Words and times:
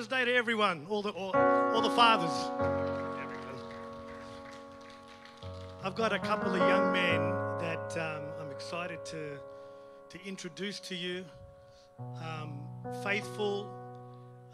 Father's 0.00 0.18
Day 0.18 0.32
to 0.32 0.34
everyone, 0.34 0.86
all 0.88 1.02
the, 1.02 1.10
all, 1.10 1.36
all 1.36 1.82
the 1.82 1.90
fathers. 1.90 2.30
I've 5.84 5.94
got 5.94 6.14
a 6.14 6.18
couple 6.18 6.54
of 6.54 6.58
young 6.58 6.90
men 6.90 7.20
that 7.58 7.98
um, 7.98 8.22
I'm 8.40 8.50
excited 8.50 9.04
to, 9.04 9.36
to 10.08 10.26
introduce 10.26 10.80
to 10.80 10.94
you. 10.94 11.22
Um, 12.24 12.62
faithful. 13.02 13.70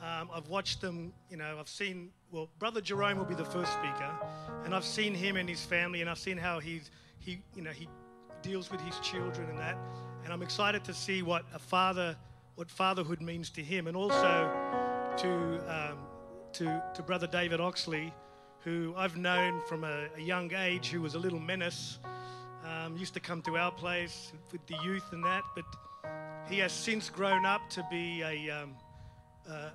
Um, 0.03 0.31
I've 0.35 0.49
watched 0.49 0.81
them, 0.81 1.13
you 1.31 1.37
know, 1.37 1.59
I've 1.61 1.69
seen, 1.69 2.11
well, 2.33 2.51
Brother 2.59 2.81
Jerome 2.81 3.17
will 3.17 3.25
be 3.25 3.37
the 3.37 3.45
first 3.45 3.73
speaker, 3.73 4.11
and 4.65 4.75
I've 4.75 4.85
seen 4.85 5.15
him 5.15 5.37
and 5.37 5.49
his 5.49 5.65
family, 5.65 6.01
and 6.01 6.11
I've 6.11 6.19
seen 6.19 6.39
how 6.39 6.59
he's, 6.59 6.91
he, 7.21 7.39
you 7.55 7.63
know, 7.63 7.71
he 7.71 7.89
deals 8.43 8.69
with 8.69 8.81
his 8.81 8.99
children 8.99 9.49
and 9.49 9.61
that. 9.61 9.79
And 10.25 10.33
I'm 10.33 10.43
excited 10.43 10.83
to 10.87 10.93
see 10.93 11.23
what 11.23 11.45
a 11.55 11.61
father, 11.61 12.17
what 12.57 12.69
fatherhood 12.69 13.21
means 13.21 13.49
to 13.51 13.63
him, 13.63 13.87
and 13.87 13.97
also 13.97 14.51
to, 15.19 15.91
um, 15.91 15.99
to, 16.53 16.83
to 16.95 17.03
Brother 17.03 17.27
David 17.27 17.59
Oxley, 17.59 18.13
who 18.61 18.93
I've 18.97 19.17
known 19.17 19.63
from 19.67 19.85
a, 19.85 20.09
a 20.15 20.21
young 20.21 20.53
age, 20.55 20.89
who 20.89 21.01
was 21.01 21.15
a 21.15 21.19
little 21.19 21.41
menace, 21.41 21.99
um, 22.67 22.97
used 22.99 23.15
to 23.15 23.21
come 23.21 23.41
to 23.43 23.57
our 23.57 23.73
place 23.73 24.33
with 24.53 24.67
the 24.67 24.77
youth 24.85 25.05
and 25.13 25.25
that, 25.25 25.43
but 25.55 25.65
he 26.51 26.59
has 26.59 26.73
since 26.73 27.09
grown 27.09 27.47
up 27.47 27.63
to 27.71 27.87
be 27.91 28.21
a, 28.23 28.51
um, 28.51 28.77
uh, 29.49 29.71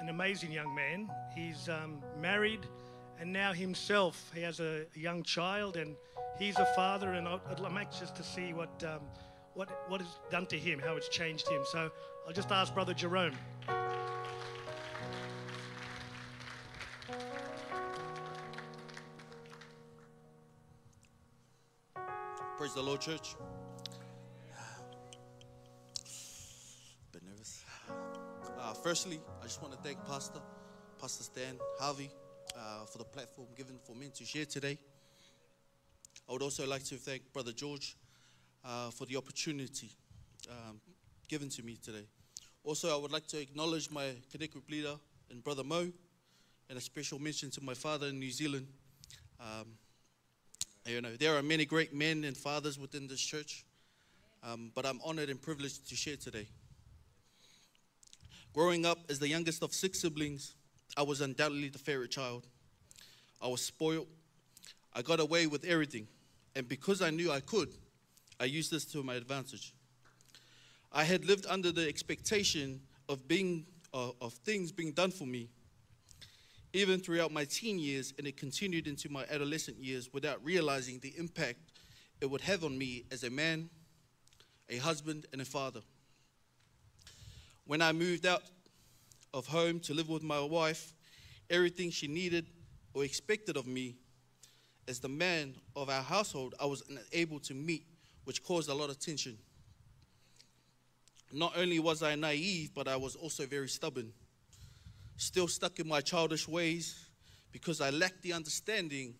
an 0.00 0.10
amazing 0.10 0.52
young 0.52 0.74
man. 0.74 1.08
He's 1.34 1.70
um, 1.70 2.02
married, 2.20 2.66
and 3.18 3.32
now 3.32 3.54
himself, 3.54 4.30
he 4.34 4.42
has 4.42 4.60
a, 4.60 4.84
a, 4.94 4.98
young 4.98 5.22
child, 5.22 5.78
and 5.78 5.96
he's 6.38 6.58
a 6.58 6.66
father. 6.76 7.12
And 7.12 7.26
I'd 7.26 7.60
like 7.60 7.90
just 7.98 8.14
to 8.16 8.22
see 8.22 8.52
what 8.52 8.84
um, 8.84 9.00
what 9.54 9.70
what 9.88 10.02
has 10.02 10.10
done 10.30 10.46
to 10.46 10.58
him, 10.58 10.80
how 10.80 10.96
it's 10.96 11.08
changed 11.08 11.48
him. 11.48 11.62
So 11.70 11.90
I'll 12.26 12.34
just 12.34 12.50
ask 12.50 12.74
Brother 12.74 12.92
Jerome. 12.92 13.34
Praise 22.62 22.74
the 22.74 22.80
Lord, 22.80 23.00
church. 23.00 23.34
Bit 27.10 27.22
nervous. 27.24 27.64
Uh, 28.56 28.72
firstly, 28.74 29.18
I 29.40 29.46
just 29.46 29.60
want 29.60 29.74
to 29.74 29.80
thank 29.80 29.98
Pastor, 30.06 30.38
Pastor 31.00 31.24
Stan 31.24 31.58
Harvey, 31.80 32.08
uh, 32.56 32.84
for 32.84 32.98
the 32.98 33.04
platform 33.04 33.48
given 33.56 33.80
for 33.84 33.96
me 33.96 34.12
to 34.14 34.24
share 34.24 34.44
today. 34.44 34.78
I 36.28 36.32
would 36.32 36.42
also 36.42 36.64
like 36.64 36.84
to 36.84 36.94
thank 36.94 37.32
Brother 37.32 37.50
George 37.50 37.96
uh, 38.64 38.90
for 38.90 39.06
the 39.06 39.16
opportunity 39.16 39.90
um, 40.48 40.80
given 41.26 41.48
to 41.48 41.64
me 41.64 41.76
today. 41.82 42.06
Also, 42.62 42.96
I 42.96 42.96
would 42.96 43.10
like 43.10 43.26
to 43.26 43.40
acknowledge 43.40 43.90
my 43.90 44.12
Connect 44.30 44.52
Group 44.52 44.70
leader 44.70 44.94
and 45.32 45.42
Brother 45.42 45.64
Mo, 45.64 45.90
and 46.68 46.78
a 46.78 46.80
special 46.80 47.18
mention 47.18 47.50
to 47.50 47.60
my 47.60 47.74
father 47.74 48.06
in 48.06 48.20
New 48.20 48.30
Zealand. 48.30 48.68
Um, 49.40 49.66
you 50.86 51.00
know, 51.00 51.14
there 51.16 51.36
are 51.36 51.42
many 51.42 51.64
great 51.64 51.94
men 51.94 52.24
and 52.24 52.36
fathers 52.36 52.78
within 52.78 53.06
this 53.06 53.20
church, 53.20 53.64
um, 54.42 54.72
but 54.74 54.84
I'm 54.84 55.00
honored 55.04 55.30
and 55.30 55.40
privileged 55.40 55.88
to 55.88 55.96
share 55.96 56.16
today. 56.16 56.48
Growing 58.52 58.84
up 58.84 58.98
as 59.08 59.18
the 59.18 59.28
youngest 59.28 59.62
of 59.62 59.72
six 59.72 60.00
siblings, 60.00 60.54
I 60.96 61.02
was 61.02 61.20
undoubtedly 61.20 61.68
the 61.68 61.78
favorite 61.78 62.10
child. 62.10 62.46
I 63.40 63.48
was 63.48 63.62
spoiled. 63.62 64.08
I 64.94 65.02
got 65.02 65.20
away 65.20 65.46
with 65.46 65.64
everything. 65.64 66.06
And 66.54 66.68
because 66.68 67.00
I 67.00 67.10
knew 67.10 67.32
I 67.32 67.40
could, 67.40 67.70
I 68.38 68.44
used 68.44 68.70
this 68.70 68.84
to 68.86 69.02
my 69.02 69.14
advantage. 69.14 69.72
I 70.92 71.04
had 71.04 71.24
lived 71.24 71.46
under 71.48 71.72
the 71.72 71.88
expectation 71.88 72.80
of 73.08 73.26
being 73.26 73.64
uh, 73.94 74.10
of 74.20 74.32
things 74.32 74.72
being 74.72 74.92
done 74.92 75.10
for 75.10 75.26
me 75.26 75.48
even 76.72 77.00
throughout 77.00 77.32
my 77.32 77.44
teen 77.44 77.78
years, 77.78 78.14
and 78.18 78.26
it 78.26 78.36
continued 78.36 78.86
into 78.86 79.10
my 79.10 79.24
adolescent 79.30 79.76
years 79.78 80.12
without 80.12 80.42
realizing 80.44 80.98
the 81.00 81.12
impact 81.18 81.58
it 82.20 82.30
would 82.30 82.40
have 82.40 82.64
on 82.64 82.76
me 82.78 83.04
as 83.10 83.24
a 83.24 83.30
man, 83.30 83.68
a 84.70 84.78
husband, 84.78 85.26
and 85.32 85.42
a 85.42 85.44
father. 85.44 85.80
When 87.66 87.82
I 87.82 87.92
moved 87.92 88.26
out 88.26 88.42
of 89.34 89.46
home 89.46 89.80
to 89.80 89.94
live 89.94 90.08
with 90.08 90.22
my 90.22 90.40
wife, 90.40 90.94
everything 91.50 91.90
she 91.90 92.08
needed 92.08 92.46
or 92.94 93.04
expected 93.04 93.56
of 93.56 93.66
me 93.66 93.96
as 94.88 94.98
the 94.98 95.08
man 95.08 95.54
of 95.76 95.88
our 95.88 96.02
household, 96.02 96.54
I 96.60 96.66
was 96.66 96.82
unable 96.88 97.38
to 97.40 97.54
meet, 97.54 97.84
which 98.24 98.42
caused 98.42 98.68
a 98.68 98.74
lot 98.74 98.90
of 98.90 98.98
tension. 98.98 99.38
Not 101.32 101.56
only 101.56 101.78
was 101.78 102.02
I 102.02 102.14
naive, 102.14 102.72
but 102.74 102.88
I 102.88 102.96
was 102.96 103.14
also 103.14 103.46
very 103.46 103.68
stubborn 103.68 104.12
still 105.22 105.46
stuck 105.46 105.78
in 105.78 105.86
my 105.86 106.00
childish 106.00 106.48
ways 106.48 107.06
because 107.52 107.80
I 107.80 107.90
lacked 107.90 108.22
the 108.22 108.32
understanding 108.32 109.14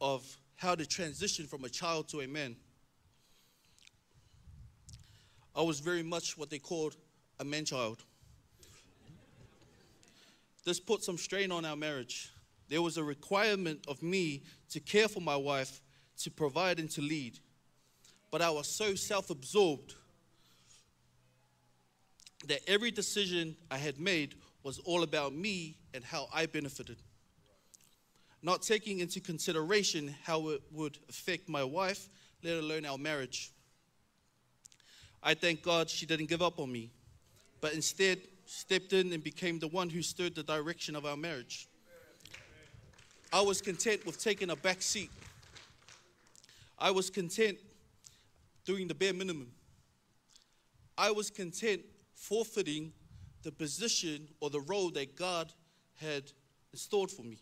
of 0.00 0.24
how 0.54 0.74
to 0.76 0.86
transition 0.86 1.46
from 1.46 1.64
a 1.64 1.68
child 1.68 2.08
to 2.10 2.20
a 2.20 2.28
man. 2.28 2.54
I 5.54 5.62
was 5.62 5.80
very 5.80 6.04
much 6.04 6.38
what 6.38 6.48
they 6.48 6.60
called 6.60 6.96
a 7.40 7.44
man 7.44 7.64
child. 7.64 8.04
This 10.64 10.78
put 10.78 11.02
some 11.02 11.18
strain 11.18 11.50
on 11.50 11.64
our 11.64 11.76
marriage. 11.76 12.30
There 12.68 12.82
was 12.82 12.98
a 12.98 13.04
requirement 13.04 13.84
of 13.88 14.00
me 14.02 14.42
to 14.70 14.78
care 14.78 15.08
for 15.08 15.20
my 15.20 15.36
wife, 15.36 15.80
to 16.18 16.30
provide 16.30 16.78
and 16.78 16.90
to 16.90 17.00
lead. 17.00 17.40
But 18.30 18.42
I 18.42 18.50
was 18.50 18.68
so 18.68 18.94
self 18.94 19.30
absorbed 19.30 19.94
that 22.46 22.60
every 22.68 22.92
decision 22.92 23.56
I 23.70 23.78
had 23.78 23.98
made 23.98 24.34
was 24.62 24.78
all 24.80 25.02
about 25.02 25.34
me 25.34 25.76
and 25.94 26.04
how 26.04 26.28
I 26.32 26.46
benefited. 26.46 26.96
Not 28.42 28.62
taking 28.62 29.00
into 29.00 29.20
consideration 29.20 30.14
how 30.24 30.48
it 30.48 30.62
would 30.70 30.98
affect 31.08 31.48
my 31.48 31.64
wife, 31.64 32.08
let 32.42 32.56
alone 32.56 32.86
our 32.86 32.98
marriage. 32.98 33.52
I 35.22 35.34
thank 35.34 35.62
God 35.62 35.90
she 35.90 36.06
didn't 36.06 36.26
give 36.26 36.42
up 36.42 36.60
on 36.60 36.70
me, 36.70 36.90
but 37.60 37.72
instead 37.74 38.20
stepped 38.46 38.92
in 38.92 39.12
and 39.12 39.22
became 39.22 39.58
the 39.58 39.68
one 39.68 39.90
who 39.90 40.02
stirred 40.02 40.34
the 40.34 40.42
direction 40.42 40.94
of 40.94 41.04
our 41.04 41.16
marriage. 41.16 41.68
I 43.32 43.42
was 43.42 43.60
content 43.60 44.06
with 44.06 44.22
taking 44.22 44.50
a 44.50 44.56
back 44.56 44.80
seat. 44.80 45.10
I 46.78 46.90
was 46.90 47.10
content 47.10 47.58
doing 48.64 48.88
the 48.88 48.94
bare 48.94 49.12
minimum. 49.12 49.50
I 50.96 51.10
was 51.10 51.30
content 51.30 51.82
forfeiting 52.14 52.92
the 53.48 53.52
position 53.52 54.28
or 54.40 54.50
the 54.50 54.60
role 54.60 54.90
that 54.90 55.16
God 55.16 55.50
had 55.94 56.24
installed 56.70 57.10
for 57.10 57.22
me. 57.22 57.38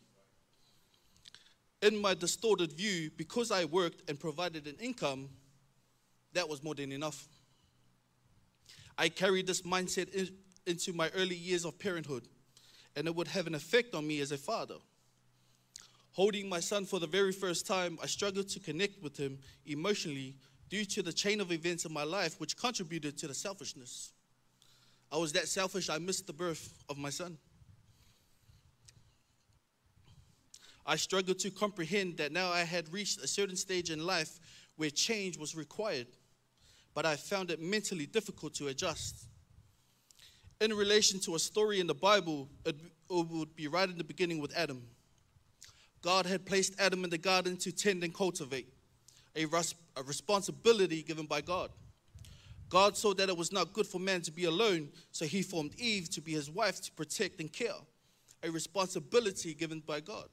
In 1.82 2.00
my 2.00 2.14
distorted 2.14 2.72
view, 2.72 3.10
because 3.16 3.50
I 3.50 3.64
worked 3.64 4.08
and 4.08 4.16
provided 4.16 4.68
an 4.68 4.76
income, 4.78 5.28
that 6.32 6.48
was 6.48 6.62
more 6.62 6.76
than 6.76 6.92
enough. 6.92 7.26
I 8.96 9.08
carried 9.08 9.48
this 9.48 9.62
mindset 9.62 10.14
in, 10.14 10.28
into 10.64 10.92
my 10.92 11.08
early 11.08 11.34
years 11.34 11.64
of 11.64 11.76
parenthood, 11.76 12.28
and 12.94 13.08
it 13.08 13.14
would 13.16 13.26
have 13.26 13.48
an 13.48 13.56
effect 13.56 13.92
on 13.96 14.06
me 14.06 14.20
as 14.20 14.30
a 14.30 14.38
father. 14.38 14.76
Holding 16.12 16.48
my 16.48 16.60
son 16.60 16.84
for 16.84 17.00
the 17.00 17.08
very 17.08 17.32
first 17.32 17.66
time, 17.66 17.98
I 18.00 18.06
struggled 18.06 18.48
to 18.50 18.60
connect 18.60 19.02
with 19.02 19.16
him 19.16 19.40
emotionally 19.66 20.36
due 20.68 20.84
to 20.84 21.02
the 21.02 21.12
chain 21.12 21.40
of 21.40 21.50
events 21.50 21.84
in 21.84 21.92
my 21.92 22.04
life, 22.04 22.38
which 22.38 22.56
contributed 22.56 23.18
to 23.18 23.26
the 23.26 23.34
selfishness. 23.34 24.12
I 25.10 25.18
was 25.18 25.32
that 25.32 25.48
selfish, 25.48 25.88
I 25.88 25.98
missed 25.98 26.26
the 26.26 26.32
birth 26.32 26.82
of 26.88 26.98
my 26.98 27.10
son. 27.10 27.38
I 30.84 30.96
struggled 30.96 31.40
to 31.40 31.50
comprehend 31.50 32.16
that 32.18 32.30
now 32.30 32.50
I 32.50 32.60
had 32.60 32.92
reached 32.92 33.20
a 33.20 33.26
certain 33.26 33.56
stage 33.56 33.90
in 33.90 34.06
life 34.06 34.38
where 34.76 34.90
change 34.90 35.36
was 35.36 35.56
required, 35.56 36.06
but 36.94 37.04
I 37.04 37.16
found 37.16 37.50
it 37.50 37.60
mentally 37.60 38.06
difficult 38.06 38.54
to 38.54 38.68
adjust. 38.68 39.26
In 40.60 40.72
relation 40.72 41.18
to 41.20 41.34
a 41.34 41.38
story 41.38 41.80
in 41.80 41.86
the 41.86 41.94
Bible, 41.94 42.48
it, 42.64 42.76
would 43.08 43.54
be 43.54 43.68
right 43.68 43.88
in 43.88 43.98
the 43.98 44.04
beginning 44.04 44.40
with 44.40 44.56
Adam. 44.56 44.82
God 46.02 46.26
had 46.26 46.46
placed 46.46 46.74
Adam 46.78 47.04
in 47.04 47.10
the 47.10 47.18
garden 47.18 47.56
to 47.58 47.72
tend 47.72 48.04
and 48.04 48.14
cultivate, 48.14 48.68
a, 49.34 49.44
res- 49.46 49.74
a 49.96 50.02
responsibility 50.02 51.02
given 51.02 51.26
by 51.26 51.40
God. 51.40 51.70
God 52.68 52.96
saw 52.96 53.14
that 53.14 53.28
it 53.28 53.36
was 53.36 53.52
not 53.52 53.72
good 53.72 53.86
for 53.86 53.98
man 54.00 54.22
to 54.22 54.32
be 54.32 54.44
alone, 54.44 54.88
so 55.12 55.24
he 55.24 55.42
formed 55.42 55.74
Eve 55.78 56.10
to 56.10 56.20
be 56.20 56.32
his 56.32 56.50
wife 56.50 56.80
to 56.82 56.92
protect 56.92 57.40
and 57.40 57.52
care. 57.52 57.72
a 58.42 58.50
responsibility 58.50 59.54
given 59.54 59.80
by 59.80 60.00
God. 60.00 60.28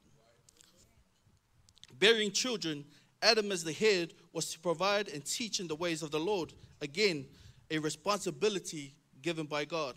Bearing 1.98 2.30
children, 2.30 2.84
Adam 3.22 3.50
as 3.50 3.64
the 3.64 3.72
head 3.72 4.12
was 4.32 4.50
to 4.52 4.58
provide 4.58 5.08
and 5.08 5.24
teach 5.24 5.58
in 5.58 5.66
the 5.66 5.74
ways 5.74 6.02
of 6.02 6.10
the 6.10 6.20
Lord. 6.20 6.52
Again, 6.80 7.26
a 7.70 7.78
responsibility 7.78 8.94
given 9.22 9.46
by 9.46 9.64
God. 9.64 9.96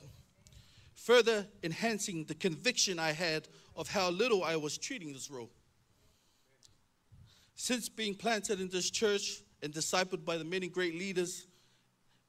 Further 0.96 1.46
enhancing 1.64 2.24
the 2.26 2.34
conviction 2.34 2.98
I 2.98 3.12
had 3.12 3.48
of 3.76 3.90
how 3.90 4.10
little 4.10 4.44
I 4.44 4.56
was 4.56 4.78
treating 4.78 5.14
this 5.14 5.30
role. 5.30 5.52
Since 7.56 7.90
being 7.90 8.16
planted 8.16 8.62
in 8.62 8.70
this 8.70 8.90
church 8.90 9.42
and 9.62 9.74
discipled 9.74 10.24
by 10.24 10.38
the 10.38 10.44
many 10.44 10.68
great 10.68 10.96
leaders 10.96 11.48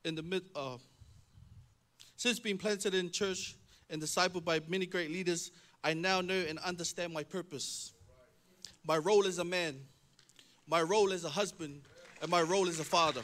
in 0.05 0.15
the 0.15 0.23
mid, 0.23 0.45
uh, 0.55 0.77
since 2.17 2.39
being 2.39 2.59
planted 2.59 2.95
in 2.95 3.11
church 3.11 3.57
and 3.91 4.01
discipled 4.03 4.45
by 4.45 4.61
many 4.69 4.87
great 4.87 5.11
leaders, 5.11 5.51
I 5.83 5.95
now 5.95 6.21
know 6.21 6.45
and 6.49 6.59
understand 6.61 7.13
my 7.13 7.23
purpose, 7.23 7.93
my 8.85 8.99
role 8.99 9.27
as 9.27 9.39
a 9.39 9.45
man, 9.45 9.77
my 10.67 10.83
role 10.83 11.13
as 11.13 11.25
a 11.25 11.29
husband, 11.29 11.83
and 12.21 12.31
my 12.31 12.43
role 12.43 12.69
as 12.69 12.81
a 12.81 12.85
father. 12.85 13.23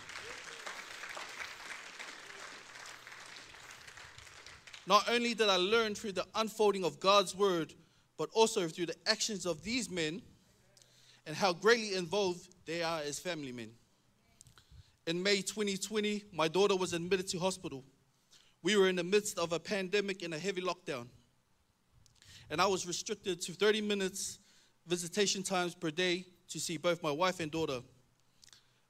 Not 4.87 5.09
only 5.09 5.35
did 5.35 5.49
I 5.49 5.57
learn 5.57 5.95
through 5.95 6.13
the 6.13 6.27
unfolding 6.35 6.85
of 6.85 7.01
God's 7.01 7.35
word, 7.35 7.73
but 8.17 8.29
also 8.33 8.69
through 8.69 8.87
the 8.87 8.97
actions 9.07 9.47
of 9.47 9.63
these 9.65 9.91
men 9.91 10.23
and 11.27 11.35
how 11.35 11.53
greatly 11.53 11.95
involved 11.95 12.49
they 12.67 12.83
are 12.83 13.01
as 13.01 13.19
family 13.19 13.51
men. 13.51 13.71
In 15.07 15.23
May 15.23 15.43
2020, 15.43 16.25
my 16.33 16.49
daughter 16.49 16.77
was 16.77 16.95
admitted 16.95 17.29
to 17.29 17.39
hospital. 17.39 17.85
We 18.63 18.77
were 18.77 18.89
in 18.89 18.97
the 18.97 19.05
midst 19.05 19.39
of 19.39 19.53
a 19.53 19.61
pandemic 19.61 20.23
and 20.23 20.33
a 20.33 20.39
heavy 20.39 20.63
lockdown. 20.63 21.09
And 22.51 22.61
I 22.61 22.67
was 22.67 22.87
restricted 22.87 23.43
to 23.43 23.53
30 23.53 23.83
minutes 23.83 24.39
visitation 24.87 25.43
times 25.43 25.75
per 25.75 25.91
day 25.91 26.25
to 26.49 26.59
see 26.59 26.79
both 26.79 27.03
my 27.03 27.11
wife 27.11 27.41
and 27.41 27.51
daughter. 27.51 27.81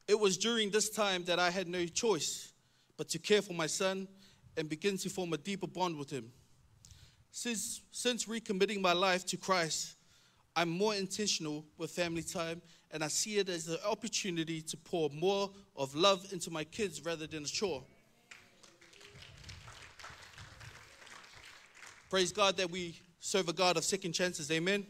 It 0.07 0.19
was 0.19 0.37
during 0.37 0.71
this 0.71 0.91
time 0.91 1.25
that 1.25 1.39
I 1.39 1.51
had 1.51 1.67
no 1.67 1.87
choice 1.87 2.53
but 2.97 3.09
to 3.09 3.19
care 3.19 3.43
for 3.43 3.55
my 3.55 3.67
son 3.67 4.07
and 4.57 4.69
begin 4.69 4.97
to 4.99 5.09
form 5.09 5.33
a 5.33 5.37
deeper 5.37 5.67
bond 5.67 5.97
with 5.97 6.11
him. 6.11 6.31
Since, 7.33 7.81
since 7.91 8.27
recommitting 8.27 8.81
my 8.81 8.93
life 8.93 9.27
to 9.27 9.37
Christ, 9.37 9.97
I'm 10.55 10.69
more 10.69 10.95
intentional 10.95 11.65
with 11.77 11.91
family 11.91 12.23
time, 12.23 12.63
and 12.93 13.03
I 13.03 13.09
see 13.09 13.39
it 13.39 13.49
as 13.49 13.69
an 13.69 13.79
opportunity 13.87 14.61
to 14.63 14.77
pour 14.77 15.11
more 15.11 15.51
of 15.77 15.95
love 15.95 16.33
into 16.33 16.51
my 16.51 16.65
kids 16.65 17.05
rather 17.05 17.27
than 17.27 17.45
a 17.45 17.47
chore. 17.47 17.83
Praise 22.11 22.31
God 22.31 22.57
that 22.59 22.71
we 22.71 23.01
serve 23.19 23.49
a 23.49 23.53
God 23.53 23.77
of 23.77 23.85
second 23.85 24.13
chances, 24.13 24.51
amen. 24.51 24.87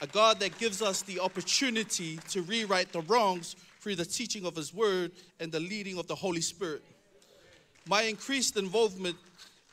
A 0.00 0.06
God 0.06 0.40
that 0.40 0.56
gives 0.58 0.80
us 0.80 1.02
the 1.02 1.20
opportunity 1.20 2.18
to 2.30 2.42
rewrite 2.42 2.92
the 2.92 3.02
wrongs 3.02 3.56
through 3.80 3.96
the 3.96 4.04
teaching 4.04 4.46
of 4.46 4.56
His 4.56 4.72
Word 4.72 5.12
and 5.40 5.52
the 5.52 5.60
leading 5.60 5.98
of 5.98 6.06
the 6.06 6.14
Holy 6.14 6.40
Spirit. 6.40 6.82
My 7.86 8.02
increased 8.02 8.56
involvement 8.56 9.16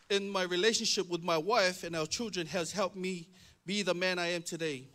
in 0.10 0.30
my 0.30 0.44
relationship 0.44 1.10
with 1.10 1.24
my 1.24 1.38
wife 1.38 1.84
and 1.84 1.96
our 1.96 2.06
children 2.06 2.48
has 2.48 2.72
helped 2.72 2.96
me 2.96 3.28
be 3.66 3.82
the 3.82 3.94
man 3.94 4.20
I 4.20 4.28
am 4.28 4.42
today. 4.42 4.88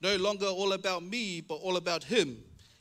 No 0.00 0.16
longer 0.16 0.46
all 0.46 0.72
about 0.72 1.02
me, 1.02 1.40
but 1.40 1.56
all 1.56 1.76
about 1.76 2.04
Him. 2.04 2.38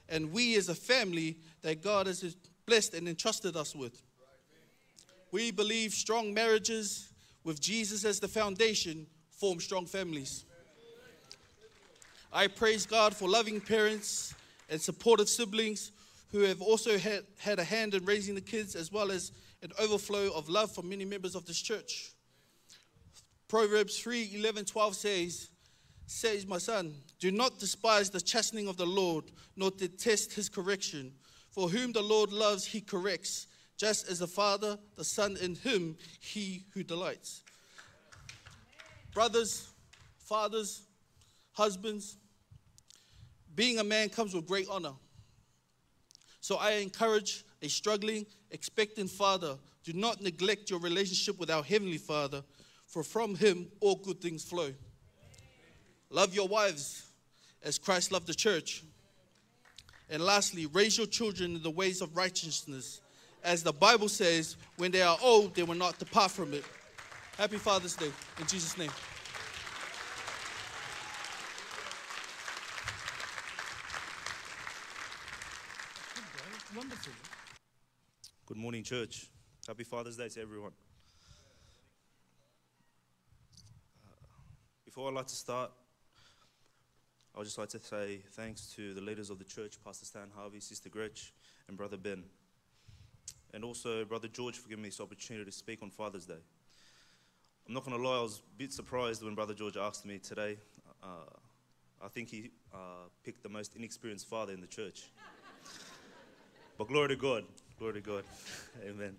And 0.10 0.32
we 0.32 0.56
as 0.56 0.70
a 0.70 0.76
family 0.76 1.38
that 1.62 1.84
God 1.84 2.08
has 2.08 2.36
blessed 2.66 2.94
and 2.94 3.08
entrusted 3.08 3.56
us 3.56 3.76
with. 3.76 4.02
We 5.32 5.52
believe 5.52 5.94
strong 5.94 6.34
marriages 6.34 7.12
with 7.44 7.60
Jesus 7.60 8.06
as 8.06 8.20
the 8.20 8.28
foundation 8.28 9.08
form 9.32 9.60
strong 9.60 9.86
families. 9.86 10.46
I 12.32 12.48
praise 12.48 12.86
God 12.86 13.16
for 13.16 13.28
loving 13.28 13.62
parents 13.62 14.34
and 14.70 14.80
supportive 14.80 15.30
siblings 15.30 15.92
who 16.32 16.42
have 16.42 16.62
also 16.62 16.98
had, 16.98 17.24
had 17.40 17.60
a 17.60 17.64
hand 17.64 17.94
in 17.94 18.06
raising 18.06 18.36
the 18.36 18.42
kids 18.42 18.76
as 18.76 18.92
well 18.92 19.12
as 19.12 19.32
an 19.64 19.72
overflow 19.80 20.32
of 20.34 20.50
love 20.50 20.72
from 20.72 20.90
many 20.90 21.06
members 21.06 21.36
of 21.36 21.46
this 21.46 21.60
church. 21.60 22.12
Proverbs 23.48 23.98
3 23.98 24.32
11, 24.36 24.66
12 24.66 24.96
says, 24.96 25.50
says, 26.08 26.48
My 26.48 26.58
son, 26.58 26.94
do 27.20 27.32
not 27.32 27.60
despise 27.60 28.10
the 28.10 28.20
chastening 28.20 28.68
of 28.68 28.78
the 28.78 28.86
Lord, 28.86 29.26
nor 29.56 29.72
detest 29.72 30.34
his 30.34 30.50
correction. 30.50 31.14
For 31.52 31.70
whom 31.70 31.92
the 31.92 32.02
Lord 32.02 32.32
loves, 32.32 32.66
he 32.66 32.82
corrects, 32.82 33.48
just 33.78 34.10
as 34.10 34.20
the 34.20 34.28
Father, 34.28 34.78
the 34.96 35.04
Son, 35.04 35.38
in 35.42 35.56
him 35.56 35.96
he 36.20 36.66
who 36.74 36.84
delights. 36.84 37.44
Brothers, 39.14 39.70
fathers, 40.18 40.84
husbands, 41.52 42.18
being 43.56 43.80
a 43.80 43.84
man 43.84 44.10
comes 44.10 44.34
with 44.34 44.48
great 44.48 44.68
honor. 44.70 44.94
So 46.42 46.58
I 46.58 46.74
encourage 46.74 47.44
a 47.62 47.68
struggling, 47.68 48.26
expectant 48.52 49.10
father 49.10 49.58
do 49.88 49.94
not 49.94 50.22
neglect 50.22 50.70
your 50.70 50.80
relationship 50.82 51.40
with 51.40 51.50
our 51.50 51.64
Heavenly 51.64 51.98
Father, 51.98 52.44
for 52.88 53.04
from 53.04 53.36
Him 53.36 53.68
all 53.80 53.96
good 53.96 54.20
things 54.20 54.44
flow. 54.44 54.74
Love 56.10 56.34
your 56.34 56.48
wives 56.48 57.06
as 57.64 57.78
Christ 57.78 58.12
loved 58.12 58.28
the 58.28 58.34
church. 58.34 58.84
And 60.10 60.24
lastly, 60.24 60.66
raise 60.68 60.98
your 60.98 61.08
children 61.08 61.56
in 61.56 61.64
the 61.64 61.70
ways 61.70 62.02
of 62.02 62.16
righteousness. 62.16 63.02
As 63.44 63.62
the 63.62 63.74
Bible 63.74 64.08
says, 64.08 64.56
when 64.78 64.92
they 64.92 65.02
are 65.02 65.18
old, 65.22 65.54
they 65.54 65.64
will 65.64 65.76
not 65.76 66.00
depart 66.00 66.32
from 66.32 66.54
it. 66.54 66.64
Happy 67.38 67.58
Father's 67.58 67.96
Day. 67.96 68.12
In 68.40 68.48
Jesus' 68.48 68.78
name. 68.78 68.92
Good 78.46 78.58
morning, 78.58 78.84
church. 78.84 79.28
Happy 79.68 79.84
Father's 79.84 80.16
Day 80.16 80.30
to 80.30 80.42
everyone. 80.42 80.72
Uh, 84.06 84.12
before 84.86 85.10
I'd 85.10 85.16
like 85.16 85.28
to 85.28 85.36
start, 85.36 85.72
I 87.38 87.40
would 87.40 87.46
just 87.46 87.60
like 87.60 87.70
to 87.70 87.80
say 87.80 88.22
thanks 88.32 88.66
to 88.78 88.96
the 88.96 89.02
leaders 89.02 89.30
of 89.30 89.38
the 89.38 89.46
church, 89.46 89.76
Pastor 89.86 90.08
Stan 90.08 90.30
Harvey, 90.36 90.60
Sister 90.60 90.90
Gretch, 90.90 91.34
and 91.68 91.78
Brother 91.78 91.96
Ben. 91.96 92.24
And 93.54 93.64
also 93.64 94.04
Brother 94.06 94.28
George 94.28 94.58
for 94.58 94.68
giving 94.68 94.82
me 94.82 94.90
this 94.90 95.00
opportunity 95.00 95.46
to 95.46 95.52
speak 95.52 95.84
on 95.84 95.92
Father's 95.92 96.26
Day. 96.26 96.42
I'm 97.68 97.76
not 97.76 97.86
going 97.86 97.96
to 97.96 98.04
lie, 98.04 98.18
I 98.18 98.22
was 98.24 98.40
a 98.40 98.58
bit 98.58 98.74
surprised 98.74 99.22
when 99.22 99.36
Brother 99.36 99.54
George 99.54 99.78
asked 99.78 100.04
me 100.04 100.18
today. 100.18 100.58
Uh, 101.04 101.30
I 102.04 102.08
think 102.08 102.30
he 102.32 102.50
uh, 102.74 103.06
picked 103.24 103.44
the 103.44 103.50
most 103.50 103.76
inexperienced 103.76 104.28
father 104.28 104.54
in 104.54 104.60
the 104.60 104.66
church. 104.66 105.04
but 106.80 106.88
glory 106.88 107.10
to 107.10 107.16
God. 107.18 107.44
Glory 107.78 107.94
to 107.94 108.02
God. 108.02 108.24
Amen. 108.84 109.16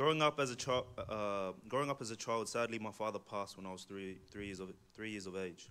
Growing 0.00 0.22
up 0.22 0.40
as 0.40 0.50
a 0.50 0.56
child, 0.56 0.86
uh, 1.10 1.52
growing 1.68 1.90
up 1.90 2.00
as 2.00 2.10
a 2.10 2.16
child, 2.16 2.48
sadly, 2.48 2.78
my 2.78 2.90
father 2.90 3.18
passed 3.18 3.58
when 3.58 3.66
I 3.66 3.72
was 3.72 3.84
three, 3.84 4.16
three 4.32 4.46
years 4.46 4.58
of 4.58 4.72
three 4.94 5.10
years 5.10 5.26
of 5.26 5.36
age. 5.36 5.68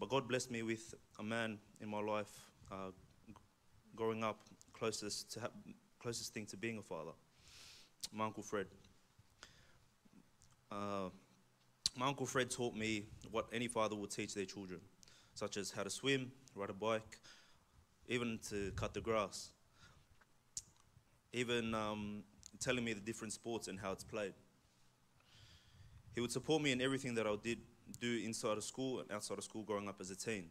But 0.00 0.08
God 0.08 0.26
blessed 0.26 0.50
me 0.50 0.64
with 0.64 0.92
a 1.20 1.22
man 1.22 1.60
in 1.80 1.88
my 1.88 2.00
life. 2.00 2.32
Uh, 2.72 2.90
growing 3.94 4.24
up, 4.24 4.40
closest 4.72 5.30
to 5.34 5.48
closest 6.00 6.34
thing 6.34 6.44
to 6.46 6.56
being 6.56 6.78
a 6.78 6.82
father, 6.82 7.12
my 8.12 8.24
uncle 8.24 8.42
Fred. 8.42 8.66
Uh, 10.72 11.10
my 11.96 12.08
uncle 12.08 12.26
Fred 12.26 12.50
taught 12.50 12.74
me 12.74 13.04
what 13.30 13.46
any 13.52 13.68
father 13.68 13.94
would 13.94 14.10
teach 14.10 14.34
their 14.34 14.44
children, 14.44 14.80
such 15.34 15.56
as 15.56 15.70
how 15.70 15.84
to 15.84 15.90
swim, 15.90 16.32
ride 16.56 16.70
a 16.70 16.72
bike, 16.72 17.20
even 18.08 18.40
to 18.48 18.72
cut 18.74 18.92
the 18.92 19.00
grass, 19.00 19.52
even 21.32 21.76
um, 21.76 22.24
telling 22.64 22.84
me 22.84 22.94
the 22.94 23.00
different 23.00 23.32
sports 23.32 23.68
and 23.68 23.78
how 23.78 23.92
it's 23.92 24.04
played. 24.04 24.32
He 26.14 26.20
would 26.20 26.32
support 26.32 26.62
me 26.62 26.72
in 26.72 26.80
everything 26.80 27.14
that 27.16 27.26
I 27.26 27.36
did 27.42 27.58
do 28.00 28.20
inside 28.24 28.56
of 28.56 28.64
school 28.64 29.00
and 29.00 29.12
outside 29.12 29.36
of 29.36 29.44
school 29.44 29.62
growing 29.62 29.86
up 29.86 30.00
as 30.00 30.10
a 30.10 30.16
teen. 30.16 30.48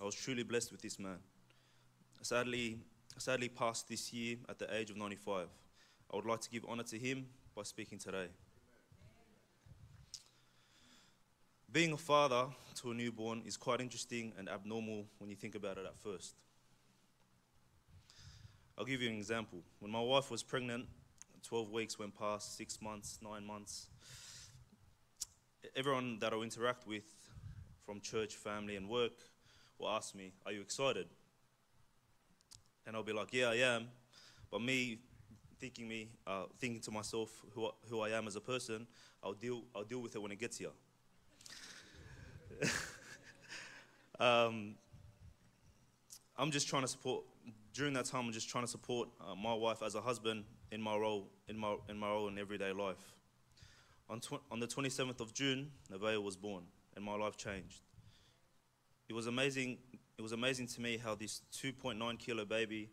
I 0.00 0.04
was 0.04 0.14
truly 0.14 0.42
blessed 0.42 0.72
with 0.72 0.82
this 0.82 0.98
man. 0.98 1.18
Sadly, 2.22 2.80
sadly 3.16 3.48
passed 3.48 3.88
this 3.88 4.12
year 4.12 4.36
at 4.48 4.58
the 4.58 4.74
age 4.74 4.90
of 4.90 4.96
95. 4.96 5.46
I 6.12 6.16
would 6.16 6.26
like 6.26 6.40
to 6.40 6.50
give 6.50 6.64
honor 6.68 6.82
to 6.84 6.98
him 6.98 7.26
by 7.54 7.62
speaking 7.62 7.98
today. 7.98 8.26
Being 11.70 11.92
a 11.92 11.96
father 11.96 12.46
to 12.76 12.90
a 12.90 12.94
newborn 12.94 13.42
is 13.46 13.56
quite 13.56 13.80
interesting 13.80 14.32
and 14.38 14.48
abnormal 14.48 15.04
when 15.18 15.30
you 15.30 15.36
think 15.36 15.54
about 15.54 15.78
it 15.78 15.84
at 15.84 15.98
first. 15.98 16.34
I'll 18.76 18.84
give 18.84 19.02
you 19.02 19.08
an 19.08 19.16
example. 19.16 19.60
When 19.80 19.92
my 19.92 20.00
wife 20.00 20.30
was 20.30 20.42
pregnant, 20.42 20.86
12 21.42 21.70
weeks 21.70 21.98
went 21.98 22.18
past, 22.18 22.56
six 22.56 22.80
months, 22.80 23.18
nine 23.22 23.44
months. 23.44 23.88
Everyone 25.76 26.18
that 26.20 26.32
I 26.32 26.36
interact 26.36 26.86
with 26.86 27.04
from 27.84 28.00
church, 28.00 28.36
family, 28.36 28.76
and 28.76 28.88
work 28.88 29.12
will 29.78 29.88
ask 29.88 30.14
me, 30.14 30.32
Are 30.46 30.52
you 30.52 30.60
excited? 30.60 31.06
And 32.86 32.96
I'll 32.96 33.02
be 33.02 33.12
like, 33.12 33.32
Yeah, 33.32 33.50
I 33.50 33.56
am. 33.56 33.88
But 34.50 34.62
me 34.62 35.00
thinking 35.60 35.88
me, 35.88 36.08
uh, 36.26 36.44
thinking 36.60 36.80
to 36.82 36.90
myself 36.90 37.30
who, 37.54 37.66
I- 37.66 37.88
who 37.88 38.00
I 38.00 38.10
am 38.10 38.26
as 38.26 38.36
a 38.36 38.40
person, 38.40 38.86
I'll 39.22 39.32
deal, 39.34 39.64
I'll 39.74 39.84
deal 39.84 40.00
with 40.00 40.14
it 40.14 40.22
when 40.22 40.32
it 40.32 40.38
gets 40.38 40.58
here. 40.58 40.70
um, 44.20 44.74
I'm 46.36 46.50
just 46.50 46.68
trying 46.68 46.82
to 46.82 46.88
support. 46.88 47.24
During 47.74 47.94
that 47.94 48.06
time, 48.06 48.26
I'm 48.26 48.32
just 48.32 48.48
trying 48.48 48.64
to 48.64 48.68
support 48.70 49.08
uh, 49.20 49.34
my 49.34 49.54
wife 49.54 49.82
as 49.82 49.94
a 49.94 50.00
husband 50.00 50.44
in 50.70 50.80
my 50.82 50.96
role, 50.96 51.28
in 51.48 51.56
my 51.56 51.76
in 51.88 51.96
my 51.98 52.08
role 52.08 52.28
in 52.28 52.38
everyday 52.38 52.72
life. 52.72 53.14
On, 54.10 54.20
tw- 54.20 54.40
on 54.50 54.58
the 54.58 54.66
27th 54.66 55.20
of 55.20 55.34
June, 55.34 55.70
Nevaeh 55.92 56.22
was 56.22 56.34
born, 56.36 56.64
and 56.96 57.04
my 57.04 57.14
life 57.14 57.36
changed. 57.36 57.82
It 59.08 59.12
was 59.12 59.26
amazing. 59.26 59.78
It 60.16 60.22
was 60.22 60.32
amazing 60.32 60.66
to 60.68 60.80
me 60.80 60.96
how 60.96 61.14
this 61.14 61.42
2.9 61.52 62.18
kilo 62.18 62.44
baby 62.44 62.90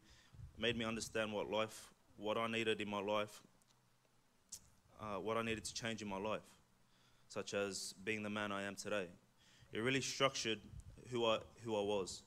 made 0.58 0.78
me 0.78 0.86
understand 0.86 1.32
what 1.32 1.50
life, 1.50 1.92
what 2.18 2.38
I 2.38 2.48
needed 2.48 2.82
in 2.82 2.90
my 2.90 3.00
life, 3.02 3.42
uh, 5.02 5.20
what 5.20 5.38
I 5.38 5.42
needed 5.42 5.64
to 5.66 5.74
change 5.74 6.02
in 6.02 6.08
my 6.08 6.18
life, 6.18 6.44
such 7.30 7.54
as 7.54 7.94
being 8.04 8.22
the 8.22 8.30
man 8.30 8.52
I 8.52 8.64
am 8.64 8.76
today. 8.76 9.08
It 9.74 9.80
really 9.80 10.02
structured 10.02 10.60
who 11.10 11.26
I 11.26 11.40
who 11.64 11.76
I 11.76 11.82
was, 11.82 12.24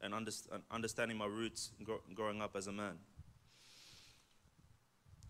and, 0.00 0.14
underst- 0.14 0.48
understanding 0.70 1.16
my 1.16 1.26
roots 1.26 1.72
gro- 1.84 2.02
growing 2.14 2.40
up 2.40 2.56
as 2.56 2.66
a 2.66 2.72
man. 2.72 2.98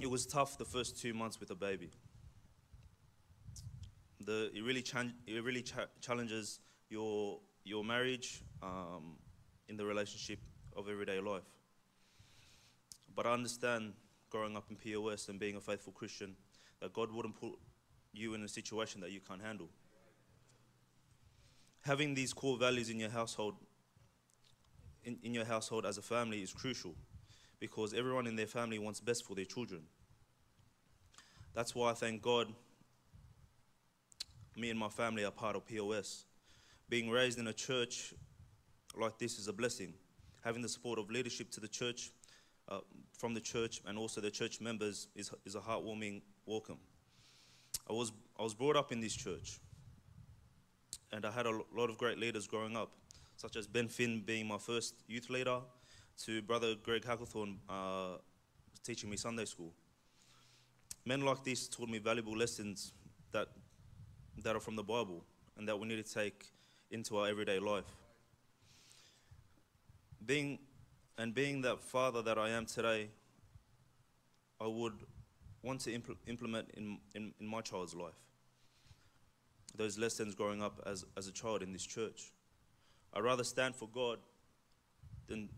It 0.01 0.09
was 0.09 0.25
tough 0.25 0.57
the 0.57 0.65
first 0.65 0.99
two 0.99 1.13
months 1.13 1.39
with 1.39 1.51
a 1.51 1.55
baby. 1.55 1.91
The, 4.25 4.51
it 4.55 4.65
really, 4.65 4.81
chan- 4.81 5.13
it 5.27 5.45
really 5.45 5.61
cha- 5.61 5.89
challenges 6.01 6.61
your, 6.89 7.39
your 7.65 7.85
marriage 7.85 8.43
um, 8.63 9.17
in 9.69 9.77
the 9.77 9.85
relationship 9.85 10.39
of 10.75 10.89
everyday 10.89 11.21
life. 11.21 11.45
But 13.15 13.27
I 13.27 13.35
understand 13.35 13.93
growing 14.31 14.57
up 14.57 14.65
in 14.71 14.77
POS 14.77 15.29
and 15.29 15.39
being 15.39 15.57
a 15.57 15.61
faithful 15.61 15.93
Christian 15.93 16.35
that 16.81 16.95
God 16.95 17.13
wouldn't 17.13 17.39
put 17.39 17.53
you 18.15 18.33
in 18.33 18.43
a 18.43 18.49
situation 18.49 19.03
that 19.03 19.11
you 19.11 19.21
can't 19.21 19.43
handle. 19.43 19.69
Having 21.83 22.15
these 22.15 22.33
core 22.33 22.57
values 22.57 22.89
in 22.89 22.99
your 22.99 23.11
household, 23.11 23.55
in, 25.05 25.19
in 25.23 25.35
your 25.35 25.45
household 25.45 25.85
as 25.85 25.99
a 25.99 26.03
family, 26.03 26.41
is 26.41 26.55
crucial 26.55 26.95
because 27.61 27.95
everyone 27.95 28.27
in 28.27 28.35
their 28.35 28.47
family 28.47 28.79
wants 28.79 29.01
best 29.01 29.25
for 29.25 29.35
their 29.35 29.45
children. 29.45 29.83
That's 31.55 31.75
why 31.75 31.91
I 31.91 31.95
thank 31.95 32.23
God 32.23 32.49
me 34.57 34.71
and 34.71 34.79
my 34.79 34.89
family 34.89 35.25
are 35.25 35.31
part 35.31 35.57
of 35.57 35.67
POS. 35.67 36.25
Being 36.89 37.11
raised 37.11 37.39
in 37.39 37.47
a 37.47 37.53
church 37.53 38.15
like 38.99 39.19
this 39.19 39.39
is 39.39 39.47
a 39.47 39.53
blessing. 39.53 39.95
Having 40.43 40.63
the 40.63 40.69
support 40.69 40.99
of 40.99 41.11
leadership 41.11 41.51
to 41.53 41.61
the 41.61 41.69
church, 41.69 42.11
uh, 42.69 42.81
from 43.19 43.35
the 43.35 43.41
church, 43.41 43.81
and 43.87 43.99
also 43.99 44.21
the 44.21 44.31
church 44.31 44.61
members 44.61 45.09
is, 45.15 45.31
is 45.45 45.55
a 45.55 45.61
heartwarming 45.61 46.23
welcome. 46.47 46.79
I 47.89 47.93
was, 47.93 48.13
I 48.39 48.43
was 48.43 48.55
brought 48.55 48.77
up 48.77 48.93
in 48.93 49.01
this 49.01 49.15
church, 49.15 49.61
and 51.13 51.25
I 51.25 51.31
had 51.31 51.47
a 51.47 51.61
lot 51.75 51.91
of 51.91 51.99
great 51.99 52.19
leaders 52.19 52.47
growing 52.47 52.77
up, 52.77 52.93
such 53.37 53.57
as 53.57 53.67
Ben 53.67 53.89
Finn 53.89 54.23
being 54.25 54.47
my 54.47 54.59
first 54.59 54.95
youth 55.07 55.29
leader, 55.31 55.61
to 56.25 56.43
Brother 56.43 56.75
Greg 56.83 57.03
Hacklethorne 57.03 57.57
uh, 57.69 58.19
teaching 58.85 59.11
me 59.11 59.17
Sunday 59.17 59.45
school. 59.45 59.73
Men 61.05 61.23
like 61.23 61.45
this 61.45 61.69
taught 61.69 61.89
me 61.89 61.99
valuable 61.99 62.37
lessons 62.37 62.93
that, 63.33 63.49
that 64.43 64.55
are 64.55 64.61
from 64.61 64.77
the 64.77 64.83
Bible 64.83 65.25
and 65.57 65.69
that 65.69 65.79
we 65.79 65.89
need 65.89 66.05
to 66.05 66.15
take 66.15 66.47
into 66.91 67.19
our 67.19 67.29
everyday 67.29 67.59
life. 67.59 67.85
Being 70.25 70.59
and 71.19 71.35
being 71.35 71.63
that 71.63 71.83
father 71.83 72.23
that 72.23 72.39
I 72.39 72.51
am 72.51 72.67
today, 72.67 73.09
I 74.61 74.67
would 74.67 74.95
want 75.63 75.81
to 75.83 75.91
impl- 75.91 76.17
implement 76.27 76.71
in, 76.75 76.99
in, 77.15 77.35
in 77.41 77.47
my 77.47 77.61
child's 77.61 77.95
life 77.95 78.15
those 79.77 79.99
lessons 79.99 80.35
growing 80.35 80.63
up 80.63 80.81
as, 80.87 81.05
as 81.17 81.29
a 81.29 81.33
child 81.33 81.63
in 81.63 81.73
this 81.73 81.85
church. 81.85 82.33
I'd 83.15 83.23
rather 83.23 83.45
stand 83.45 83.75
for 83.75 83.89
God 83.89 84.19
than, 85.27 85.49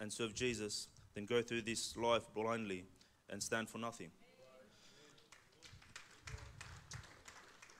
and 0.00 0.12
serve 0.12 0.34
Jesus 0.34 0.88
than 1.14 1.26
go 1.26 1.42
through 1.42 1.62
this 1.62 1.96
life 1.96 2.22
blindly 2.34 2.84
and 3.30 3.42
stand 3.42 3.68
for 3.68 3.78
nothing. 3.78 4.10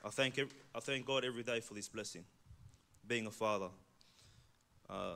I 0.05 0.11
thank, 0.11 0.39
I 0.75 0.81
thank 0.81 1.07
God 1.07 1.25
every 1.25 1.43
day 1.43 1.61
for 1.61 1.75
this 1.75 1.89
blessing, 1.89 2.25
being 3.07 3.27
a 3.27 3.31
father. 3.31 3.69
Uh, 4.89 5.15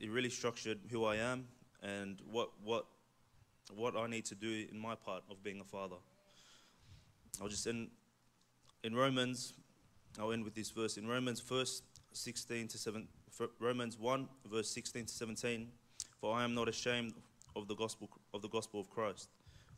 it 0.00 0.10
really 0.10 0.30
structured 0.30 0.78
who 0.90 1.04
I 1.04 1.16
am 1.16 1.46
and 1.82 2.20
what, 2.30 2.50
what, 2.62 2.86
what 3.74 3.96
I 3.96 4.06
need 4.06 4.24
to 4.26 4.34
do 4.34 4.66
in 4.70 4.78
my 4.78 4.94
part 4.94 5.24
of 5.30 5.42
being 5.42 5.60
a 5.60 5.64
father. 5.64 5.96
I'll 7.40 7.48
just 7.48 7.66
end 7.66 7.88
in 8.84 8.94
Romans, 8.94 9.54
I'll 10.20 10.32
end 10.32 10.44
with 10.44 10.54
this 10.54 10.70
verse. 10.70 10.96
In 10.96 11.06
Romans 11.06 11.42
1, 11.46 11.66
16 12.12 12.68
to 12.68 12.78
7, 12.78 13.08
Romans 13.58 13.98
1, 13.98 14.28
verse 14.50 14.70
16 14.70 15.06
to 15.06 15.12
17, 15.12 15.68
for 16.20 16.34
I 16.34 16.44
am 16.44 16.54
not 16.54 16.68
ashamed 16.68 17.14
of 17.56 17.68
the 17.68 17.74
gospel 17.74 18.08
of 18.34 18.42
the 18.42 18.48
gospel 18.48 18.80
of 18.80 18.90
Christ, 18.90 19.28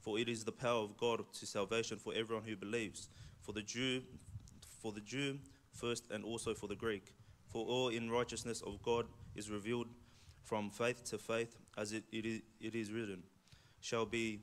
for 0.01 0.19
it 0.19 0.29
is 0.29 0.45
the 0.45 0.53
power 0.53 0.83
of 0.83 0.97
God 0.97 1.25
to 1.33 1.47
salvation 1.47 1.99
for 1.99 2.13
everyone 2.15 2.45
who 2.45 2.57
believes, 2.57 3.09
for 3.41 3.53
the 3.53 3.63
Jew, 3.63 4.03
for 4.83 4.93
the 4.93 5.01
Jew 5.01 5.39
first, 5.73 6.11
and 6.11 6.25
also 6.25 6.55
for 6.55 6.67
the 6.67 6.77
Greek. 6.77 7.15
For 7.49 7.67
all 7.67 7.89
in 7.89 8.11
righteousness 8.11 8.63
of 8.63 8.81
God 8.83 9.07
is 9.35 9.51
revealed 9.51 9.89
from 10.45 10.71
faith 10.71 11.05
to 11.05 11.19
faith, 11.19 11.57
as 11.77 11.93
it, 11.93 12.05
it, 12.13 12.27
is, 12.27 12.41
it 12.61 12.75
is 12.75 12.93
written, 12.93 13.23
shall 13.81 14.07
be 14.07 14.41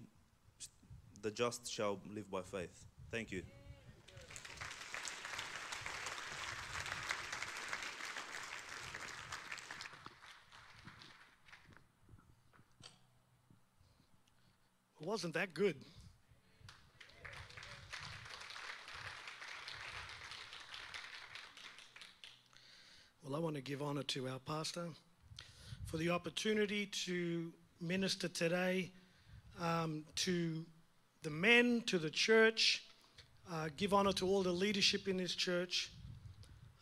the 1.22 1.32
just 1.32 1.72
shall 1.72 2.00
live 2.13 2.30
by 2.30 2.42
faith. 2.42 2.86
Thank 3.12 3.32
you. 3.32 3.44
Wasn't 15.08 15.34
that 15.34 15.54
good. 15.54 15.78
Well, 23.24 23.38
I 23.38 23.40
want 23.40 23.56
to 23.56 23.62
give 23.62 23.82
honor 23.82 24.04
to 24.04 24.28
our 24.28 24.40
pastor 24.40 24.90
for 25.86 25.96
the 25.96 26.10
opportunity 26.10 26.88
to 27.06 27.54
minister 27.80 28.28
today 28.28 28.92
um, 29.62 30.04
to 30.16 30.66
the 31.24 31.30
men, 31.30 31.84
to 31.86 32.00
the 32.00 32.10
church, 32.10 32.84
uh, 33.50 33.70
give 33.78 33.94
honor 33.94 34.12
to 34.12 34.28
all 34.28 34.44
the 34.44 34.52
leadership 34.52 35.08
in 35.08 35.16
this 35.16 35.34
church. 35.34 35.90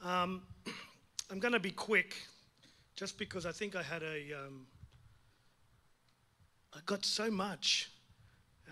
Um, 0.04 0.42
I'm 1.30 1.38
going 1.38 1.54
to 1.54 1.60
be 1.60 1.70
quick 1.70 2.16
just 2.96 3.20
because 3.20 3.46
I 3.46 3.52
think 3.52 3.76
I 3.76 3.84
had 3.84 4.02
a. 4.02 4.34
Um, 4.34 4.66
I 6.74 6.80
got 6.88 7.06
so 7.06 7.30
much 7.30 7.92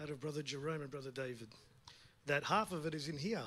out 0.02 0.10
of 0.10 0.20
Brother 0.20 0.42
Jerome 0.42 0.82
and 0.82 0.92
Brother 0.92 1.12
David 1.12 1.48
that 2.26 2.44
half 2.44 2.72
of 2.72 2.86
it 2.86 2.94
is 2.94 3.08
in 3.08 3.18
here. 3.18 3.44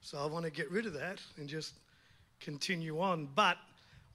So 0.00 0.18
I 0.18 0.26
want 0.26 0.44
to 0.44 0.50
get 0.50 0.70
rid 0.70 0.86
of 0.86 0.92
that 0.94 1.20
and 1.38 1.48
just 1.48 1.74
continue 2.40 3.00
on. 3.00 3.28
But 3.34 3.56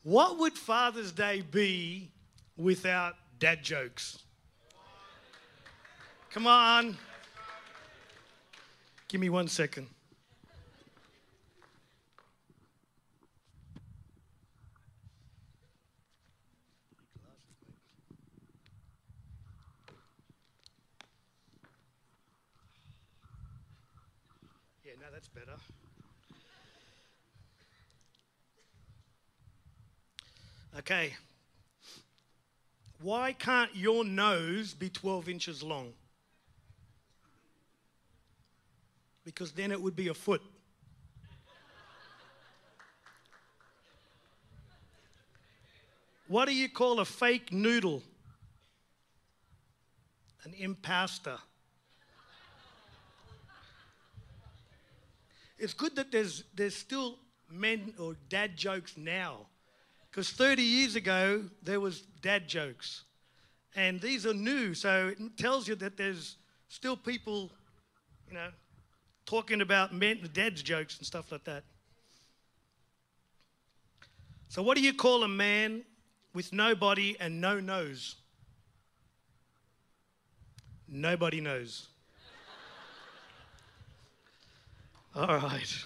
what 0.03 0.37
would 0.37 0.53
Father's 0.53 1.11
Day 1.11 1.41
be 1.41 2.11
without 2.57 3.15
dad 3.39 3.63
jokes? 3.63 4.19
Come 6.31 6.45
on. 6.45 6.95
Give 9.07 9.19
me 9.19 9.29
one 9.29 9.47
second. 9.47 9.87
Yeah, 24.85 24.93
no, 24.99 25.07
that's 25.11 25.27
better. 25.29 25.57
Okay. 30.77 31.13
Why 33.01 33.33
can't 33.33 33.73
your 33.75 34.03
nose 34.03 34.73
be 34.73 34.89
12 34.89 35.29
inches 35.29 35.63
long? 35.63 35.93
Because 39.23 39.51
then 39.51 39.71
it 39.71 39.81
would 39.81 39.95
be 39.95 40.09
a 40.09 40.13
foot. 40.13 40.41
What 46.27 46.47
do 46.47 46.53
you 46.53 46.69
call 46.69 46.99
a 46.99 47.05
fake 47.05 47.51
noodle? 47.51 48.03
An 50.43 50.53
impasta. 50.53 51.39
It's 55.57 55.73
good 55.73 55.95
that 55.95 56.11
there's, 56.11 56.43
there's 56.55 56.75
still 56.75 57.17
men 57.49 57.93
or 57.99 58.15
dad 58.29 58.55
jokes 58.55 58.95
now. 58.95 59.47
Because 60.09 60.31
30 60.31 60.63
years 60.63 60.95
ago, 60.95 61.43
there 61.61 61.79
was 61.79 62.01
dad 62.21 62.47
jokes. 62.47 63.03
And 63.75 64.01
these 64.01 64.25
are 64.25 64.33
new, 64.33 64.73
so 64.73 65.13
it 65.17 65.37
tells 65.37 65.67
you 65.67 65.75
that 65.75 65.95
there's 65.95 66.37
still 66.67 66.97
people, 66.97 67.51
you 68.27 68.33
know, 68.33 68.49
talking 69.25 69.61
about 69.61 69.93
men, 69.93 70.27
dad's 70.33 70.63
jokes 70.63 70.97
and 70.97 71.05
stuff 71.05 71.31
like 71.31 71.43
that. 71.43 71.63
So, 74.49 74.63
what 74.63 74.75
do 74.75 74.83
you 74.83 74.93
call 74.93 75.23
a 75.23 75.27
man 75.27 75.83
with 76.33 76.51
no 76.51 76.73
body 76.73 77.15
and 77.19 77.39
no 77.39 77.59
nose? 77.59 78.15
Nobody 80.87 81.39
knows. 81.39 81.87
All 85.15 85.37
right. 85.37 85.83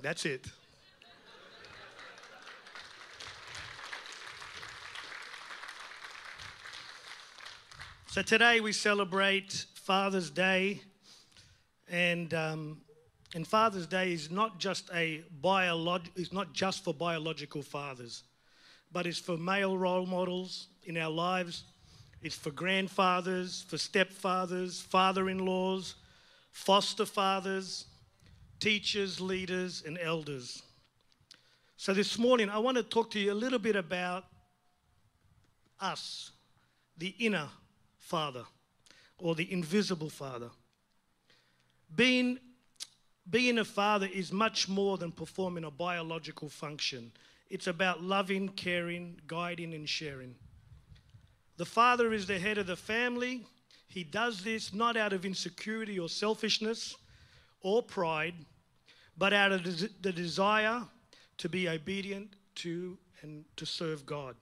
That's 0.00 0.24
it. 0.24 0.46
So 8.12 8.20
today 8.20 8.60
we 8.60 8.72
celebrate 8.74 9.64
Father's 9.72 10.28
Day, 10.28 10.82
and 11.88 12.34
um, 12.34 12.82
and 13.34 13.48
Father's 13.48 13.86
Day 13.86 14.12
is 14.12 14.30
not 14.30 14.58
just 14.58 14.90
a 14.92 15.24
biolog- 15.42 16.30
not 16.30 16.52
just 16.52 16.84
for 16.84 16.92
biological 16.92 17.62
fathers, 17.62 18.24
but 18.92 19.06
it's 19.06 19.18
for 19.18 19.38
male 19.38 19.78
role 19.78 20.04
models 20.04 20.66
in 20.84 20.98
our 20.98 21.08
lives. 21.08 21.64
It's 22.20 22.36
for 22.36 22.50
grandfathers, 22.50 23.64
for 23.66 23.78
stepfathers, 23.78 24.82
father-in-laws, 24.82 25.94
foster 26.50 27.06
fathers, 27.06 27.86
teachers, 28.60 29.22
leaders, 29.22 29.84
and 29.86 29.98
elders. 29.98 30.62
So 31.78 31.94
this 31.94 32.18
morning 32.18 32.50
I 32.50 32.58
want 32.58 32.76
to 32.76 32.82
talk 32.82 33.10
to 33.12 33.18
you 33.18 33.32
a 33.32 33.40
little 33.42 33.58
bit 33.58 33.74
about 33.74 34.26
us, 35.80 36.32
the 36.98 37.14
inner 37.18 37.48
Father 38.02 38.44
or 39.16 39.34
the 39.34 39.50
invisible 39.50 40.10
Father. 40.10 40.50
Being, 41.94 42.38
being 43.30 43.58
a 43.58 43.64
father 43.64 44.08
is 44.12 44.32
much 44.32 44.68
more 44.68 44.98
than 44.98 45.12
performing 45.12 45.64
a 45.64 45.70
biological 45.70 46.48
function. 46.48 47.12
It's 47.48 47.68
about 47.68 48.02
loving, 48.02 48.48
caring, 48.48 49.20
guiding, 49.26 49.72
and 49.72 49.88
sharing. 49.88 50.34
The 51.58 51.64
father 51.64 52.12
is 52.12 52.26
the 52.26 52.38
head 52.38 52.58
of 52.58 52.66
the 52.66 52.76
family. 52.76 53.46
He 53.86 54.02
does 54.04 54.42
this 54.42 54.74
not 54.74 54.96
out 54.96 55.12
of 55.12 55.24
insecurity 55.24 55.98
or 55.98 56.08
selfishness 56.08 56.96
or 57.60 57.82
pride, 57.82 58.34
but 59.16 59.32
out 59.32 59.52
of 59.52 59.62
the 60.02 60.12
desire 60.12 60.82
to 61.38 61.48
be 61.48 61.68
obedient 61.68 62.34
to 62.56 62.98
and 63.22 63.44
to 63.56 63.64
serve 63.64 64.04
God. 64.04 64.34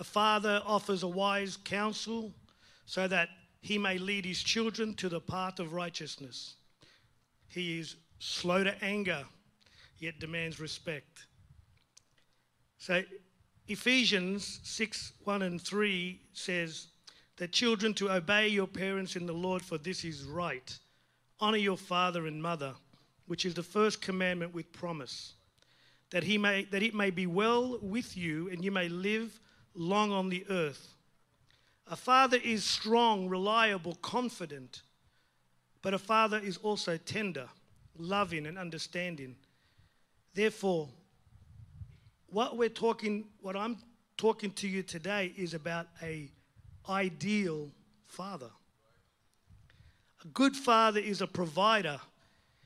A 0.00 0.04
father 0.04 0.62
offers 0.64 1.02
a 1.02 1.08
wise 1.08 1.58
counsel 1.58 2.32
so 2.86 3.06
that 3.06 3.28
he 3.60 3.76
may 3.76 3.98
lead 3.98 4.24
his 4.24 4.42
children 4.42 4.94
to 4.94 5.10
the 5.10 5.20
path 5.20 5.60
of 5.60 5.74
righteousness. 5.74 6.54
He 7.48 7.78
is 7.78 7.96
slow 8.18 8.64
to 8.64 8.82
anger, 8.82 9.24
yet 9.98 10.18
demands 10.18 10.58
respect. 10.58 11.26
So, 12.78 13.02
Ephesians 13.68 14.60
6 14.62 15.12
1 15.22 15.42
and 15.42 15.60
3 15.60 16.18
says 16.32 16.86
that 17.36 17.52
children 17.52 17.92
to 17.94 18.10
obey 18.10 18.48
your 18.48 18.66
parents 18.66 19.16
in 19.16 19.26
the 19.26 19.34
Lord, 19.34 19.60
for 19.60 19.76
this 19.76 20.02
is 20.02 20.24
right. 20.24 20.78
Honor 21.40 21.58
your 21.58 21.76
father 21.76 22.26
and 22.26 22.42
mother, 22.42 22.72
which 23.26 23.44
is 23.44 23.52
the 23.52 23.62
first 23.62 24.00
commandment 24.00 24.54
with 24.54 24.72
promise, 24.72 25.34
that, 26.10 26.24
he 26.24 26.38
may, 26.38 26.64
that 26.64 26.82
it 26.82 26.94
may 26.94 27.10
be 27.10 27.26
well 27.26 27.78
with 27.82 28.16
you 28.16 28.48
and 28.48 28.64
you 28.64 28.70
may 28.70 28.88
live 28.88 29.38
long 29.74 30.12
on 30.12 30.28
the 30.28 30.44
earth. 30.48 30.94
A 31.86 31.96
father 31.96 32.38
is 32.42 32.64
strong, 32.64 33.28
reliable, 33.28 33.96
confident, 33.96 34.82
but 35.82 35.94
a 35.94 35.98
father 35.98 36.38
is 36.38 36.56
also 36.58 36.96
tender, 36.96 37.48
loving, 37.98 38.46
and 38.46 38.56
understanding. 38.56 39.34
Therefore, 40.34 40.88
what 42.28 42.56
we're 42.56 42.68
talking, 42.68 43.24
what 43.40 43.56
I'm 43.56 43.76
talking 44.16 44.52
to 44.52 44.68
you 44.68 44.82
today 44.82 45.32
is 45.36 45.54
about 45.54 45.88
a 46.02 46.30
ideal 46.88 47.70
father. 48.06 48.50
A 50.24 50.28
good 50.28 50.54
father 50.54 51.00
is 51.00 51.22
a 51.22 51.26
provider. 51.26 51.98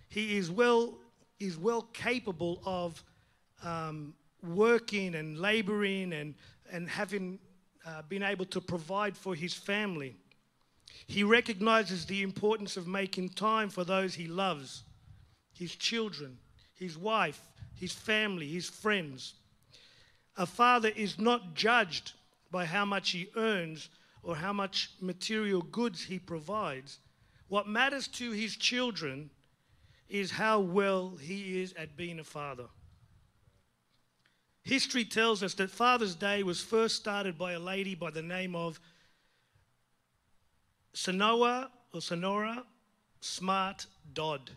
He 0.09 0.37
is 0.37 0.51
well, 0.51 0.99
is 1.41 1.57
well 1.57 1.83
capable 1.93 2.61
of 2.67 3.03
um, 3.63 4.15
working 4.43 5.15
and 5.15 5.39
laboring 5.39 6.13
and 6.13 6.35
and 6.71 6.89
having 6.89 7.39
uh, 7.87 8.03
been 8.09 8.23
able 8.23 8.47
to 8.47 8.61
provide 8.61 9.17
for 9.17 9.35
his 9.35 9.55
family. 9.55 10.17
He 11.07 11.23
recognizes 11.23 12.07
the 12.07 12.23
importance 12.23 12.77
of 12.77 12.87
making 12.87 13.31
time 13.31 13.69
for 13.69 13.85
those 13.85 14.15
he 14.15 14.27
loves 14.27 14.85
his 15.53 15.75
children, 15.77 16.37
his 16.75 16.99
wife, 16.99 17.41
his 17.79 17.93
family, 17.93 18.49
his 18.49 18.69
friends. 18.69 19.35
A 20.37 20.47
father 20.47 20.91
is 20.97 21.19
not 21.19 21.55
judged 21.55 22.13
by 22.51 22.65
how 22.65 22.85
much 22.85 23.11
he 23.11 23.29
earns 23.37 23.89
or 24.23 24.35
how 24.35 24.53
much 24.53 24.91
material 25.01 25.63
goods 25.63 26.03
he 26.03 26.19
provides. 26.19 26.99
What 27.49 27.69
matters 27.69 28.09
to 28.09 28.33
his 28.33 28.57
children 28.57 29.31
is 30.09 30.31
how 30.31 30.61
well 30.61 31.17
he 31.21 31.63
is 31.63 31.73
at 31.75 31.97
being 31.97 32.19
a 32.19 32.25
father. 32.25 32.67
History 34.65 35.05
tells 35.05 35.43
us 35.43 35.53
that 35.55 35.71
Father's 35.71 36.15
Day 36.15 36.43
was 36.43 36.63
first 36.63 36.97
started 36.97 37.37
by 37.37 37.53
a 37.53 37.59
lady 37.59 37.95
by 37.95 38.11
the 38.11 38.23
name 38.23 38.57
of 38.57 38.81
Sonora 40.95 41.71
or 41.93 42.01
Sonora 42.01 42.65
Smart 43.21 43.87
Dodd. 44.15 44.51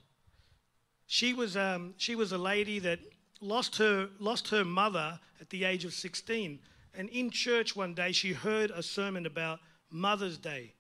She 1.08 1.34
was, 1.34 1.58
um, 1.58 1.93
she 1.98 2.15
was 2.15 2.32
a 2.32 2.38
lady 2.38 2.80
that 2.80 3.00
lost 3.41 3.78
her, 3.78 4.10
lost 4.20 4.48
her 4.50 4.63
mother 4.63 5.20
at 5.41 5.50
the 5.50 5.65
age 5.65 5.84
of 5.84 5.93
16. 5.93 6.60
And 6.93 7.10
in 7.10 7.30
church 7.30 7.76
one 7.76 7.93
day, 7.93 8.13
she 8.13 8.32
heard 8.32 8.72
a 8.72 8.82
sermon 8.82 9.26
about 9.26 9.60
Mother's 9.91 10.38
Day. 10.38 10.74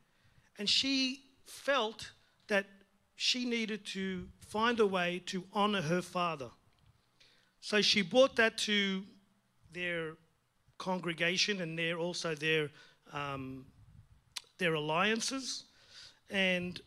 And 0.57 0.69
she 0.69 1.23
felt 1.45 2.11
that 2.47 2.65
she 3.15 3.43
needed 3.43 3.85
to 3.87 4.27
find 4.39 4.79
a 4.79 4.87
way 4.87 5.21
to 5.25 5.43
honor 5.53 5.81
her 5.81 6.01
father. 6.01 6.49
So 7.59 7.81
she 7.81 8.01
brought 8.01 8.37
that 8.37 8.57
to 8.59 9.03
their 9.73 10.15
congregation 10.77 11.61
and 11.61 11.77
their 11.77 11.97
also 11.97 12.35
their 12.35 12.69
um, 13.13 13.65
their 14.57 14.73
alliances. 14.73 15.65
And 16.29 16.81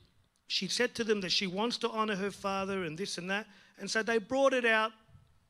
she 0.48 0.66
said 0.66 0.94
to 0.96 1.04
them 1.04 1.20
that 1.20 1.32
she 1.32 1.46
wants 1.46 1.78
to 1.78 1.88
honor 1.90 2.16
her 2.16 2.30
father 2.30 2.84
and 2.84 2.98
this 2.98 3.18
and 3.18 3.30
that. 3.30 3.46
And 3.78 3.90
so 3.90 4.02
they 4.02 4.18
brought 4.18 4.52
it 4.52 4.66
out. 4.66 4.92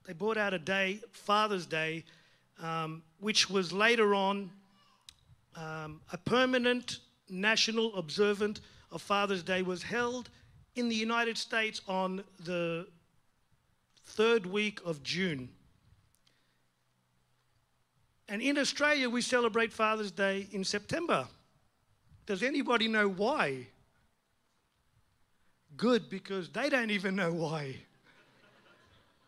They 0.06 0.12
brought 0.12 0.36
out 0.36 0.54
a 0.54 0.58
day, 0.58 1.00
Father's 1.12 1.66
Day, 1.66 2.04
um, 2.62 3.02
which 3.18 3.50
was 3.50 3.72
later 3.72 4.14
on 4.14 4.50
um, 5.56 6.00
a 6.12 6.18
permanent 6.18 6.98
national 7.28 7.94
observant 7.96 8.60
of 8.92 9.02
Father's 9.02 9.42
Day 9.42 9.62
was 9.62 9.82
held 9.82 10.30
in 10.74 10.88
the 10.88 10.94
United 10.94 11.36
States 11.36 11.80
on 11.88 12.22
the 12.44 12.86
third 14.04 14.46
week 14.46 14.80
of 14.84 15.02
June. 15.02 15.48
And 18.30 18.40
in 18.40 18.58
Australia, 18.58 19.10
we 19.10 19.22
celebrate 19.22 19.72
Father's 19.72 20.12
Day 20.12 20.46
in 20.52 20.62
September. 20.62 21.26
Does 22.26 22.44
anybody 22.44 22.86
know 22.86 23.08
why? 23.08 23.66
Good, 25.76 26.08
because 26.08 26.48
they 26.48 26.68
don't 26.68 26.92
even 26.92 27.16
know 27.16 27.32
why. 27.32 27.74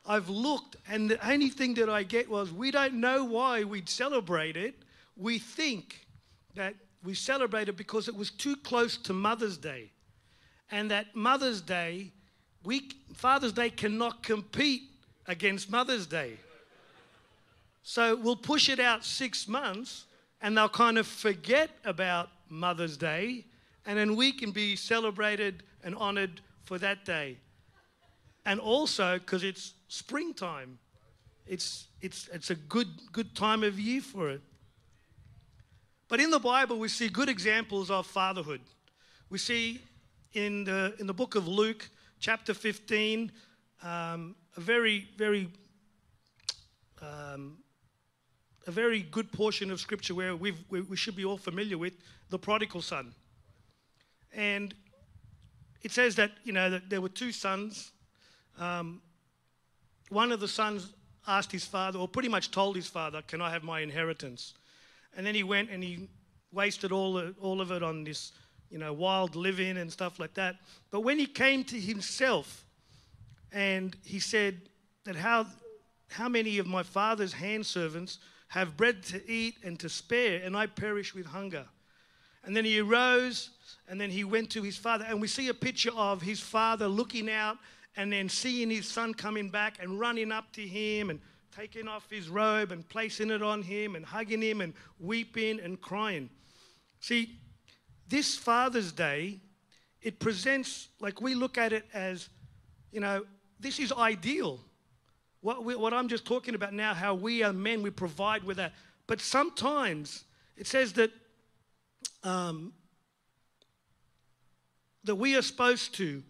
I've 0.07 0.29
looked, 0.29 0.77
and 0.89 1.11
the 1.11 1.29
only 1.29 1.49
thing 1.49 1.75
that 1.75 1.91
I 1.91 2.05
get 2.05 2.31
was 2.31 2.53
we 2.53 2.71
don't 2.71 2.95
know 2.95 3.25
why 3.25 3.65
we'd 3.65 3.89
celebrate 3.89 4.57
it. 4.57 4.77
We 5.17 5.41
think 5.41 6.07
that 6.55 6.75
we 7.03 7.15
celebrate 7.15 7.69
it 7.69 7.77
because 7.77 8.07
it 8.07 8.15
was 8.15 8.31
too 8.31 8.55
close 8.55 8.97
to 8.99 9.13
Mother's 9.13 9.57
Day. 9.57 9.91
And 10.71 10.93
that 10.93 11.17
Mother's 11.17 11.61
Day, 11.61 12.13
we, 12.63 12.89
Father's 13.15 13.53
Day 13.53 13.71
cannot 13.71 14.23
compete 14.23 14.83
against 15.27 15.71
Mother's 15.71 16.07
Day. 16.07 16.37
So 17.83 18.17
we'll 18.17 18.37
push 18.37 18.69
it 18.69 18.79
out 18.79 19.05
six 19.05 19.49
months 19.49 20.05
and 20.41 20.57
they'll 20.57 20.69
kind 20.69 20.99
of 20.99 21.07
forget 21.07 21.71
about 21.85 22.31
Mother's 22.49 22.97
Day 22.97 23.45
and 23.87 23.99
then 23.99 24.15
we 24.17 24.33
can 24.33 24.53
be 24.53 24.77
celebrated 24.77 25.63
and 25.83 25.95
honored 25.97 26.41
for 26.65 26.79
that 26.79 27.05
day. 27.05 27.39
And 28.45 28.61
also 28.61 29.19
because 29.19 29.45
it's 29.45 29.75
springtime, 29.89 30.79
it's, 31.47 31.89
it's, 32.01 32.29
it's 32.33 32.51
a 32.51 32.55
good, 32.55 32.89
good 33.13 33.35
time 33.35 33.65
of 33.65 33.79
year 33.79 34.01
for 34.01 34.31
it. 34.31 34.41
But 36.09 36.21
in 36.21 36.31
the 36.31 36.39
Bible, 36.39 36.79
we 36.79 36.89
see 36.89 37.09
good 37.09 37.29
examples 37.29 37.91
of 37.91 38.07
fatherhood. 38.07 38.61
We 39.31 39.39
see 39.39 39.81
in 40.35 40.65
the, 40.65 40.95
in 40.99 41.07
the 41.07 41.15
book 41.15 41.35
of 41.35 41.49
Luke, 41.49 41.89
chapter 42.21 42.55
15, 42.55 43.33
um, 43.83 44.37
a 44.57 44.61
very, 44.61 45.09
very 45.17 45.49
um, 47.01 47.59
a 48.67 48.71
very 48.71 49.03
good 49.03 49.33
portion 49.33 49.71
of 49.71 49.81
scripture 49.81 50.15
where 50.15 50.37
we 50.37 50.55
we 50.71 50.97
should 50.97 51.17
be 51.17 51.25
all 51.25 51.39
familiar 51.39 51.79
with 51.79 51.95
the 52.31 52.39
prodigal 52.39 52.83
son. 52.83 53.15
And 54.35 54.75
it 55.83 55.91
says 55.91 56.17
that, 56.17 56.33
you 56.45 56.53
know, 56.53 56.71
that 56.71 56.89
there 56.89 57.01
were 57.01 57.09
two 57.09 57.33
sons. 57.33 57.93
Um, 58.59 59.03
one 60.09 60.33
of 60.33 60.41
the 60.41 60.49
sons 60.49 60.93
asked 61.27 61.53
his 61.53 61.65
father, 61.65 61.99
or 61.99 62.09
pretty 62.09 62.29
much 62.29 62.51
told 62.51 62.77
his 62.77 62.87
father, 62.87 63.23
Can 63.23 63.41
I 63.41 63.51
have 63.51 63.63
my 63.63 63.81
inheritance? 63.81 64.55
And 65.17 65.27
then 65.27 65.35
he 65.35 65.43
went 65.43 65.71
and 65.71 65.83
he 65.83 66.09
wasted 66.53 66.93
all, 66.93 67.15
the, 67.15 67.35
all 67.41 67.61
of 67.61 67.71
it 67.71 67.83
on 67.83 68.05
this, 68.05 68.33
you 68.71 68.79
know, 68.79 68.93
wild 68.93 69.37
living 69.37 69.77
and 69.77 69.91
stuff 69.93 70.19
like 70.19 70.35
that. 70.35 70.57
But 70.91 71.01
when 71.01 71.19
he 71.19 71.27
came 71.27 71.65
to 71.65 71.79
himself 71.79 72.65
and 73.53 73.97
he 74.05 74.19
said 74.19 74.61
that 75.05 75.17
how, 75.17 75.47
how 76.11 76.29
many 76.29 76.59
of 76.59 76.67
my 76.67 76.83
father's 76.83 77.33
hand 77.33 77.67
servants 77.67 78.19
have 78.53 78.77
bread 78.77 79.03
to 79.03 79.31
eat 79.31 79.55
and 79.65 79.81
to 79.81 79.89
spare, 79.89 80.43
and 80.45 80.55
I 80.55 80.67
perish 80.67 81.15
with 81.15 81.25
hunger. 81.25 81.65
And 82.45 82.55
then 82.55 82.67
he 82.67 82.81
arose 82.81 83.49
and 83.89 83.99
then 83.99 84.11
he 84.11 84.25
went 84.25 84.51
to 84.51 84.63
his 84.63 84.77
father. 84.77 85.07
And 85.09 85.23
we 85.23 85.27
see 85.27 85.49
a 85.49 85.55
picture 85.55 85.93
of 85.97 86.21
his 86.21 86.39
father 86.39 86.87
looking 86.87 87.31
out 87.31 87.57
and 87.97 88.13
then 88.13 88.29
seeing 88.29 88.69
his 88.69 88.87
son 88.87 89.15
coming 89.15 89.49
back 89.49 89.79
and 89.81 89.99
running 89.99 90.31
up 90.31 90.53
to 90.53 90.61
him 90.61 91.09
and 91.09 91.19
taking 91.57 91.89
off 91.89 92.11
his 92.11 92.29
robe 92.29 92.73
and 92.73 92.87
placing 92.91 93.31
it 93.31 93.43
on 93.43 93.63
him 93.63 93.97
and 93.97 94.05
hugging 94.05 94.43
him 94.43 94.61
and 94.61 94.75
weeping 95.01 95.59
and 95.59 95.81
crying. 95.81 96.29
See, 97.01 97.39
this 98.07 98.37
Father's 98.37 98.93
Day, 98.93 99.41
it 100.03 100.19
presents, 100.19 100.89
like 101.01 101.23
we 101.23 101.35
look 101.35 101.57
at 101.57 101.73
it 101.73 101.87
as, 101.95 102.29
you 102.91 103.01
know, 103.01 103.25
this 103.59 103.79
is 103.79 103.93
ideal. 103.93 104.61
What, 105.43 105.65
we, 105.65 105.77
what 105.77 105.93
I'm 105.93 106.09
just 106.09 106.25
talking 106.25 106.55
about 106.55 106.73
now, 106.73 106.95
how 106.95 107.15
we 107.15 107.43
are 107.43 107.53
men, 107.53 107.83
we 107.83 107.91
provide 107.91 108.45
with 108.45 108.57
that. 108.57 108.73
But 109.07 109.21
sometimes 109.21 110.25
it 110.57 110.67
says 110.67 110.95
that 110.95 111.11
um, 112.25 112.73
that 115.05 115.17
we 115.17 115.37
are 115.37 115.43
supposed 115.43 115.95
to 115.97 116.23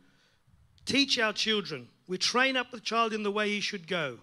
teach 0.87 1.18
our 1.18 1.33
children. 1.33 1.88
We 2.09 2.18
train 2.18 2.57
up 2.57 2.70
the 2.70 2.81
child 2.81 3.12
in 3.12 3.22
the 3.22 3.31
way 3.31 3.51
he 3.51 3.61
should 3.61 3.87
go. 3.87 4.18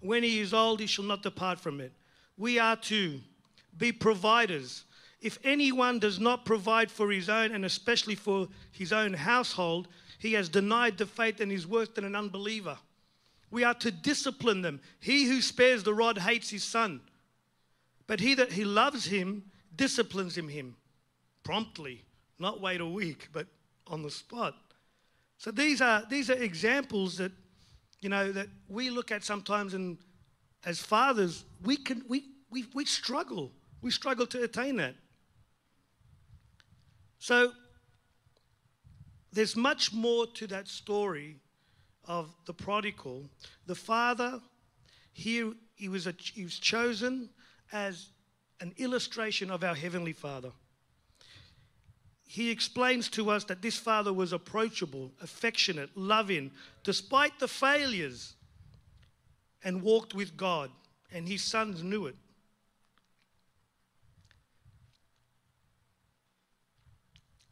When 0.00 0.22
he 0.22 0.40
is 0.40 0.54
old, 0.54 0.80
he 0.80 0.86
shall 0.86 1.04
not 1.04 1.22
depart 1.22 1.58
from 1.60 1.80
it. 1.80 1.92
We 2.36 2.58
are 2.58 2.76
to 2.76 3.20
be 3.76 3.92
providers. 3.92 4.84
If 5.20 5.38
anyone 5.44 5.98
does 5.98 6.18
not 6.18 6.44
provide 6.44 6.90
for 6.90 7.10
his 7.10 7.28
own, 7.28 7.52
and 7.52 7.64
especially 7.64 8.14
for 8.14 8.48
his 8.72 8.92
own 8.92 9.12
household, 9.12 9.88
he 10.18 10.32
has 10.34 10.48
denied 10.48 10.98
the 10.98 11.06
faith 11.06 11.40
and 11.40 11.52
is 11.52 11.66
worse 11.66 11.88
than 11.88 12.04
an 12.04 12.16
unbeliever. 12.16 12.78
We 13.52 13.62
are 13.62 13.74
to 13.74 13.92
discipline 13.92 14.62
them. 14.62 14.80
He 14.98 15.26
who 15.26 15.40
spares 15.40 15.84
the 15.84 15.94
rod 15.94 16.18
hates 16.18 16.50
his 16.50 16.64
son, 16.64 17.02
but 18.08 18.18
he 18.18 18.34
that 18.34 18.52
he 18.52 18.64
loves 18.64 19.04
him 19.04 19.44
disciplines 19.76 20.36
him, 20.36 20.48
him 20.48 20.74
promptly, 21.44 22.04
not 22.38 22.60
wait 22.60 22.80
a 22.80 22.86
week, 22.86 23.28
but 23.32 23.46
on 23.86 24.02
the 24.02 24.10
spot. 24.10 24.56
So 25.38 25.50
these 25.50 25.80
are 25.80 26.02
these 26.08 26.30
are 26.30 26.42
examples 26.42 27.18
that 27.18 27.32
you 28.00 28.08
know 28.08 28.32
that 28.32 28.48
we 28.68 28.90
look 28.90 29.12
at 29.12 29.22
sometimes 29.22 29.74
and 29.74 29.98
as 30.64 30.80
fathers 30.80 31.44
we 31.62 31.76
can 31.76 32.02
we 32.08 32.24
we, 32.52 32.66
we 32.74 32.84
struggle. 32.84 33.50
We 33.80 33.90
struggle 33.90 34.26
to 34.26 34.42
attain 34.42 34.76
that. 34.76 34.94
So 37.18 37.52
there's 39.32 39.56
much 39.56 39.92
more 39.92 40.26
to 40.26 40.46
that 40.48 40.68
story 40.68 41.36
of 42.06 42.34
the 42.46 42.54
prodigal. 42.54 43.24
The 43.66 43.74
father 43.74 44.40
here 45.12 45.52
he 45.74 45.88
was 45.88 46.06
a, 46.06 46.14
he 46.18 46.44
was 46.44 46.58
chosen 46.58 47.28
as 47.72 48.08
an 48.60 48.72
illustration 48.78 49.50
of 49.50 49.64
our 49.64 49.74
heavenly 49.74 50.12
father 50.12 50.52
he 52.32 52.50
explains 52.50 53.10
to 53.10 53.28
us 53.28 53.44
that 53.44 53.60
this 53.60 53.76
father 53.76 54.10
was 54.10 54.32
approachable, 54.32 55.12
affectionate, 55.20 55.90
loving, 55.94 56.50
despite 56.82 57.38
the 57.38 57.46
failures, 57.46 58.36
and 59.62 59.82
walked 59.82 60.14
with 60.14 60.34
God, 60.34 60.70
and 61.12 61.28
his 61.28 61.42
sons 61.42 61.82
knew 61.82 62.06
it. 62.06 62.16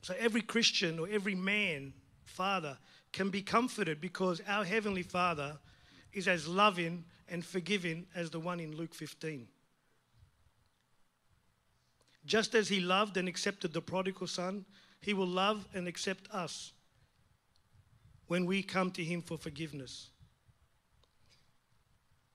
So 0.00 0.14
every 0.18 0.40
Christian 0.40 0.98
or 0.98 1.06
every 1.10 1.34
man, 1.34 1.92
father, 2.24 2.78
can 3.12 3.30
be 3.30 3.42
comforted 3.42 4.00
because 4.00 4.40
our 4.46 4.64
Heavenly 4.64 5.02
Father 5.02 5.58
is 6.12 6.28
as 6.28 6.46
loving 6.46 7.04
and 7.28 7.44
forgiving 7.44 8.06
as 8.14 8.30
the 8.30 8.40
one 8.40 8.60
in 8.60 8.76
Luke 8.76 8.94
15. 8.94 9.46
Just 12.26 12.54
as 12.54 12.68
he 12.68 12.80
loved 12.80 13.16
and 13.16 13.28
accepted 13.28 13.72
the 13.72 13.80
prodigal 13.80 14.26
son, 14.26 14.64
he 15.00 15.14
will 15.14 15.26
love 15.26 15.66
and 15.74 15.88
accept 15.88 16.30
us 16.30 16.72
when 18.26 18.46
we 18.46 18.62
come 18.62 18.90
to 18.92 19.02
him 19.02 19.22
for 19.22 19.38
forgiveness. 19.38 20.10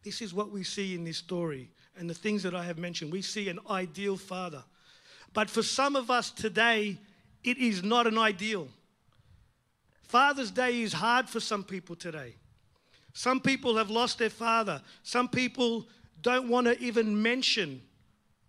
This 0.04 0.22
is 0.22 0.34
what 0.34 0.52
we 0.52 0.64
see 0.64 0.94
in 0.94 1.04
this 1.04 1.18
story 1.18 1.72
and 1.98 2.10
the 2.10 2.14
things 2.14 2.44
that 2.44 2.54
I 2.54 2.64
have 2.64 2.78
mentioned. 2.78 3.12
We 3.12 3.22
see 3.22 3.50
an 3.50 3.60
ideal 3.70 4.18
father. 4.18 4.64
But 5.34 5.50
for 5.50 5.64
some 5.64 5.96
of 5.96 6.12
us 6.12 6.32
today, 6.32 6.98
it 7.44 7.58
is 7.58 7.84
not 7.84 8.08
an 8.08 8.18
ideal. 8.18 8.68
Father's 10.08 10.52
Day 10.52 10.82
is 10.82 10.94
hard 10.94 11.28
for 11.28 11.40
some 11.40 11.64
people 11.64 11.96
today. 11.96 12.36
Some 13.14 13.40
people 13.40 13.78
have 13.78 13.90
lost 13.90 14.20
their 14.20 14.30
father. 14.30 14.82
Some 15.04 15.28
people 15.30 15.88
don't 16.22 16.50
want 16.50 16.68
to 16.68 16.80
even 16.80 17.22
mention 17.22 17.82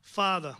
father. 0.00 0.54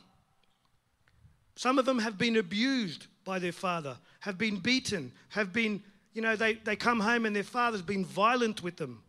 Some 1.55 1.79
of 1.79 1.85
them 1.85 1.99
have 1.99 2.19
been 2.19 2.37
abused 2.37 3.07
by 3.25 3.39
their 3.39 3.53
father, 3.53 3.97
have 4.21 4.39
been 4.39 4.59
beaten, 4.59 5.13
have 5.31 5.53
been, 5.53 5.83
you 6.13 6.23
know, 6.23 6.37
they, 6.37 6.55
they 6.55 6.77
come 6.77 7.01
home 7.01 7.27
and 7.27 7.35
their 7.35 7.43
father's 7.43 7.83
been 7.83 8.05
violent 8.05 8.63
with 8.63 8.77
them. 8.77 9.03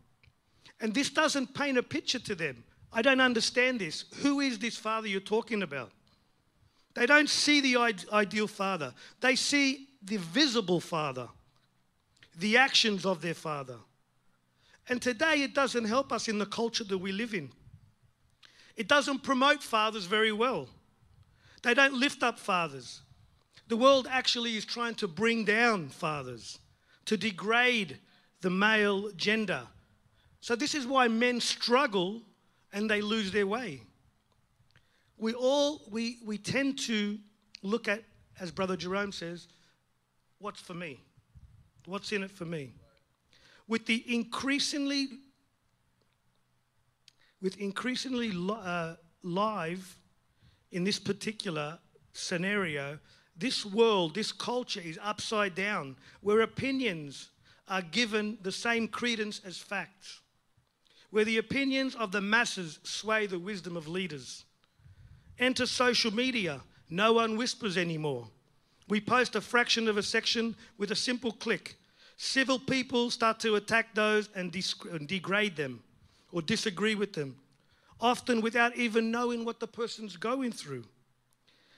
And 0.80 0.94
this 0.94 1.10
doesn't 1.10 1.54
paint 1.54 1.78
a 1.78 1.82
picture 1.82 2.18
to 2.20 2.34
them. 2.34 2.64
I 2.92 3.02
don't 3.02 3.20
understand 3.20 3.80
this. 3.80 4.04
Who 4.22 4.40
is 4.40 4.58
this 4.58 4.76
father 4.76 5.08
you're 5.08 5.20
talking 5.20 5.62
about? 5.62 5.90
They 6.94 7.06
don't 7.06 7.28
see 7.28 7.60
the 7.60 7.76
ideal 8.12 8.48
father, 8.48 8.92
they 9.20 9.36
see 9.36 9.88
the 10.02 10.16
visible 10.16 10.80
father, 10.80 11.28
the 12.38 12.56
actions 12.56 13.04
of 13.04 13.20
their 13.20 13.34
father. 13.34 13.76
And 14.88 15.02
today 15.02 15.42
it 15.42 15.54
doesn't 15.54 15.84
help 15.84 16.12
us 16.12 16.28
in 16.28 16.38
the 16.38 16.46
culture 16.46 16.84
that 16.84 16.98
we 16.98 17.12
live 17.12 17.34
in. 17.34 17.50
It 18.76 18.88
doesn't 18.88 19.22
promote 19.22 19.62
fathers 19.62 20.06
very 20.06 20.32
well. 20.32 20.68
They 21.62 21.74
don't 21.74 21.94
lift 21.94 22.22
up 22.22 22.38
fathers. 22.38 23.02
The 23.66 23.76
world 23.76 24.06
actually 24.10 24.56
is 24.56 24.64
trying 24.64 24.94
to 24.96 25.08
bring 25.08 25.44
down 25.44 25.88
fathers, 25.88 26.58
to 27.06 27.16
degrade 27.16 27.98
the 28.40 28.50
male 28.50 29.10
gender. 29.12 29.62
So, 30.40 30.54
this 30.54 30.74
is 30.74 30.86
why 30.86 31.08
men 31.08 31.40
struggle 31.40 32.22
and 32.72 32.88
they 32.88 33.00
lose 33.00 33.32
their 33.32 33.46
way. 33.46 33.82
We 35.18 35.34
all, 35.34 35.82
we, 35.90 36.18
we 36.24 36.38
tend 36.38 36.78
to 36.80 37.18
look 37.62 37.88
at, 37.88 38.04
as 38.38 38.52
Brother 38.52 38.76
Jerome 38.76 39.10
says, 39.10 39.48
what's 40.38 40.60
for 40.60 40.74
me? 40.74 41.00
What's 41.88 42.12
in 42.12 42.22
it 42.22 42.30
for 42.30 42.44
me? 42.44 42.74
With 43.66 43.86
the 43.86 44.04
increasingly, 44.14 45.08
with 47.40 47.56
increasingly 47.56 48.30
uh, 48.50 48.96
live 49.22 49.96
in 50.70 50.84
this 50.84 50.98
particular 50.98 51.78
scenario, 52.12 52.98
this 53.34 53.64
world, 53.64 54.14
this 54.14 54.32
culture 54.32 54.82
is 54.84 54.98
upside 55.02 55.54
down, 55.54 55.96
where 56.20 56.42
opinions 56.42 57.30
are 57.68 57.82
given 57.82 58.36
the 58.42 58.52
same 58.52 58.86
credence 58.86 59.40
as 59.46 59.56
facts, 59.56 60.20
where 61.08 61.24
the 61.24 61.38
opinions 61.38 61.94
of 61.94 62.12
the 62.12 62.20
masses 62.20 62.80
sway 62.82 63.26
the 63.26 63.38
wisdom 63.38 63.78
of 63.78 63.88
leaders. 63.88 64.44
Enter 65.38 65.64
social 65.64 66.12
media, 66.12 66.60
no 66.90 67.14
one 67.14 67.38
whispers 67.38 67.78
anymore. 67.78 68.28
We 68.88 69.00
post 69.00 69.36
a 69.36 69.40
fraction 69.40 69.88
of 69.88 69.96
a 69.96 70.02
section 70.02 70.56
with 70.78 70.90
a 70.90 70.96
simple 70.96 71.32
click. 71.32 71.76
Civil 72.16 72.58
people 72.58 73.10
start 73.10 73.38
to 73.40 73.56
attack 73.56 73.94
those 73.94 74.28
and, 74.34 74.50
degrade 75.06 75.56
them 75.56 75.82
or 76.32 76.42
disagree 76.42 76.94
with 76.94 77.12
them 77.12 77.36
often 78.00 78.40
without 78.40 78.76
even 78.76 79.10
knowing 79.10 79.44
what 79.44 79.60
the 79.60 79.66
person's 79.66 80.16
going 80.16 80.52
through. 80.52 80.84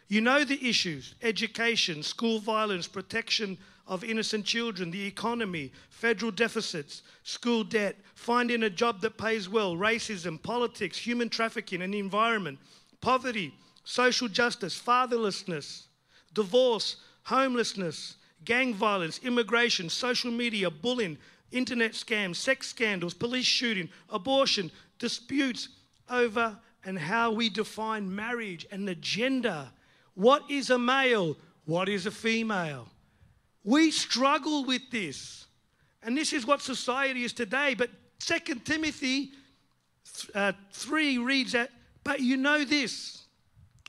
You 0.09 0.21
know 0.21 0.45
the 0.45 0.69
issues 0.69 1.15
education, 1.23 2.03
school 2.03 2.41
violence, 2.41 2.87
protection 2.87 3.57
of 3.87 4.05
innocent 4.05 4.45
children, 4.45 4.91
the 4.91 5.07
economy, 5.07 5.73
federal 5.89 6.31
deficits, 6.31 7.03
school 7.23 7.65
debt, 7.65 7.97
finding 8.15 8.63
a 8.65 8.71
job 8.71 9.01
that 9.01 9.19
pays 9.19 9.49
well, 9.49 9.77
racism, 9.77 10.41
politics, 10.41 10.99
human 10.99 11.29
trafficking 11.29 11.83
and 11.83 11.95
the 11.95 11.99
environment, 11.99 12.59
poverty, 13.01 13.55
social 13.85 14.29
justice, 14.29 14.81
fatherlessness, 14.81 15.87
divorce, 16.33 16.97
homelessness, 17.25 18.17
gang 18.45 18.75
violence, 18.75 19.21
immigration, 19.23 19.89
social 19.89 20.31
media, 20.31 20.71
bullying, 20.71 21.19
internet 21.53 21.93
scams, 21.93 22.37
sex 22.37 22.69
scandals, 22.69 23.15
police 23.15 23.47
shooting, 23.47 23.89
abortion, 24.09 24.71
disputes, 24.99 25.69
over 26.11 26.59
and 26.85 26.99
how 26.99 27.31
we 27.31 27.49
define 27.49 28.15
marriage 28.15 28.67
and 28.71 28.87
the 28.87 28.95
gender. 28.97 29.69
What 30.15 30.43
is 30.51 30.71
a 30.71 30.79
male? 30.79 31.37
What 31.65 31.89
is 31.89 32.07
a 32.07 32.11
female? 32.11 32.89
We 33.65 33.91
struggle 33.91 34.65
with 34.65 34.91
this. 34.91 35.47
And 36.03 36.17
this 36.17 36.33
is 36.33 36.47
what 36.47 36.63
society 36.63 37.25
is 37.25 37.33
today. 37.33 37.75
But 37.75 37.91
2 38.21 38.57
Timothy 38.65 39.33
uh, 40.35 40.53
3 40.73 41.19
reads 41.19 41.53
that, 41.53 41.71
but 42.03 42.21
you 42.21 42.37
know 42.37 42.65
this, 42.65 43.20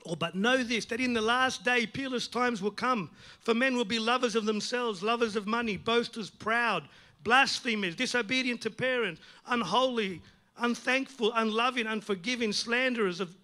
or 0.04 0.16
but 0.16 0.34
know 0.34 0.62
this, 0.62 0.84
that 0.86 1.00
in 1.00 1.12
the 1.12 1.20
last 1.20 1.64
day 1.64 1.86
peerless 1.86 2.28
times 2.28 2.60
will 2.60 2.70
come. 2.70 3.10
For 3.40 3.54
men 3.54 3.76
will 3.76 3.84
be 3.84 3.98
lovers 3.98 4.34
of 4.34 4.44
themselves, 4.44 5.02
lovers 5.02 5.36
of 5.36 5.46
money, 5.46 5.76
boasters, 5.76 6.30
proud, 6.30 6.88
blasphemers, 7.24 7.94
disobedient 7.94 8.60
to 8.62 8.70
parents, 8.70 9.20
unholy, 9.46 10.20
unthankful, 10.58 11.32
unloving, 11.34 11.86
unforgiving, 11.86 12.52
slanderers 12.52 13.20
of 13.20 13.34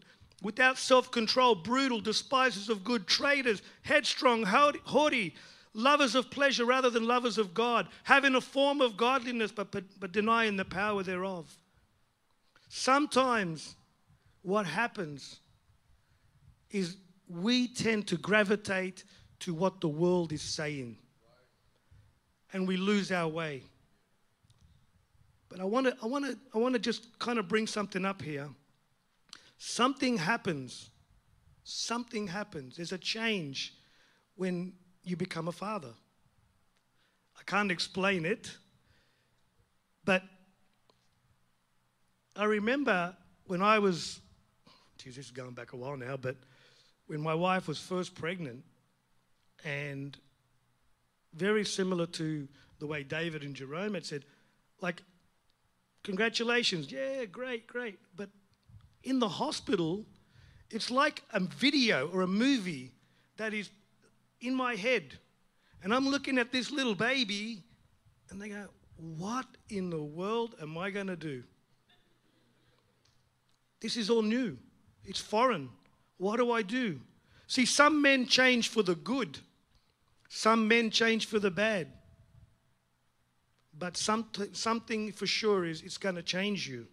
without 0.43 0.79
self-control, 0.79 1.57
brutal, 1.57 2.01
despisers 2.01 2.69
of 2.69 2.85
good, 2.85 3.09
traitors, 3.09 3.61
headstrong, 3.83 4.45
haughty, 4.45 5.35
lovers 5.75 6.15
of 6.15 6.31
pleasure 6.31 6.65
rather 6.65 6.91
than 6.91 7.07
lovers 7.07 7.39
of 7.39 7.55
God, 7.55 7.89
having 8.05 8.37
a 8.37 8.41
form 8.41 8.81
of 8.81 8.97
godliness 8.97 9.51
but, 9.51 9.73
but, 9.73 9.85
but 9.99 10.13
denying 10.13 10.57
the 10.57 10.65
power 10.65 11.03
thereof. 11.03 11.57
Sometimes 12.69 13.75
what 14.43 14.67
happens 14.67 15.41
is 16.71 16.97
we 17.29 17.69
tend 17.69 18.07
to 18.09 18.17
gravitate 18.17 19.05
to 19.41 19.55
what 19.55 19.81
the 19.81 19.89
world 19.89 20.33
is 20.33 20.43
saying 20.43 20.97
and 22.53 22.67
we 22.67 22.77
lose 22.77 23.13
our 23.13 23.29
way. 23.29 23.63
But 25.49 25.61
I 25.61 25.65
want 25.65 25.87
to 25.87 25.97
I 26.03 26.07
want 26.07 26.27
to 26.27 26.39
I 26.55 26.59
want 26.59 26.75
to 26.75 26.79
just 26.79 27.19
kind 27.19 27.39
of 27.39 27.49
bring 27.49 27.67
something 27.67 28.05
up 28.05 28.23
here. 28.23 28.49
Something 29.59 30.17
happens. 30.17 30.91
Something 31.65 32.27
happens. 32.27 32.77
There's 32.77 32.93
a 32.93 32.99
change 32.99 33.75
when 34.37 34.73
you 35.05 35.17
become 35.17 35.49
a 35.49 35.53
father. 35.53 35.93
I 37.39 37.43
can't 37.45 37.71
explain 37.71 38.25
it, 38.25 38.51
but 40.05 40.23
I 42.37 42.45
remember 42.45 43.17
when 43.47 43.63
I 43.63 43.79
was, 43.79 44.21
geez, 44.99 45.17
this 45.17 45.27
is 45.27 45.31
going 45.31 45.53
back 45.53 45.73
a 45.73 45.77
while 45.77 45.97
now, 45.97 46.17
but 46.17 46.37
when 47.09 47.21
my 47.21 47.35
wife 47.35 47.67
was 47.67 47.79
first 47.79 48.15
pregnant, 48.15 48.63
and 49.65 50.17
very 51.35 51.65
similar 51.65 52.07
to 52.07 52.47
the 52.79 52.87
way 52.87 53.03
David 53.03 53.43
and 53.43 53.55
Jerome 53.55 53.95
had 53.95 54.07
said, 54.07 54.25
like, 54.81 55.03
congratulations, 56.05 56.93
yeah, 56.93 57.25
great, 57.25 57.67
great. 57.67 57.99
But 58.15 58.29
in 59.03 59.19
the 59.19 59.29
hospital, 59.29 60.05
it's 60.71 60.91
like 60.91 61.23
a 61.33 61.41
video 61.41 62.09
or 62.09 62.23
a 62.23 62.27
movie 62.27 62.93
that 63.39 63.55
is 63.55 63.71
in 64.41 64.55
my 64.55 64.77
head. 64.77 65.19
And 65.83 65.95
I'm 65.95 66.09
looking 66.09 66.39
at 66.39 66.53
this 66.53 66.71
little 66.71 66.95
baby, 66.95 67.63
and 68.31 68.41
they 68.41 68.51
go, 68.51 68.67
What 68.97 69.47
in 69.71 69.91
the 69.91 70.03
world 70.03 70.57
am 70.61 70.77
I 70.77 70.91
going 70.91 71.07
to 71.07 71.17
do? 71.17 71.43
This 73.81 73.97
is 73.97 74.11
all 74.11 74.23
new, 74.23 74.59
it's 75.05 75.21
foreign. 75.21 75.71
What 76.19 76.37
do 76.37 76.53
I 76.53 76.63
do? 76.63 77.01
See, 77.47 77.65
some 77.65 78.03
men 78.03 78.27
change 78.27 78.69
for 78.69 78.83
the 78.83 78.95
good, 78.95 79.39
some 80.29 80.69
men 80.69 80.91
change 80.91 81.27
for 81.27 81.39
the 81.39 81.51
bad. 81.51 81.89
But 83.79 83.97
some, 83.97 84.27
something 84.53 85.13
for 85.13 85.27
sure 85.27 85.65
is 85.65 85.83
it's 85.83 85.99
going 85.99 86.17
to 86.17 86.23
change 86.23 86.69
you. 86.69 86.87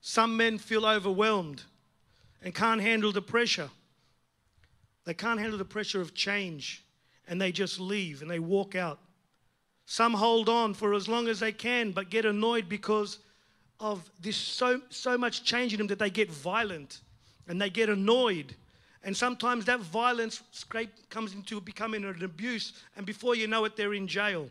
Some 0.00 0.36
men 0.36 0.58
feel 0.58 0.86
overwhelmed 0.86 1.64
and 2.42 2.54
can't 2.54 2.80
handle 2.80 3.10
the 3.10 3.20
pressure. 3.20 3.68
They 5.04 5.14
can't 5.14 5.40
handle 5.40 5.58
the 5.58 5.64
pressure 5.64 6.00
of 6.00 6.14
change 6.14 6.84
and 7.26 7.40
they 7.40 7.50
just 7.50 7.80
leave 7.80 8.22
and 8.22 8.30
they 8.30 8.38
walk 8.38 8.76
out. 8.76 9.00
Some 9.86 10.14
hold 10.14 10.48
on 10.48 10.74
for 10.74 10.94
as 10.94 11.08
long 11.08 11.26
as 11.26 11.40
they 11.40 11.52
can 11.52 11.90
but 11.90 12.10
get 12.10 12.24
annoyed 12.24 12.68
because 12.68 13.18
of 13.80 14.08
this 14.20 14.36
so, 14.36 14.80
so 14.90 15.18
much 15.18 15.42
change 15.44 15.72
in 15.72 15.78
them 15.78 15.88
that 15.88 15.98
they 15.98 16.10
get 16.10 16.30
violent 16.30 17.00
and 17.48 17.60
they 17.60 17.70
get 17.70 17.88
annoyed. 17.88 18.54
And 19.02 19.16
sometimes 19.16 19.64
that 19.66 19.80
violence 19.80 20.42
scrape 20.50 21.08
comes 21.10 21.32
into 21.34 21.60
becoming 21.60 22.04
an 22.04 22.22
abuse, 22.24 22.72
and 22.96 23.06
before 23.06 23.36
you 23.36 23.46
know 23.46 23.64
it, 23.64 23.76
they're 23.76 23.94
in 23.94 24.08
jail. 24.08 24.50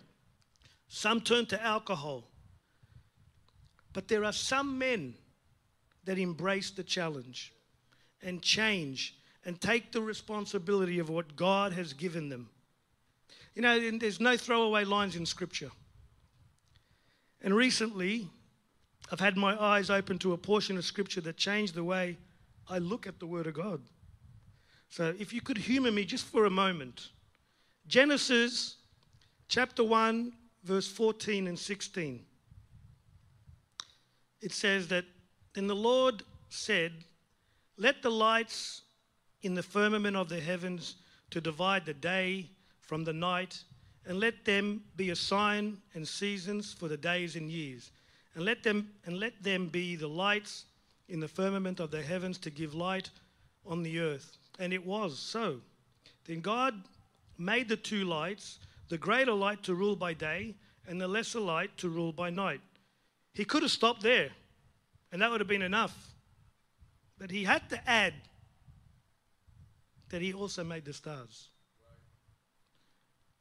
Some 0.87 1.21
turn 1.21 1.45
to 1.47 1.61
alcohol. 1.61 2.23
But 3.91 4.07
there 4.07 4.23
are 4.23 4.33
some 4.33 4.77
men 4.77 5.15
that 6.05 6.17
embrace 6.17 6.69
the 6.71 6.83
challenge 6.83 7.53
and 8.21 8.41
change 8.41 9.15
and 9.45 9.59
take 9.59 9.91
the 9.91 10.01
responsibility 10.01 10.99
of 10.99 11.09
what 11.09 11.35
God 11.35 11.73
has 11.73 11.93
given 11.93 12.29
them. 12.29 12.49
You 13.53 13.61
know, 13.61 13.97
there's 13.97 14.19
no 14.19 14.35
throwaway 14.35 14.83
lines 14.83 15.15
in 15.15 15.25
Scripture. 15.25 15.71
And 17.41 17.55
recently, 17.55 18.27
I've 19.11 19.19
had 19.19 19.37
my 19.37 19.61
eyes 19.61 19.89
open 19.89 20.17
to 20.19 20.33
a 20.33 20.37
portion 20.37 20.77
of 20.77 20.85
Scripture 20.85 21.21
that 21.21 21.37
changed 21.37 21.75
the 21.75 21.83
way 21.83 22.17
I 22.69 22.79
look 22.79 23.07
at 23.07 23.19
the 23.19 23.27
Word 23.27 23.47
of 23.47 23.53
God. 23.53 23.81
So, 24.89 25.13
if 25.19 25.33
you 25.33 25.41
could 25.41 25.57
humor 25.57 25.91
me 25.91 26.05
just 26.05 26.25
for 26.25 26.45
a 26.45 26.49
moment 26.49 27.09
Genesis 27.87 28.77
chapter 29.47 29.83
1, 29.83 30.33
verse 30.63 30.87
14 30.87 31.47
and 31.47 31.57
16. 31.57 32.25
It 34.41 34.51
says 34.51 34.87
that, 34.87 35.05
Then 35.53 35.67
the 35.67 35.75
Lord 35.75 36.23
said, 36.49 36.91
Let 37.77 38.01
the 38.01 38.09
lights 38.09 38.81
in 39.43 39.53
the 39.53 39.63
firmament 39.63 40.15
of 40.15 40.29
the 40.29 40.39
heavens 40.39 40.95
to 41.29 41.39
divide 41.39 41.85
the 41.85 41.93
day 41.93 42.49
from 42.81 43.03
the 43.03 43.13
night, 43.13 43.63
and 44.07 44.19
let 44.19 44.45
them 44.45 44.83
be 44.95 45.11
a 45.11 45.15
sign 45.15 45.77
and 45.93 46.07
seasons 46.07 46.73
for 46.73 46.87
the 46.87 46.97
days 46.97 47.35
and 47.35 47.49
years. 47.49 47.91
And 48.33 48.43
let 48.43 48.63
them 48.63 48.89
and 49.05 49.19
let 49.19 49.41
them 49.41 49.67
be 49.67 49.95
the 49.95 50.07
lights 50.07 50.65
in 51.07 51.19
the 51.19 51.27
firmament 51.27 51.79
of 51.79 51.91
the 51.91 52.01
heavens 52.01 52.37
to 52.39 52.49
give 52.49 52.73
light 52.73 53.09
on 53.65 53.83
the 53.83 53.99
earth. 53.99 54.37
And 54.59 54.73
it 54.73 54.85
was 54.85 55.19
so. 55.19 55.61
Then 56.25 56.41
God 56.41 56.73
made 57.37 57.69
the 57.69 57.77
two 57.77 58.05
lights, 58.05 58.59
the 58.89 58.97
greater 58.97 59.33
light 59.33 59.63
to 59.63 59.75
rule 59.75 59.95
by 59.95 60.13
day, 60.13 60.55
and 60.87 60.99
the 60.99 61.07
lesser 61.07 61.39
light 61.39 61.77
to 61.77 61.89
rule 61.89 62.11
by 62.11 62.29
night. 62.29 62.61
He 63.33 63.45
could 63.45 63.63
have 63.63 63.71
stopped 63.71 64.01
there, 64.01 64.29
and 65.11 65.21
that 65.21 65.29
would 65.29 65.41
have 65.41 65.47
been 65.47 65.61
enough. 65.61 66.13
But 67.17 67.31
he 67.31 67.43
had 67.43 67.69
to 67.69 67.89
add 67.89 68.13
that 70.09 70.21
he 70.21 70.33
also 70.33 70.63
made 70.63 70.85
the 70.85 70.93
stars. 70.93 71.49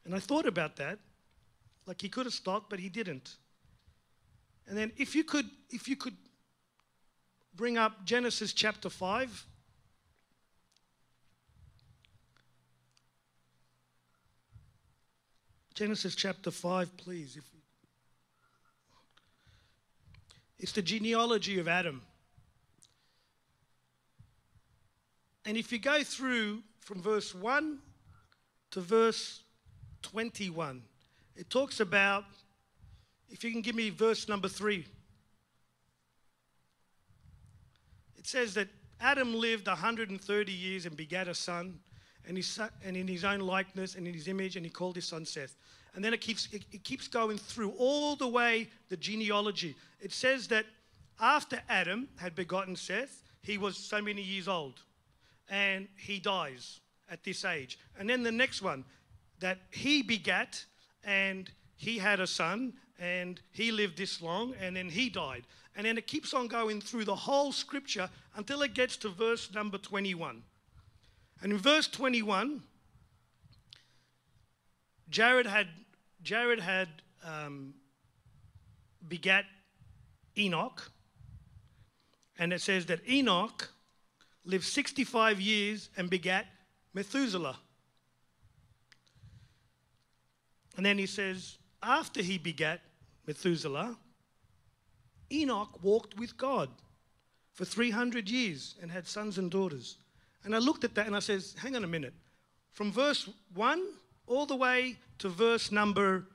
And 0.05 0.13
I 0.13 0.19
thought 0.19 0.45
about 0.45 0.75
that. 0.77 0.99
Like 1.85 2.01
he 2.01 2.09
could 2.09 2.25
have 2.25 2.33
stopped, 2.33 2.69
but 2.69 2.79
he 2.79 2.89
didn't. 2.89 3.35
And 4.67 4.77
then 4.77 4.91
if 4.97 5.15
you 5.15 5.23
could, 5.23 5.49
if 5.69 5.87
you 5.87 5.95
could 5.95 6.15
bring 7.55 7.77
up 7.77 8.05
Genesis 8.05 8.53
chapter 8.53 8.89
5. 8.89 9.45
Genesis 15.73 16.15
chapter 16.15 16.51
5, 16.51 16.97
please. 16.97 17.37
It's 20.57 20.71
the 20.71 20.81
genealogy 20.81 21.59
of 21.59 21.67
Adam. 21.67 22.01
And 25.45 25.57
if 25.57 25.71
you 25.71 25.79
go 25.79 26.01
through 26.01 26.63
from 26.79 27.01
verse 27.01 27.35
1 27.35 27.79
to 28.71 28.81
verse 28.81 29.43
21, 30.01 30.81
it 31.35 31.49
talks 31.49 31.81
about, 31.81 32.23
if 33.29 33.43
you 33.43 33.51
can 33.51 33.61
give 33.61 33.75
me 33.75 33.89
verse 33.89 34.27
number 34.29 34.47
3. 34.47 34.85
It 38.25 38.29
says 38.29 38.55
that 38.55 38.69
Adam 38.99 39.35
lived 39.35 39.67
130 39.67 40.51
years 40.51 40.87
and 40.87 40.97
begat 40.97 41.27
a 41.27 41.35
son, 41.35 41.77
and, 42.27 42.35
his 42.35 42.47
son, 42.47 42.71
and 42.83 42.97
in 42.97 43.07
his 43.07 43.23
own 43.23 43.39
likeness 43.39 43.93
and 43.93 44.07
in 44.07 44.15
his 44.15 44.27
image, 44.27 44.55
and 44.55 44.65
he 44.65 44.71
called 44.71 44.95
his 44.95 45.05
son 45.05 45.25
Seth. 45.25 45.55
And 45.93 46.03
then 46.03 46.11
it 46.11 46.21
keeps, 46.21 46.49
it, 46.51 46.63
it 46.71 46.83
keeps 46.83 47.07
going 47.07 47.37
through 47.37 47.75
all 47.77 48.15
the 48.15 48.27
way 48.27 48.67
the 48.89 48.97
genealogy. 48.97 49.75
It 50.01 50.11
says 50.11 50.47
that 50.47 50.65
after 51.19 51.61
Adam 51.69 52.07
had 52.15 52.33
begotten 52.33 52.75
Seth, 52.75 53.21
he 53.43 53.59
was 53.59 53.77
so 53.77 54.01
many 54.01 54.23
years 54.23 54.47
old 54.47 54.81
and 55.47 55.87
he 55.95 56.17
dies 56.17 56.79
at 57.11 57.23
this 57.23 57.45
age. 57.45 57.77
And 57.99 58.09
then 58.09 58.23
the 58.23 58.31
next 58.31 58.63
one, 58.63 58.85
that 59.39 59.59
he 59.69 60.01
begat 60.01 60.65
and 61.03 61.51
he 61.75 61.99
had 61.99 62.19
a 62.19 62.25
son 62.25 62.73
and 62.99 63.39
he 63.51 63.71
lived 63.71 63.97
this 63.97 64.21
long 64.21 64.53
and 64.61 64.75
then 64.75 64.89
he 64.89 65.09
died. 65.09 65.43
And 65.75 65.85
then 65.85 65.97
it 65.97 66.07
keeps 66.07 66.33
on 66.33 66.47
going 66.47 66.79
through 66.79 67.05
the 67.05 67.15
whole 67.15 67.51
scripture 67.51 68.09
until 68.35 68.61
it 68.61 68.73
gets 68.73 68.95
to 68.97 69.09
verse 69.09 69.53
number 69.53 69.77
21. 69.77 70.41
And 71.41 71.51
in 71.51 71.57
verse 71.57 71.87
21, 71.87 72.61
Jared 75.09 75.45
had, 75.45 75.67
Jared 76.23 76.59
had 76.59 76.87
um, 77.23 77.73
begat 79.07 79.45
Enoch. 80.37 80.91
And 82.39 82.53
it 82.53 82.61
says 82.61 82.85
that 82.87 83.07
Enoch 83.09 83.69
lived 84.45 84.65
65 84.65 85.41
years 85.41 85.89
and 85.97 86.09
begat 86.09 86.45
Methuselah. 86.93 87.57
And 90.77 90.85
then 90.85 90.97
he 90.97 91.05
says, 91.05 91.57
after 91.85 92.21
he 92.21 92.37
begat 92.37 92.81
Methuselah, 93.27 93.95
Enoch 95.31 95.83
walked 95.83 96.17
with 96.17 96.35
God 96.37 96.69
for 97.53 97.65
300 97.65 98.29
years 98.29 98.75
and 98.81 98.91
had 98.91 99.07
sons 99.07 99.37
and 99.37 99.49
daughters. 99.49 99.97
And 100.43 100.55
I 100.55 100.59
looked 100.59 100.83
at 100.83 100.95
that 100.95 101.07
and 101.07 101.15
I 101.15 101.19
says, 101.19 101.55
hang 101.57 101.75
on 101.75 101.83
a 101.83 101.87
minute. 101.87 102.13
From 102.71 102.91
verse 102.91 103.29
1 103.53 103.83
all 104.27 104.45
the 104.45 104.55
way 104.55 104.97
to 105.19 105.29
verse 105.29 105.71
number 105.71 106.25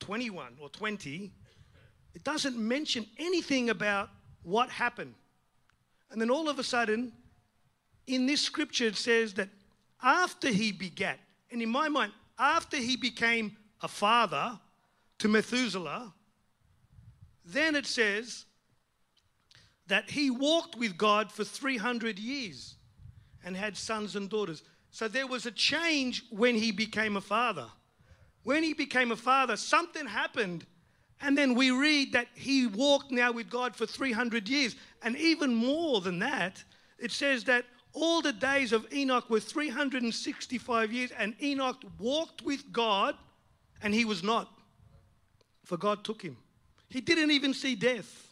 21 0.00 0.54
or 0.60 0.68
20, 0.68 1.30
it 2.14 2.24
doesn't 2.24 2.56
mention 2.56 3.06
anything 3.18 3.70
about 3.70 4.10
what 4.42 4.68
happened. 4.68 5.14
And 6.10 6.20
then 6.20 6.30
all 6.30 6.48
of 6.48 6.58
a 6.58 6.64
sudden, 6.64 7.12
in 8.06 8.26
this 8.26 8.40
scripture, 8.40 8.86
it 8.86 8.96
says 8.96 9.34
that 9.34 9.48
after 10.02 10.48
he 10.48 10.72
begat, 10.72 11.18
and 11.50 11.62
in 11.62 11.68
my 11.68 11.88
mind, 11.88 12.12
after 12.38 12.76
he 12.76 12.96
became 12.96 13.56
a 13.82 13.88
father 13.88 14.58
to 15.18 15.28
Methuselah, 15.28 16.12
then 17.44 17.74
it 17.74 17.86
says 17.86 18.44
that 19.88 20.10
he 20.10 20.30
walked 20.30 20.76
with 20.76 20.96
God 20.96 21.30
for 21.30 21.44
300 21.44 22.18
years 22.18 22.76
and 23.44 23.56
had 23.56 23.76
sons 23.76 24.16
and 24.16 24.30
daughters. 24.30 24.62
So 24.90 25.08
there 25.08 25.26
was 25.26 25.46
a 25.46 25.50
change 25.50 26.24
when 26.30 26.54
he 26.54 26.70
became 26.70 27.16
a 27.16 27.20
father. 27.20 27.66
When 28.44 28.62
he 28.62 28.74
became 28.74 29.10
a 29.10 29.16
father, 29.16 29.56
something 29.56 30.06
happened. 30.06 30.66
And 31.20 31.36
then 31.36 31.54
we 31.54 31.70
read 31.70 32.12
that 32.12 32.28
he 32.34 32.66
walked 32.66 33.10
now 33.10 33.32
with 33.32 33.48
God 33.50 33.74
for 33.74 33.86
300 33.86 34.48
years. 34.48 34.76
And 35.02 35.16
even 35.16 35.54
more 35.54 36.00
than 36.00 36.18
that, 36.20 36.62
it 36.98 37.10
says 37.10 37.44
that 37.44 37.64
all 37.92 38.22
the 38.22 38.32
days 38.32 38.72
of 38.72 38.90
Enoch 38.92 39.28
were 39.28 39.40
365 39.40 40.92
years, 40.92 41.10
and 41.18 41.34
Enoch 41.42 41.82
walked 41.98 42.42
with 42.42 42.72
God, 42.72 43.16
and 43.82 43.94
he 43.94 44.04
was 44.04 44.22
not. 44.22 44.48
For 45.64 45.76
God 45.76 46.04
took 46.04 46.22
him. 46.22 46.36
He 46.88 47.00
didn't 47.00 47.30
even 47.30 47.54
see 47.54 47.74
death. 47.74 48.28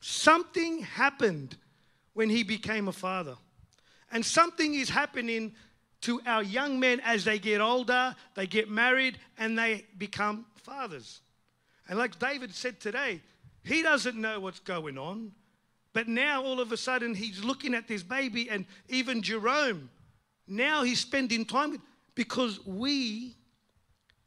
Something 0.00 0.82
happened 0.82 1.56
when 2.14 2.30
he 2.30 2.42
became 2.42 2.88
a 2.88 2.92
father. 2.92 3.36
And 4.12 4.24
something 4.24 4.74
is 4.74 4.88
happening 4.88 5.54
to 6.02 6.20
our 6.26 6.42
young 6.42 6.78
men 6.78 7.00
as 7.00 7.24
they 7.24 7.38
get 7.38 7.60
older, 7.60 8.14
they 8.34 8.46
get 8.46 8.70
married, 8.70 9.18
and 9.38 9.58
they 9.58 9.84
become 9.98 10.46
fathers. 10.54 11.20
And 11.88 11.98
like 11.98 12.18
David 12.18 12.54
said 12.54 12.80
today, 12.80 13.20
he 13.64 13.82
doesn't 13.82 14.16
know 14.16 14.38
what's 14.40 14.60
going 14.60 14.98
on. 14.98 15.32
But 15.92 16.08
now 16.08 16.44
all 16.44 16.60
of 16.60 16.72
a 16.72 16.76
sudden 16.76 17.14
he's 17.14 17.42
looking 17.42 17.74
at 17.74 17.88
this 17.88 18.02
baby, 18.02 18.50
and 18.50 18.66
even 18.88 19.22
Jerome, 19.22 19.90
now 20.46 20.82
he's 20.84 21.00
spending 21.00 21.44
time 21.44 21.72
with 21.72 21.80
because 22.14 22.64
we 22.66 23.34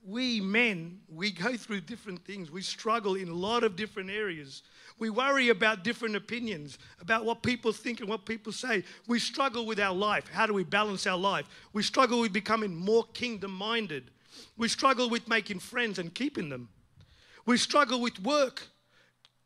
we 0.05 0.39
men, 0.39 0.99
we 1.09 1.31
go 1.31 1.55
through 1.57 1.81
different 1.81 2.23
things. 2.25 2.49
We 2.49 2.61
struggle 2.61 3.15
in 3.15 3.27
a 3.27 3.33
lot 3.33 3.63
of 3.63 3.75
different 3.75 4.09
areas. 4.09 4.63
We 4.97 5.09
worry 5.09 5.49
about 5.49 5.83
different 5.83 6.15
opinions, 6.15 6.77
about 7.01 7.25
what 7.25 7.43
people 7.43 7.71
think 7.71 7.99
and 7.99 8.09
what 8.09 8.25
people 8.25 8.51
say. 8.51 8.83
We 9.07 9.19
struggle 9.19 9.65
with 9.65 9.79
our 9.79 9.93
life. 9.93 10.27
How 10.31 10.45
do 10.45 10.53
we 10.53 10.63
balance 10.63 11.05
our 11.05 11.17
life? 11.17 11.47
We 11.73 11.83
struggle 11.83 12.21
with 12.21 12.33
becoming 12.33 12.75
more 12.75 13.05
kingdom 13.13 13.51
minded. 13.51 14.11
We 14.57 14.67
struggle 14.67 15.09
with 15.09 15.27
making 15.27 15.59
friends 15.59 15.99
and 15.99 16.13
keeping 16.13 16.49
them. 16.49 16.69
We 17.45 17.57
struggle 17.57 17.99
with 17.99 18.21
work. 18.21 18.67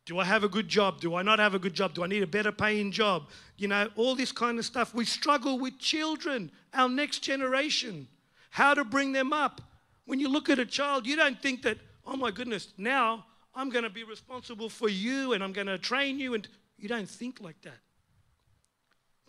Do 0.06 0.18
I 0.18 0.24
have 0.24 0.44
a 0.44 0.48
good 0.48 0.68
job? 0.68 1.00
Do 1.00 1.14
I 1.14 1.22
not 1.22 1.38
have 1.38 1.54
a 1.54 1.58
good 1.58 1.74
job? 1.74 1.94
Do 1.94 2.04
I 2.04 2.06
need 2.06 2.22
a 2.22 2.26
better 2.26 2.52
paying 2.52 2.92
job? 2.92 3.28
You 3.56 3.68
know, 3.68 3.88
all 3.96 4.14
this 4.14 4.32
kind 4.32 4.58
of 4.58 4.64
stuff. 4.64 4.94
We 4.94 5.04
struggle 5.04 5.58
with 5.58 5.78
children, 5.78 6.50
our 6.74 6.88
next 6.88 7.20
generation, 7.20 8.06
how 8.50 8.74
to 8.74 8.84
bring 8.84 9.12
them 9.12 9.32
up 9.32 9.62
when 10.06 10.20
you 10.20 10.28
look 10.28 10.50
at 10.50 10.58
a 10.58 10.66
child, 10.66 11.06
you 11.06 11.16
don't 11.16 11.40
think 11.40 11.62
that, 11.62 11.78
oh 12.06 12.16
my 12.16 12.30
goodness, 12.30 12.68
now 12.76 13.24
I'm 13.54 13.70
going 13.70 13.84
to 13.84 13.90
be 13.90 14.04
responsible 14.04 14.68
for 14.68 14.88
you 14.88 15.32
and 15.32 15.42
I'm 15.42 15.52
going 15.52 15.66
to 15.66 15.78
train 15.78 16.18
you. 16.18 16.34
And 16.34 16.46
you 16.76 16.88
don't 16.88 17.08
think 17.08 17.40
like 17.40 17.60
that. 17.62 17.78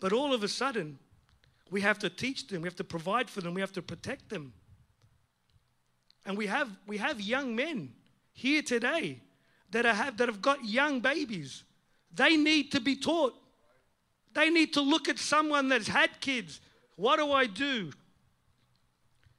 But 0.00 0.12
all 0.12 0.34
of 0.34 0.42
a 0.42 0.48
sudden, 0.48 0.98
we 1.70 1.80
have 1.80 1.98
to 2.00 2.10
teach 2.10 2.46
them, 2.46 2.62
we 2.62 2.66
have 2.66 2.76
to 2.76 2.84
provide 2.84 3.30
for 3.30 3.40
them, 3.40 3.54
we 3.54 3.60
have 3.60 3.72
to 3.72 3.82
protect 3.82 4.28
them. 4.28 4.52
And 6.24 6.36
we 6.36 6.46
have, 6.46 6.70
we 6.86 6.98
have 6.98 7.20
young 7.20 7.54
men 7.54 7.92
here 8.32 8.62
today 8.62 9.20
that, 9.70 9.84
have, 9.84 10.16
that 10.18 10.28
have 10.28 10.42
got 10.42 10.64
young 10.64 11.00
babies. 11.00 11.64
They 12.12 12.36
need 12.36 12.72
to 12.72 12.80
be 12.80 12.96
taught. 12.96 13.34
They 14.34 14.50
need 14.50 14.74
to 14.74 14.80
look 14.80 15.08
at 15.08 15.18
someone 15.18 15.68
that's 15.68 15.88
had 15.88 16.20
kids. 16.20 16.60
What 16.96 17.18
do 17.18 17.32
I 17.32 17.46
do? 17.46 17.92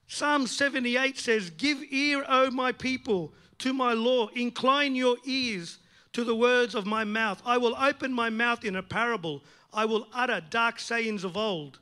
Psalm 0.07 0.47
78 0.47 1.17
says, 1.17 1.49
Give 1.49 1.83
ear, 1.91 2.25
O 2.27 2.49
my 2.49 2.71
people, 2.71 3.33
to 3.59 3.73
my 3.73 3.93
law. 3.93 4.27
Incline 4.29 4.95
your 4.95 5.17
ears 5.25 5.79
to 6.13 6.23
the 6.23 6.35
words 6.35 6.75
of 6.75 6.85
my 6.85 7.03
mouth. 7.03 7.41
I 7.45 7.57
will 7.57 7.75
open 7.77 8.13
my 8.13 8.29
mouth 8.29 8.63
in 8.63 8.77
a 8.77 8.83
parable. 8.83 9.43
I 9.73 9.85
will 9.85 10.07
utter 10.13 10.41
dark 10.49 10.79
sayings 10.79 11.23
of 11.23 11.35
old, 11.35 11.79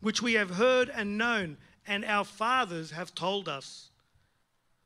which 0.00 0.20
we 0.20 0.34
have 0.34 0.50
heard 0.50 0.90
and 0.90 1.16
known, 1.16 1.56
and 1.86 2.04
our 2.04 2.24
fathers 2.24 2.90
have 2.90 3.14
told 3.14 3.48
us. 3.48 3.88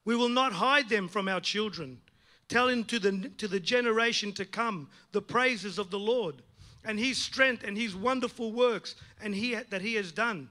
We 0.04 0.14
will 0.14 0.28
not 0.28 0.52
hide 0.52 0.88
them 0.88 1.08
from 1.08 1.26
our 1.28 1.40
children, 1.40 2.00
telling 2.48 2.84
to 2.84 3.00
the, 3.00 3.30
to 3.38 3.48
the 3.48 3.58
generation 3.60 4.32
to 4.34 4.44
come 4.44 4.88
the 5.10 5.20
praises 5.20 5.78
of 5.78 5.90
the 5.90 5.98
Lord 5.98 6.42
and 6.84 6.98
his 7.00 7.18
strength 7.18 7.64
and 7.64 7.76
his 7.76 7.96
wonderful 7.96 8.52
works 8.52 8.94
and 9.20 9.34
he, 9.34 9.54
that 9.54 9.82
he 9.82 9.94
has 9.96 10.12
done. 10.12 10.48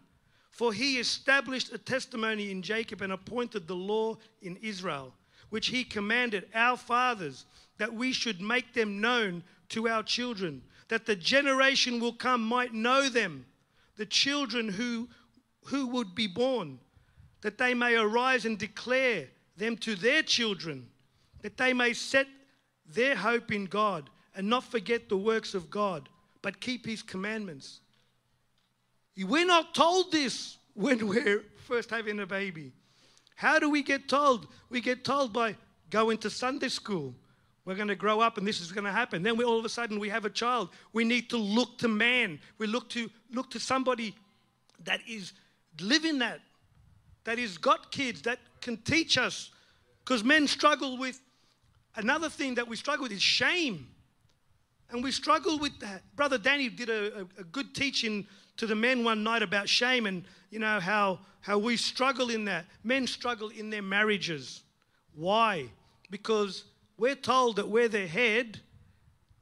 For 0.55 0.71
he 0.71 0.99
established 0.99 1.73
a 1.73 1.77
testimony 1.77 2.49
in 2.49 2.61
Jacob 2.61 3.01
and 3.01 3.11
appointed 3.11 3.67
the 3.67 3.75
law 3.75 4.15
in 4.41 4.55
Israel, 4.61 5.13
which 5.49 5.67
he 5.67 5.83
commanded 5.83 6.47
our 6.55 6.77
fathers 6.77 7.45
that 7.77 7.93
we 7.93 8.13
should 8.13 8.39
make 8.39 8.73
them 8.73 9.01
known 9.01 9.43
to 9.67 9.89
our 9.89 10.01
children, 10.01 10.61
that 10.87 11.05
the 11.05 11.15
generation 11.17 11.99
will 11.99 12.13
come 12.13 12.41
might 12.41 12.73
know 12.73 13.09
them, 13.09 13.45
the 13.97 14.05
children 14.05 14.69
who, 14.69 15.09
who 15.65 15.87
would 15.87 16.15
be 16.15 16.25
born, 16.25 16.79
that 17.41 17.57
they 17.57 17.73
may 17.73 17.97
arise 17.97 18.45
and 18.45 18.57
declare 18.57 19.27
them 19.57 19.75
to 19.75 19.93
their 19.93 20.23
children, 20.23 20.87
that 21.41 21.57
they 21.57 21.73
may 21.73 21.91
set 21.91 22.27
their 22.85 23.17
hope 23.17 23.51
in 23.51 23.65
God 23.65 24.09
and 24.33 24.49
not 24.49 24.63
forget 24.63 25.09
the 25.09 25.17
works 25.17 25.53
of 25.53 25.69
God, 25.69 26.07
but 26.41 26.61
keep 26.61 26.85
his 26.85 27.03
commandments. 27.03 27.81
We're 29.17 29.45
not 29.45 29.73
told 29.73 30.12
this 30.12 30.58
when 30.73 31.08
we're 31.08 31.43
first 31.67 31.89
having 31.89 32.19
a 32.19 32.25
baby. 32.25 32.73
How 33.36 33.60
do 33.60 33.69
we 33.69 33.84
get 33.84 34.08
told? 34.08 34.47
We 34.69 34.82
get 34.82 35.04
told 35.04 35.34
by 35.34 35.56
going 35.89 36.17
to 36.19 36.30
Sunday 36.30 36.69
school. 36.69 37.13
We're 37.65 37.75
going 37.75 37.88
to 37.88 37.95
grow 37.95 38.19
up 38.19 38.38
and 38.38 38.47
this 38.47 38.62
is 38.62 38.71
going 38.71 38.84
to 38.86 38.91
happen. 38.91 39.23
Then 39.23 39.38
we, 39.38 39.43
all 39.43 39.58
of 39.58 39.65
a 39.65 39.69
sudden 39.69 39.99
we 39.99 40.10
have 40.10 40.23
a 40.23 40.30
child. 40.30 40.69
We 40.93 41.04
need 41.04 41.30
to 41.32 41.38
look 41.38 41.80
to 41.80 41.88
man. 41.88 42.39
We 42.60 42.67
look 42.67 42.89
to 42.91 43.10
look 43.32 43.49
to 43.51 43.60
somebody 43.60 44.15
that 44.84 44.99
is 45.08 45.34
living 45.80 46.19
that, 46.19 46.41
that 47.23 47.39
is 47.39 47.58
got 47.58 47.91
kids, 47.91 48.21
that 48.23 48.39
can 48.62 48.78
teach 48.78 49.17
us. 49.17 49.51
Because 50.04 50.23
men 50.23 50.47
struggle 50.47 50.97
with 50.97 51.19
another 51.95 52.30
thing 52.30 52.56
that 52.56 52.67
we 52.67 52.75
struggle 52.75 53.04
with 53.04 53.12
is 53.12 53.21
shame. 53.21 53.88
And 54.91 55.04
we 55.04 55.12
struggle 55.12 55.58
with 55.58 55.78
that. 55.80 56.04
Brother 56.15 56.38
Danny 56.38 56.69
did 56.69 56.89
a, 56.89 57.21
a, 57.21 57.21
a 57.39 57.43
good 57.45 57.73
teaching 57.73 58.28
to 58.57 58.67
the 58.67 58.75
men 58.75 59.03
one 59.03 59.23
night 59.23 59.41
about 59.41 59.67
shame 59.67 60.05
and 60.05 60.23
you 60.49 60.59
know 60.59 60.79
how 60.79 61.19
how 61.45 61.59
we 61.59 61.77
struggle 61.77 62.31
in 62.31 62.45
that. 62.45 62.65
Men 62.83 63.05
struggle 63.05 63.49
in 63.49 63.69
their 63.69 63.83
marriages. 63.83 64.63
Why? 65.13 65.69
Because 66.09 66.63
we're 66.97 67.13
told 67.13 67.57
that 67.57 67.69
we're 67.69 67.87
the 67.87 68.07
head 68.07 68.59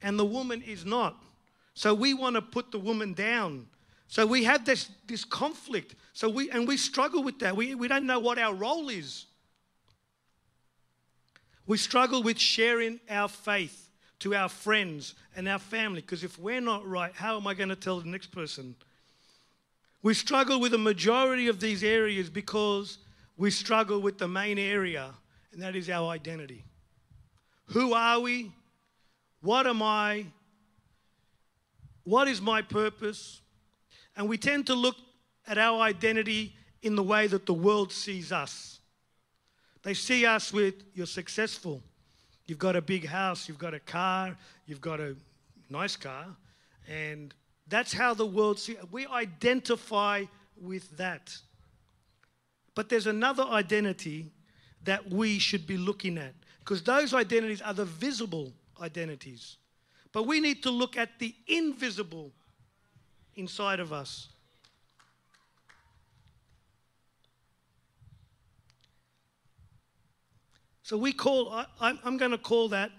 and 0.02 0.18
the 0.18 0.24
woman 0.24 0.60
is 0.60 0.84
not. 0.84 1.16
So 1.72 1.94
we 1.94 2.12
want 2.12 2.36
to 2.36 2.42
put 2.42 2.70
the 2.70 2.78
woman 2.78 3.14
down. 3.14 3.66
So 4.06 4.26
we 4.26 4.44
have 4.44 4.66
this, 4.66 4.90
this 5.06 5.24
conflict. 5.24 5.94
So 6.12 6.28
we 6.28 6.50
and 6.50 6.68
we 6.68 6.76
struggle 6.76 7.22
with 7.22 7.38
that. 7.38 7.56
We, 7.56 7.74
we 7.74 7.88
don't 7.88 8.04
know 8.04 8.20
what 8.20 8.38
our 8.38 8.54
role 8.54 8.90
is. 8.90 9.24
We 11.66 11.78
struggle 11.78 12.22
with 12.22 12.38
sharing 12.38 13.00
our 13.08 13.28
faith 13.28 13.88
to 14.20 14.34
our 14.34 14.50
friends 14.50 15.14
and 15.34 15.48
our 15.48 15.58
family 15.58 16.02
because 16.02 16.22
if 16.22 16.38
we're 16.38 16.60
not 16.60 16.86
right, 16.86 17.12
how 17.14 17.36
am 17.38 17.46
I 17.46 17.54
going 17.54 17.70
to 17.70 17.76
tell 17.76 17.98
the 18.00 18.08
next 18.08 18.26
person? 18.26 18.76
We 20.04 20.12
struggle 20.12 20.60
with 20.60 20.72
the 20.72 20.78
majority 20.78 21.48
of 21.48 21.60
these 21.60 21.82
areas 21.82 22.28
because 22.28 22.98
we 23.38 23.50
struggle 23.50 24.00
with 24.00 24.18
the 24.18 24.28
main 24.28 24.58
area, 24.58 25.14
and 25.50 25.62
that 25.62 25.74
is 25.74 25.88
our 25.88 26.10
identity. 26.10 26.62
Who 27.68 27.94
are 27.94 28.20
we? 28.20 28.52
What 29.40 29.66
am 29.66 29.80
I? 29.80 30.26
What 32.02 32.28
is 32.28 32.42
my 32.42 32.60
purpose? 32.60 33.40
And 34.14 34.28
we 34.28 34.36
tend 34.36 34.66
to 34.66 34.74
look 34.74 34.96
at 35.46 35.56
our 35.56 35.80
identity 35.80 36.54
in 36.82 36.96
the 36.96 37.02
way 37.02 37.26
that 37.26 37.46
the 37.46 37.54
world 37.54 37.90
sees 37.90 38.30
us. 38.30 38.80
They 39.84 39.94
see 39.94 40.26
us 40.26 40.52
with 40.52 40.74
you're 40.92 41.06
successful. 41.06 41.82
You've 42.44 42.58
got 42.58 42.76
a 42.76 42.82
big 42.82 43.06
house, 43.06 43.48
you've 43.48 43.58
got 43.58 43.72
a 43.72 43.80
car, 43.80 44.36
you've 44.66 44.82
got 44.82 45.00
a 45.00 45.16
nice 45.70 45.96
car, 45.96 46.26
and 46.86 47.32
that's 47.68 47.92
how 47.92 48.14
the 48.14 48.26
world 48.26 48.58
sees 48.58 48.76
We 48.90 49.06
identify 49.06 50.24
with 50.56 50.96
that. 50.96 51.36
But 52.74 52.88
there's 52.88 53.06
another 53.06 53.44
identity 53.44 54.32
that 54.82 55.10
we 55.10 55.38
should 55.38 55.66
be 55.66 55.76
looking 55.76 56.18
at 56.18 56.34
because 56.58 56.82
those 56.82 57.14
identities 57.14 57.62
are 57.62 57.74
the 57.74 57.84
visible 57.84 58.52
identities. 58.80 59.56
But 60.12 60.26
we 60.26 60.40
need 60.40 60.62
to 60.62 60.70
look 60.70 60.96
at 60.96 61.18
the 61.18 61.34
invisible 61.46 62.32
inside 63.36 63.80
of 63.80 63.92
us. 63.92 64.28
So 70.82 70.98
we 70.98 71.12
call, 71.12 71.50
I, 71.80 71.98
am 72.04 72.18
going 72.18 72.30
to 72.30 72.38
call 72.38 72.68
that 72.68 72.90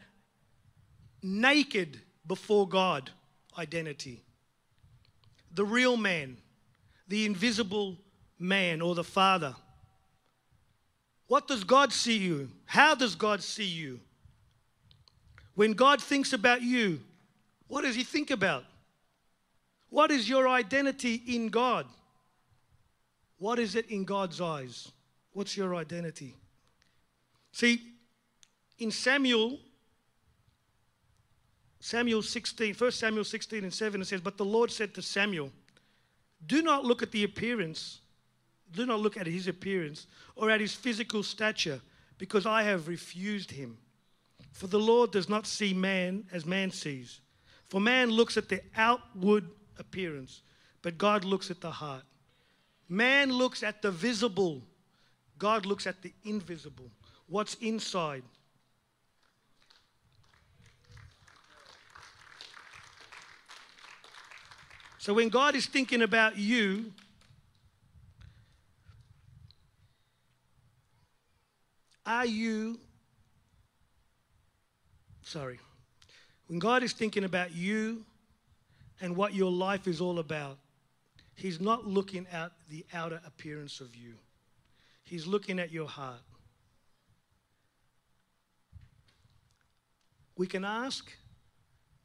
naked 1.22 2.02
before 2.26 2.68
God 2.68 3.12
identity. 3.58 4.24
The 5.56 5.66
real 5.66 5.98
man, 5.98 6.38
the 7.08 7.26
invisible 7.26 7.98
man 8.38 8.82
or 8.82 8.94
the 8.94 9.04
Father. 9.04 9.56
What 11.28 11.48
does 11.48 11.64
God 11.64 11.92
see 11.92 12.18
you? 12.18 12.50
How 12.66 12.94
does 12.94 13.16
God 13.16 13.42
see 13.42 13.66
you? 13.66 14.00
When 15.56 15.74
God 15.74 16.02
thinks 16.02 16.34
about 16.34 16.62
you, 16.62 17.00
what 17.68 17.82
does 17.82 17.96
He 17.96 18.04
think 18.04 18.30
about? 18.30 18.64
What 19.90 20.12
is 20.12 20.30
your 20.30 20.48
identity 20.48 21.22
in 21.28 21.48
God? 21.48 21.88
What 23.38 23.60
is 23.60 23.76
it 23.76 23.90
in 23.90 24.04
God's 24.04 24.42
eyes? 24.42 24.92
What's 25.32 25.56
your 25.58 25.76
identity? 25.76 26.36
See, 27.52 27.82
in 28.78 28.92
Samuel, 28.92 29.60
Samuel 31.80 32.22
16, 32.22 32.74
1 32.74 32.92
Samuel 32.92 33.24
16 33.24 33.64
and 33.64 33.74
7, 33.74 34.02
it 34.02 34.06
says, 34.06 34.22
But 34.22 34.38
the 34.38 34.46
Lord 34.46 34.72
said 34.72 34.94
to 34.96 35.02
Samuel, 35.02 35.52
Do 36.46 36.62
not 36.62 36.86
look 36.86 37.04
at 37.04 37.12
the 37.12 37.24
appearance, 37.24 38.00
do 38.72 38.86
not 38.86 39.00
look 39.00 39.18
at 39.18 39.28
his 39.28 39.48
appearance 39.48 40.08
or 40.36 40.50
at 40.50 40.62
his 40.62 40.74
physical 40.74 41.24
stature, 41.24 41.82
because 42.18 42.46
I 42.46 42.64
have 42.64 42.88
refused 42.88 43.52
him. 43.52 43.78
For 44.52 44.68
the 44.68 44.80
Lord 44.80 45.12
does 45.12 45.28
not 45.28 45.46
see 45.46 45.74
man 45.74 46.26
as 46.32 46.46
man 46.46 46.72
sees. 46.72 47.20
For 47.68 47.82
man 47.82 48.10
looks 48.10 48.38
at 48.38 48.48
the 48.48 48.62
outward 48.78 49.50
appearance, 49.78 50.42
but 50.82 50.98
God 50.98 51.26
looks 51.26 51.52
at 51.52 51.62
the 51.62 51.72
heart. 51.72 52.04
Man 52.88 53.32
looks 53.32 53.64
at 53.64 53.82
the 53.82 53.92
visible, 53.92 54.62
God 55.38 55.66
looks 55.66 55.88
at 55.88 56.02
the 56.02 56.14
invisible. 56.24 56.90
What's 57.28 57.56
inside? 57.56 58.24
So 65.06 65.14
when 65.14 65.30
God 65.30 65.54
is 65.54 65.68
thinking 65.68 66.02
about 66.02 66.36
you, 66.36 66.92
are 72.04 72.26
you 72.26 72.80
sorry, 75.22 75.60
when 76.48 76.58
God 76.58 76.82
is 76.82 76.92
thinking 76.92 77.24
about 77.24 77.54
you 77.54 78.04
and 79.00 79.16
what 79.16 79.36
your 79.36 79.52
life 79.52 79.88
is 79.88 80.02
all 80.02 80.18
about, 80.18 80.58
He's 81.36 81.62
not 81.62 81.86
looking 81.86 82.26
at 82.32 82.54
the 82.72 82.84
outer 82.92 83.22
appearance 83.28 83.82
of 83.82 83.96
you, 83.96 84.16
He's 85.04 85.28
looking 85.28 85.60
at 85.60 85.72
your 85.72 85.88
heart. 85.88 86.24
We 90.36 90.48
can 90.48 90.66
ask, 90.66 91.12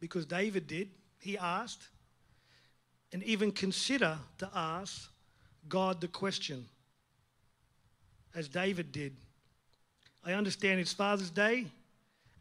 because 0.00 0.26
David 0.26 0.66
did, 0.66 0.90
he 1.18 1.38
asked, 1.38 1.88
and 3.12 3.22
even 3.24 3.50
consider 3.50 4.18
to 4.38 4.48
ask 4.54 5.10
God 5.68 6.00
the 6.00 6.08
question, 6.08 6.66
as 8.34 8.48
David 8.48 8.92
did. 8.92 9.16
I 10.24 10.32
understand 10.32 10.80
it's 10.80 10.92
Father's 10.92 11.30
Day 11.30 11.66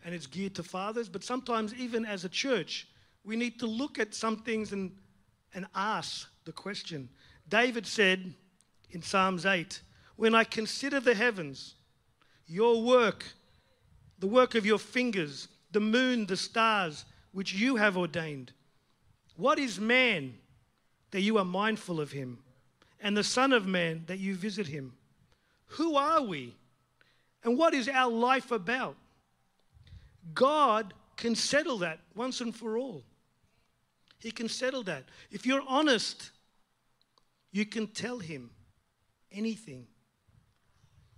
and 0.05 0.13
it's 0.13 0.27
geared 0.27 0.55
to 0.55 0.63
fathers, 0.63 1.09
but 1.09 1.23
sometimes, 1.23 1.73
even 1.73 2.05
as 2.05 2.23
a 2.23 2.29
church, 2.29 2.87
we 3.23 3.35
need 3.35 3.59
to 3.59 3.67
look 3.67 3.99
at 3.99 4.13
some 4.13 4.37
things 4.37 4.71
and, 4.71 4.91
and 5.53 5.65
ask 5.75 6.27
the 6.45 6.51
question. 6.51 7.09
David 7.47 7.85
said 7.85 8.33
in 8.91 9.01
Psalms 9.01 9.45
8, 9.45 9.81
When 10.15 10.35
I 10.35 10.43
consider 10.43 10.99
the 10.99 11.15
heavens, 11.15 11.75
your 12.47 12.81
work, 12.81 13.25
the 14.19 14.27
work 14.27 14.55
of 14.55 14.65
your 14.65 14.79
fingers, 14.79 15.47
the 15.71 15.79
moon, 15.79 16.25
the 16.25 16.37
stars, 16.37 17.05
which 17.31 17.53
you 17.53 17.75
have 17.75 17.97
ordained, 17.97 18.51
what 19.35 19.59
is 19.59 19.79
man 19.79 20.33
that 21.11 21.21
you 21.21 21.37
are 21.37 21.45
mindful 21.45 21.99
of 21.99 22.11
him, 22.11 22.39
and 23.01 23.15
the 23.15 23.23
Son 23.23 23.53
of 23.53 23.65
Man 23.65 24.03
that 24.07 24.19
you 24.19 24.35
visit 24.35 24.67
him? 24.67 24.93
Who 25.73 25.95
are 25.95 26.21
we? 26.21 26.55
And 27.43 27.57
what 27.57 27.73
is 27.73 27.87
our 27.87 28.11
life 28.11 28.51
about? 28.51 28.95
God 30.33 30.93
can 31.15 31.35
settle 31.35 31.79
that 31.79 31.99
once 32.15 32.41
and 32.41 32.55
for 32.55 32.77
all. 32.77 33.03
He 34.19 34.31
can 34.31 34.49
settle 34.49 34.83
that. 34.83 35.05
If 35.31 35.45
you're 35.45 35.63
honest, 35.67 36.31
you 37.51 37.65
can 37.65 37.87
tell 37.87 38.19
him 38.19 38.49
anything. 39.31 39.87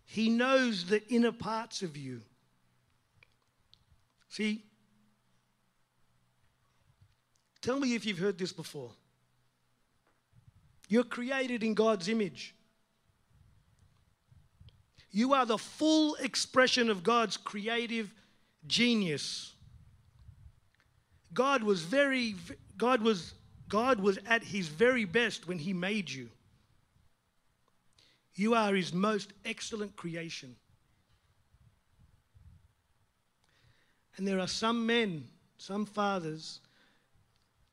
He 0.06 0.30
knows 0.30 0.86
the 0.86 1.08
inner 1.10 1.32
parts 1.32 1.82
of 1.82 1.98
you. 1.98 2.22
See, 4.30 4.64
tell 7.62 7.80
me 7.80 7.96
if 7.96 8.06
you've 8.06 8.20
heard 8.20 8.38
this 8.38 8.54
before. 8.54 8.92
You're 10.92 11.06
created 11.06 11.64
in 11.64 11.74
God's 11.74 12.10
image. 12.10 12.54
You 15.10 15.34
are 15.34 15.46
the 15.46 15.58
full 15.58 16.16
expression 16.16 16.90
of 16.90 17.02
God's 17.02 17.38
creative 17.38 18.14
genius. 18.68 19.54
God 21.34 21.64
was 21.64 21.82
very 21.84 22.36
God 22.76 23.02
was 23.02 23.36
God 23.70 24.02
was 24.02 24.20
at 24.28 24.44
his 24.44 24.68
very 24.68 25.06
best 25.06 25.48
when 25.48 25.58
he 25.58 25.72
made 25.72 26.10
you. 26.10 26.28
You 28.36 28.54
are 28.54 28.76
his 28.76 28.94
most 28.94 29.32
excellent 29.46 29.96
creation. 29.96 30.58
And 34.18 34.28
there 34.28 34.42
are 34.42 34.48
some 34.48 34.86
men, 34.86 35.24
some 35.58 35.86
fathers 35.86 36.60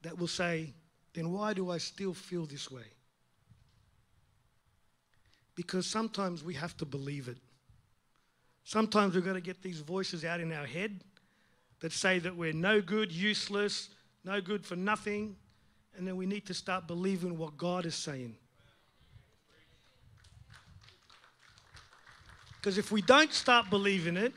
that 0.02 0.16
will 0.16 0.28
say, 0.28 0.72
then 1.14 1.32
why 1.32 1.52
do 1.52 1.68
I 1.68 1.78
still 1.78 2.14
feel 2.14 2.46
this 2.46 2.70
way? 2.70 2.84
Because 5.58 5.88
sometimes 5.88 6.44
we 6.44 6.54
have 6.54 6.76
to 6.76 6.84
believe 6.84 7.26
it. 7.26 7.36
Sometimes 8.62 9.16
we've 9.16 9.24
got 9.24 9.32
to 9.32 9.40
get 9.40 9.60
these 9.60 9.80
voices 9.80 10.24
out 10.24 10.38
in 10.38 10.52
our 10.52 10.66
head 10.66 11.00
that 11.80 11.90
say 11.90 12.20
that 12.20 12.36
we're 12.36 12.52
no 12.52 12.80
good, 12.80 13.10
useless, 13.10 13.88
no 14.24 14.40
good 14.40 14.64
for 14.64 14.76
nothing. 14.76 15.34
And 15.96 16.06
then 16.06 16.16
we 16.16 16.26
need 16.26 16.46
to 16.46 16.54
start 16.54 16.86
believing 16.86 17.36
what 17.36 17.56
God 17.56 17.86
is 17.86 17.96
saying. 17.96 18.36
Because 22.60 22.78
if 22.78 22.92
we 22.92 23.02
don't 23.02 23.32
start 23.34 23.68
believing 23.68 24.16
it, 24.16 24.32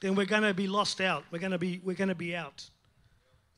then 0.00 0.14
we're 0.14 0.24
going 0.24 0.44
to 0.44 0.54
be 0.54 0.68
lost 0.68 1.00
out. 1.00 1.24
We're 1.32 1.40
going 1.40 1.50
to 1.50 1.58
be, 1.58 1.80
we're 1.82 1.96
going 1.96 2.10
to 2.10 2.14
be 2.14 2.36
out. 2.36 2.70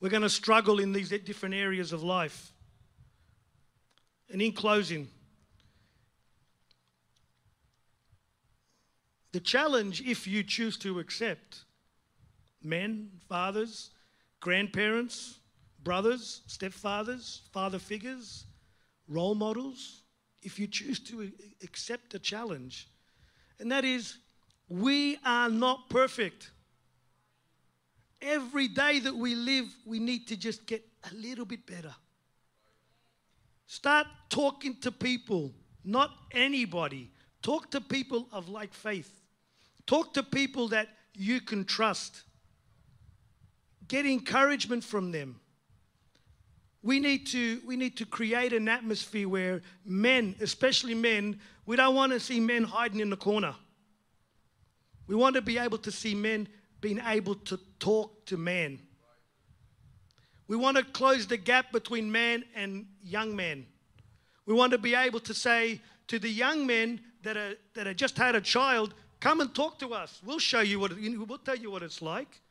We're 0.01 0.09
going 0.09 0.23
to 0.23 0.29
struggle 0.29 0.79
in 0.79 0.93
these 0.93 1.09
different 1.09 1.53
areas 1.53 1.93
of 1.93 2.01
life. 2.01 2.51
And 4.31 4.41
in 4.41 4.51
closing, 4.51 5.09
The 9.31 9.39
challenge, 9.39 10.01
if 10.01 10.25
you 10.27 10.43
choose 10.43 10.77
to 10.79 10.99
accept 10.99 11.65
men, 12.63 13.09
fathers, 13.27 13.91
grandparents, 14.39 15.39
brothers, 15.83 16.41
stepfathers, 16.47 17.41
father 17.51 17.79
figures, 17.79 18.45
role 19.07 19.35
models, 19.35 20.03
if 20.41 20.59
you 20.59 20.67
choose 20.67 20.99
to 20.99 21.31
accept 21.63 22.13
a 22.13 22.19
challenge, 22.19 22.87
and 23.59 23.71
that 23.71 23.83
is 23.83 24.17
we 24.69 25.17
are 25.23 25.49
not 25.49 25.89
perfect. 25.89 26.51
Every 28.21 28.67
day 28.67 28.99
that 28.99 29.15
we 29.15 29.35
live, 29.35 29.65
we 29.85 29.99
need 29.99 30.27
to 30.27 30.37
just 30.37 30.65
get 30.65 30.83
a 31.11 31.15
little 31.15 31.45
bit 31.45 31.65
better. 31.65 31.93
Start 33.67 34.07
talking 34.29 34.75
to 34.81 34.91
people, 34.91 35.53
not 35.83 36.11
anybody. 36.31 37.11
Talk 37.41 37.71
to 37.71 37.81
people 37.81 38.27
of 38.31 38.49
like 38.49 38.73
faith. 38.73 39.21
Talk 39.85 40.13
to 40.15 40.23
people 40.23 40.69
that 40.69 40.89
you 41.13 41.41
can 41.41 41.65
trust. 41.65 42.23
Get 43.87 44.05
encouragement 44.05 44.83
from 44.83 45.11
them. 45.11 45.39
We 46.83 46.99
need 46.99 47.27
to, 47.27 47.61
we 47.65 47.75
need 47.75 47.97
to 47.97 48.05
create 48.05 48.53
an 48.53 48.67
atmosphere 48.67 49.27
where 49.27 49.61
men, 49.85 50.35
especially 50.41 50.93
men, 50.93 51.39
we 51.65 51.75
don't 51.75 51.95
want 51.95 52.11
to 52.13 52.19
see 52.19 52.39
men 52.39 52.63
hiding 52.63 52.99
in 52.99 53.09
the 53.09 53.17
corner. 53.17 53.55
We 55.07 55.15
want 55.15 55.35
to 55.35 55.41
be 55.41 55.57
able 55.57 55.77
to 55.79 55.91
see 55.91 56.15
men 56.15 56.47
being 56.81 57.01
able 57.05 57.35
to 57.35 57.59
talk 57.79 58.25
to 58.27 58.37
men. 58.37 58.79
We 60.47 60.55
want 60.55 60.77
to 60.77 60.83
close 60.83 61.27
the 61.27 61.37
gap 61.37 61.71
between 61.71 62.11
man 62.11 62.43
and 62.55 62.85
young 63.03 63.35
men. 63.35 63.65
We 64.45 64.53
want 64.53 64.71
to 64.71 64.77
be 64.77 64.95
able 64.95 65.19
to 65.21 65.33
say 65.33 65.81
to 66.07 66.19
the 66.19 66.29
young 66.29 66.65
men 66.65 67.01
that 67.23 67.37
are, 67.37 67.55
that 67.73 67.87
have 67.87 67.95
just 67.97 68.17
had 68.17 68.35
a 68.35 68.41
child, 68.41 68.93
Come 69.19 69.41
and 69.41 69.53
talk 69.53 69.79
to 69.79 69.93
us. 69.93 70.21
We'll 70.23 70.39
show 70.39 70.59
you 70.59 70.79
what, 70.79 70.91
we'll 70.95 71.37
tell 71.39 71.55
you 71.55 71.71
what 71.71 71.83
it's 71.83 72.01
like. 72.01 72.41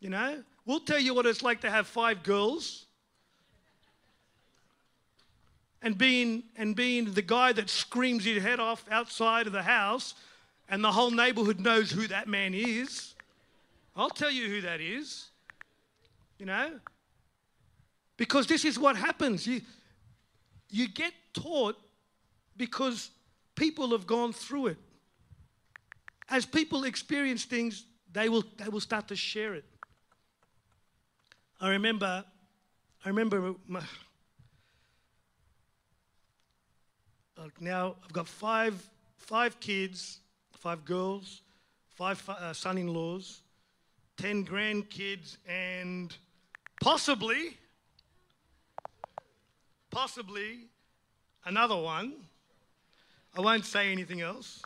You 0.00 0.10
know, 0.10 0.42
we'll 0.66 0.80
tell 0.80 0.98
you 0.98 1.14
what 1.14 1.26
it's 1.26 1.42
like 1.42 1.60
to 1.62 1.70
have 1.70 1.86
five 1.86 2.22
girls 2.22 2.84
and 5.82 5.96
being, 5.96 6.42
and 6.56 6.76
being 6.76 7.12
the 7.12 7.22
guy 7.22 7.52
that 7.52 7.70
screams 7.70 8.24
his 8.24 8.42
head 8.42 8.60
off 8.60 8.84
outside 8.90 9.46
of 9.46 9.52
the 9.52 9.62
house 9.62 10.14
and 10.68 10.84
the 10.84 10.92
whole 10.92 11.10
neighborhood 11.10 11.58
knows 11.58 11.90
who 11.90 12.06
that 12.08 12.28
man 12.28 12.52
is. 12.52 13.14
I'll 13.96 14.10
tell 14.10 14.30
you 14.30 14.48
who 14.48 14.60
that 14.60 14.80
is. 14.80 15.28
You 16.38 16.46
know? 16.46 16.72
Because 18.16 18.46
this 18.46 18.64
is 18.64 18.78
what 18.78 18.96
happens. 18.96 19.46
You, 19.46 19.62
you 20.70 20.88
get 20.88 21.12
taught 21.32 21.76
because 22.58 23.10
people 23.54 23.90
have 23.90 24.06
gone 24.06 24.32
through 24.32 24.68
it. 24.68 24.78
As 26.28 26.44
people 26.44 26.84
experience 26.84 27.44
things, 27.44 27.86
they 28.12 28.28
will, 28.28 28.44
they 28.58 28.68
will 28.68 28.80
start 28.80 29.08
to 29.08 29.16
share 29.16 29.54
it. 29.54 29.64
I 31.60 31.70
remember, 31.70 32.24
I 33.04 33.08
remember 33.08 33.54
my, 33.66 33.82
now 37.60 37.96
I've 38.04 38.12
got 38.12 38.28
five, 38.28 38.74
five 39.16 39.58
kids, 39.60 40.20
five 40.52 40.84
girls, 40.84 41.42
five 41.94 42.22
uh, 42.28 42.52
son-in-laws, 42.52 43.42
ten 44.16 44.44
grandkids, 44.44 45.36
and 45.48 46.14
possibly, 46.80 47.56
possibly 49.90 50.66
another 51.44 51.76
one. 51.76 52.27
I 53.38 53.40
won't 53.40 53.64
say 53.64 53.92
anything 53.92 54.20
else. 54.20 54.60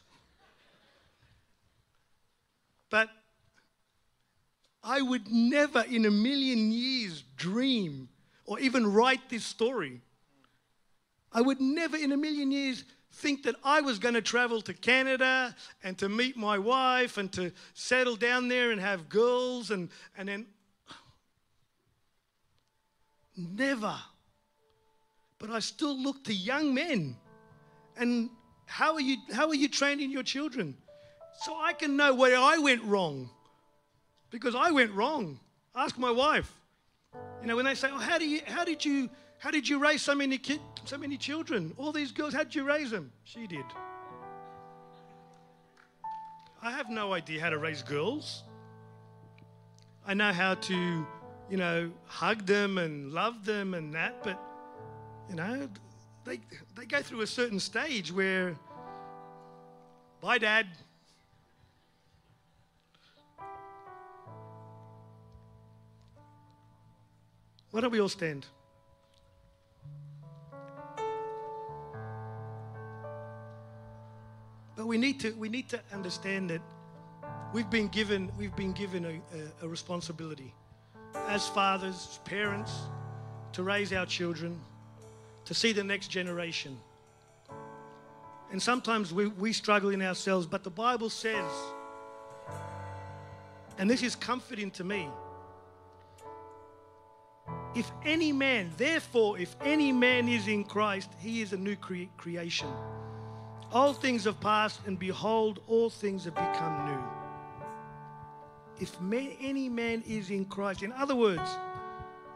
But 2.89 3.11
I 4.83 5.03
would 5.03 5.31
never 5.31 5.83
in 5.83 6.07
a 6.07 6.11
million 6.11 6.73
years 6.73 7.23
dream 7.37 8.09
or 8.47 8.59
even 8.61 8.91
write 8.91 9.29
this 9.29 9.45
story. 9.45 10.01
I 11.35 11.43
would 11.43 11.61
never 11.61 11.99
in 11.99 12.13
a 12.13 12.17
million 12.17 12.51
years 12.51 12.85
think 13.13 13.43
that 13.43 13.57
I 13.63 13.83
was 13.83 13.99
going 13.99 14.15
to 14.15 14.23
travel 14.23 14.63
to 14.63 14.73
Canada 14.73 15.55
and 15.85 15.99
to 15.99 16.09
meet 16.09 16.39
my 16.39 16.59
wife 16.59 17.19
and 17.19 17.31
to 17.35 17.53
settle 17.75 18.17
down 18.17 18.49
there 18.49 18.71
and 18.71 18.81
have 18.81 19.11
girls 19.11 19.71
and, 19.71 19.91
and 20.17 20.31
then. 20.31 20.47
Never. 23.37 23.97
But 25.39 25.51
I 25.51 25.59
still 25.59 25.95
look 25.95 26.25
to 26.25 26.33
young 26.33 26.73
men. 26.73 27.17
And 27.99 28.31
how 28.67 28.95
are 28.95 29.01
you, 29.01 29.17
how 29.33 29.49
are 29.49 29.55
you 29.55 29.69
training 29.69 30.11
your 30.11 30.23
children? 30.23 30.77
so 31.41 31.57
I 31.57 31.73
can 31.73 31.97
know 31.97 32.15
where 32.15 32.39
I 32.39 32.59
went 32.59 32.83
wrong. 32.85 33.31
Because 34.31 34.55
I 34.55 34.71
went 34.71 34.93
wrong. 34.93 35.41
Ask 35.75 35.99
my 35.99 36.11
wife. 36.11 36.53
You 37.41 37.49
know, 37.49 37.57
when 37.57 37.65
they 37.65 37.75
say, 37.75 37.89
"Oh, 37.91 37.99
how 37.99 38.19
do 38.19 38.27
you, 38.27 38.41
how 38.47 38.65
did 38.65 38.85
you, 38.85 39.11
how 39.39 39.51
did 39.51 39.69
you 39.69 39.79
raise 39.79 40.03
so 40.03 40.15
many 40.15 40.39
kids, 40.39 40.63
so 40.85 40.97
many 40.97 41.17
children? 41.17 41.75
All 41.77 41.93
these 41.93 42.13
girls, 42.13 42.33
how 42.33 42.45
did 42.45 42.55
you 42.55 42.65
raise 42.65 42.91
them?" 42.91 43.13
She 43.25 43.47
did. 43.47 43.65
I 46.63 46.71
have 46.71 46.89
no 46.89 47.13
idea 47.13 47.41
how 47.41 47.51
to 47.51 47.59
raise 47.59 47.83
girls. 47.83 48.45
I 50.07 50.15
know 50.15 50.33
how 50.33 50.55
to, 50.55 51.07
you 51.51 51.57
know, 51.57 51.91
hug 52.07 52.47
them 52.47 52.79
and 52.79 53.13
love 53.13 53.45
them 53.45 53.75
and 53.75 53.93
that, 53.95 54.23
but 54.23 54.41
you 55.29 55.35
know, 55.35 55.69
they 56.25 56.41
they 56.77 56.87
go 56.87 57.03
through 57.03 57.23
a 57.23 57.27
certain 57.27 57.59
stage 57.59 58.13
where, 58.13 58.57
bye, 60.21 60.39
dad. 60.39 60.67
Why 67.71 67.81
don't 67.81 67.91
we 67.91 68.01
all 68.01 68.09
stand? 68.09 68.47
But 74.77 74.87
we 74.87 74.99
need 74.99 75.21
to 75.21 75.33
we 75.33 75.49
need 75.49 75.69
to 75.71 75.81
understand 75.93 76.51
that 76.51 76.61
we've 77.53 77.71
been 77.71 77.89
given 77.89 78.31
we've 78.39 78.55
been 78.57 78.73
given 78.73 79.05
a, 79.05 79.65
a, 79.65 79.67
a 79.67 79.69
responsibility 79.69 80.55
as 81.29 81.49
fathers, 81.49 82.21
parents, 82.25 82.73
to 83.53 83.63
raise 83.63 83.93
our 83.93 84.07
children, 84.07 84.59
to 85.45 85.55
see 85.55 85.73
the 85.73 85.85
next 85.85 86.09
generation. 86.09 86.79
And 88.51 88.61
sometimes 88.61 89.13
we, 89.13 89.29
we 89.29 89.53
struggle 89.53 89.91
in 89.91 90.03
ourselves, 90.03 90.47
but 90.47 90.63
the 90.63 90.71
Bible 90.71 91.11
says, 91.11 91.51
and 93.79 93.89
this 93.89 94.03
is 94.03 94.15
comforting 94.15 94.71
to 94.73 94.85
me 94.85 95.09
if 97.75 97.91
any 98.05 98.33
man, 98.33 98.71
therefore, 98.77 99.39
if 99.39 99.57
any 99.63 99.93
man 99.93 100.29
is 100.29 100.47
in 100.47 100.65
Christ, 100.65 101.11
he 101.21 101.41
is 101.41 101.55
a 101.55 101.57
new 101.57 101.75
cre- 101.77 102.11
creation. 102.19 102.69
All 103.73 103.95
things 103.95 104.25
have 104.25 104.39
passed, 104.41 104.81
and 104.87 104.99
behold, 104.99 105.61
all 105.67 105.89
things 105.89 106.25
have 106.25 106.35
become 106.35 106.87
new. 106.87 107.03
If 108.79 109.01
man, 109.01 109.33
any 109.41 109.71
man 109.71 110.03
is 110.07 110.29
in 110.31 110.45
Christ, 110.45 110.83
in 110.83 110.93
other 110.93 111.17
words, 111.17 111.51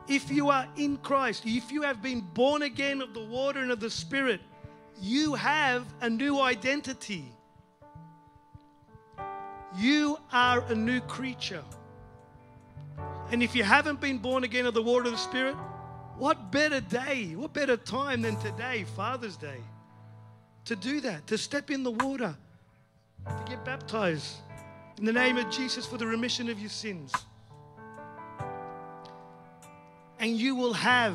if 0.08 0.30
you 0.30 0.50
are 0.50 0.66
in 0.76 0.96
Christ, 0.98 1.42
if 1.46 1.72
you 1.72 1.82
have 1.82 2.02
been 2.02 2.20
born 2.20 2.62
again 2.62 3.00
of 3.00 3.14
the 3.14 3.24
water 3.24 3.60
and 3.60 3.70
of 3.70 3.80
the 3.80 3.90
Spirit, 3.90 4.40
you 5.00 5.34
have 5.34 5.84
a 6.00 6.08
new 6.08 6.40
identity. 6.40 7.24
You 9.76 10.18
are 10.32 10.64
a 10.68 10.74
new 10.74 11.00
creature. 11.00 11.64
And 13.30 13.42
if 13.42 13.54
you 13.54 13.64
haven't 13.64 14.00
been 14.00 14.18
born 14.18 14.44
again 14.44 14.66
of 14.66 14.74
the 14.74 14.82
water 14.82 15.06
of 15.06 15.12
the 15.12 15.18
Spirit, 15.18 15.56
what 16.16 16.50
better 16.50 16.80
day, 16.80 17.34
what 17.34 17.52
better 17.52 17.76
time 17.76 18.22
than 18.22 18.36
today, 18.36 18.84
Father's 18.96 19.36
Day, 19.36 19.60
to 20.64 20.76
do 20.76 21.00
that, 21.00 21.26
to 21.26 21.36
step 21.36 21.70
in 21.70 21.82
the 21.82 21.90
water, 21.90 22.34
to 23.26 23.42
get 23.46 23.64
baptized 23.64 24.36
in 24.98 25.04
the 25.04 25.12
name 25.12 25.36
of 25.36 25.50
Jesus 25.50 25.84
for 25.84 25.98
the 25.98 26.06
remission 26.06 26.48
of 26.48 26.58
your 26.58 26.70
sins. 26.70 27.12
And 30.26 30.36
you 30.36 30.56
will 30.56 30.72
have 30.72 31.14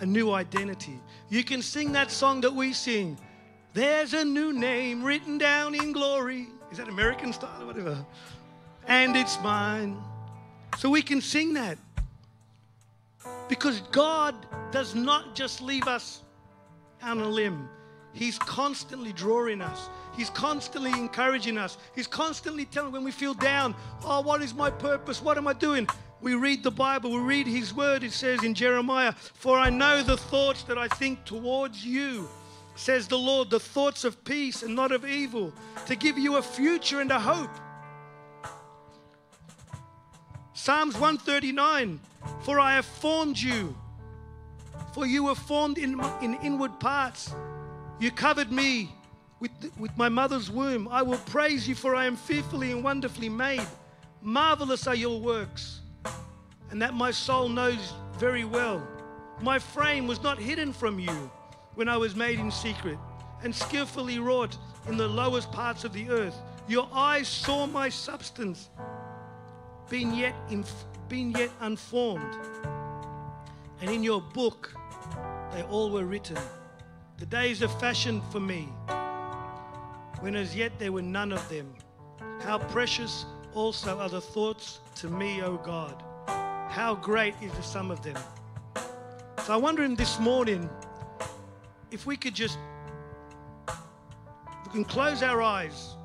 a 0.00 0.04
new 0.04 0.32
identity. 0.32 1.00
You 1.30 1.42
can 1.42 1.62
sing 1.62 1.92
that 1.92 2.10
song 2.10 2.42
that 2.42 2.54
we 2.54 2.74
sing. 2.74 3.16
There's 3.72 4.12
a 4.12 4.22
new 4.22 4.52
name 4.52 5.02
written 5.02 5.38
down 5.38 5.74
in 5.74 5.92
glory. 5.92 6.46
Is 6.70 6.76
that 6.76 6.86
American 6.86 7.32
style 7.32 7.62
or 7.62 7.66
whatever? 7.68 8.04
And 8.86 9.16
it's 9.16 9.40
mine. 9.40 9.96
So 10.76 10.90
we 10.90 11.00
can 11.00 11.22
sing 11.22 11.54
that. 11.54 11.78
Because 13.48 13.80
God 13.92 14.34
does 14.72 14.94
not 14.94 15.34
just 15.34 15.62
leave 15.62 15.88
us 15.88 16.20
on 17.02 17.18
a 17.18 17.26
limb. 17.26 17.66
He's 18.12 18.38
constantly 18.38 19.14
drawing 19.14 19.62
us. 19.62 19.88
He's 20.14 20.28
constantly 20.28 20.90
encouraging 20.90 21.56
us. 21.56 21.78
He's 21.94 22.06
constantly 22.06 22.66
telling 22.66 22.92
when 22.92 23.04
we 23.04 23.12
feel 23.12 23.32
down, 23.32 23.74
oh, 24.04 24.20
what 24.20 24.42
is 24.42 24.52
my 24.52 24.68
purpose? 24.68 25.22
What 25.22 25.38
am 25.38 25.48
I 25.48 25.54
doing? 25.54 25.88
We 26.20 26.34
read 26.34 26.62
the 26.62 26.70
Bible, 26.70 27.12
we 27.12 27.18
read 27.18 27.46
His 27.46 27.74
word. 27.74 28.04
It 28.04 28.12
says 28.12 28.44
in 28.44 28.54
Jeremiah, 28.54 29.12
For 29.12 29.58
I 29.58 29.70
know 29.70 30.02
the 30.02 30.16
thoughts 30.16 30.62
that 30.64 30.78
I 30.78 30.88
think 30.88 31.24
towards 31.24 31.84
you, 31.84 32.28
says 32.74 33.08
the 33.08 33.18
Lord, 33.18 33.50
the 33.50 33.60
thoughts 33.60 34.04
of 34.04 34.22
peace 34.24 34.62
and 34.62 34.74
not 34.74 34.92
of 34.92 35.06
evil, 35.06 35.52
to 35.86 35.96
give 35.96 36.18
you 36.18 36.36
a 36.36 36.42
future 36.42 37.00
and 37.00 37.10
a 37.10 37.20
hope. 37.20 37.50
Psalms 40.52 40.94
139 40.94 41.98
For 42.42 42.60
I 42.60 42.74
have 42.74 42.84
formed 42.84 43.38
you, 43.38 43.74
for 44.92 45.06
you 45.06 45.24
were 45.24 45.34
formed 45.34 45.78
in, 45.78 45.98
in 46.20 46.34
inward 46.42 46.78
parts. 46.80 47.34
You 47.98 48.10
covered 48.10 48.52
me 48.52 48.92
with, 49.40 49.50
with 49.78 49.96
my 49.96 50.08
mother's 50.08 50.50
womb. 50.50 50.86
I 50.90 51.02
will 51.02 51.18
praise 51.18 51.66
you, 51.66 51.74
for 51.74 51.94
I 51.94 52.04
am 52.04 52.16
fearfully 52.16 52.72
and 52.72 52.84
wonderfully 52.84 53.28
made. 53.28 53.66
Marvelous 54.22 54.86
are 54.86 54.94
your 54.94 55.18
works, 55.18 55.79
and 56.70 56.80
that 56.80 56.94
my 56.94 57.10
soul 57.10 57.48
knows 57.48 57.94
very 58.18 58.44
well. 58.44 58.86
My 59.40 59.58
frame 59.58 60.06
was 60.06 60.22
not 60.22 60.38
hidden 60.38 60.72
from 60.72 60.98
you 60.98 61.30
when 61.74 61.88
I 61.88 61.96
was 61.96 62.14
made 62.14 62.38
in 62.38 62.50
secret 62.50 62.98
and 63.42 63.54
skillfully 63.54 64.18
wrought 64.18 64.56
in 64.86 64.96
the 64.96 65.08
lowest 65.08 65.50
parts 65.50 65.84
of 65.84 65.92
the 65.92 66.10
earth. 66.10 66.36
Your 66.68 66.88
eyes 66.92 67.26
saw 67.26 67.66
my 67.66 67.88
substance 67.88 68.68
being 69.88 70.14
yet, 70.14 70.34
being 71.08 71.32
yet 71.32 71.50
unformed. 71.60 72.36
And 73.80 73.90
in 73.90 74.02
your 74.02 74.20
book, 74.20 74.74
they 75.52 75.62
all 75.64 75.90
were 75.90 76.04
written. 76.04 76.38
The 77.18 77.26
days 77.26 77.62
of 77.62 77.78
fashion 77.80 78.22
for 78.30 78.40
me, 78.40 78.68
when 80.20 80.36
as 80.36 80.54
yet 80.54 80.78
there 80.78 80.92
were 80.92 81.02
none 81.02 81.32
of 81.32 81.46
them. 81.48 81.74
How 82.42 82.58
precious 82.58 83.24
also 83.54 83.98
are 83.98 84.08
the 84.08 84.20
thoughts 84.20 84.80
to 84.96 85.08
me, 85.08 85.42
O 85.42 85.56
God. 85.56 86.02
How 86.70 86.94
great 86.94 87.34
is 87.42 87.52
the 87.52 87.62
sum 87.62 87.90
of 87.90 88.02
them. 88.02 88.16
So 89.44 89.54
I'm 89.54 89.62
wondering 89.62 89.96
this 89.96 90.18
morning 90.18 90.70
if 91.90 92.06
we 92.06 92.16
could 92.16 92.34
just 92.34 92.58
we 93.68 94.72
can 94.72 94.84
close 94.84 95.22
our 95.22 95.42
eyes 95.42 95.96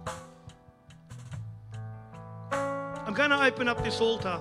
I'm 3.06 3.14
going 3.14 3.30
to 3.30 3.46
open 3.46 3.68
up 3.68 3.84
this 3.84 4.02
altar. 4.02 4.40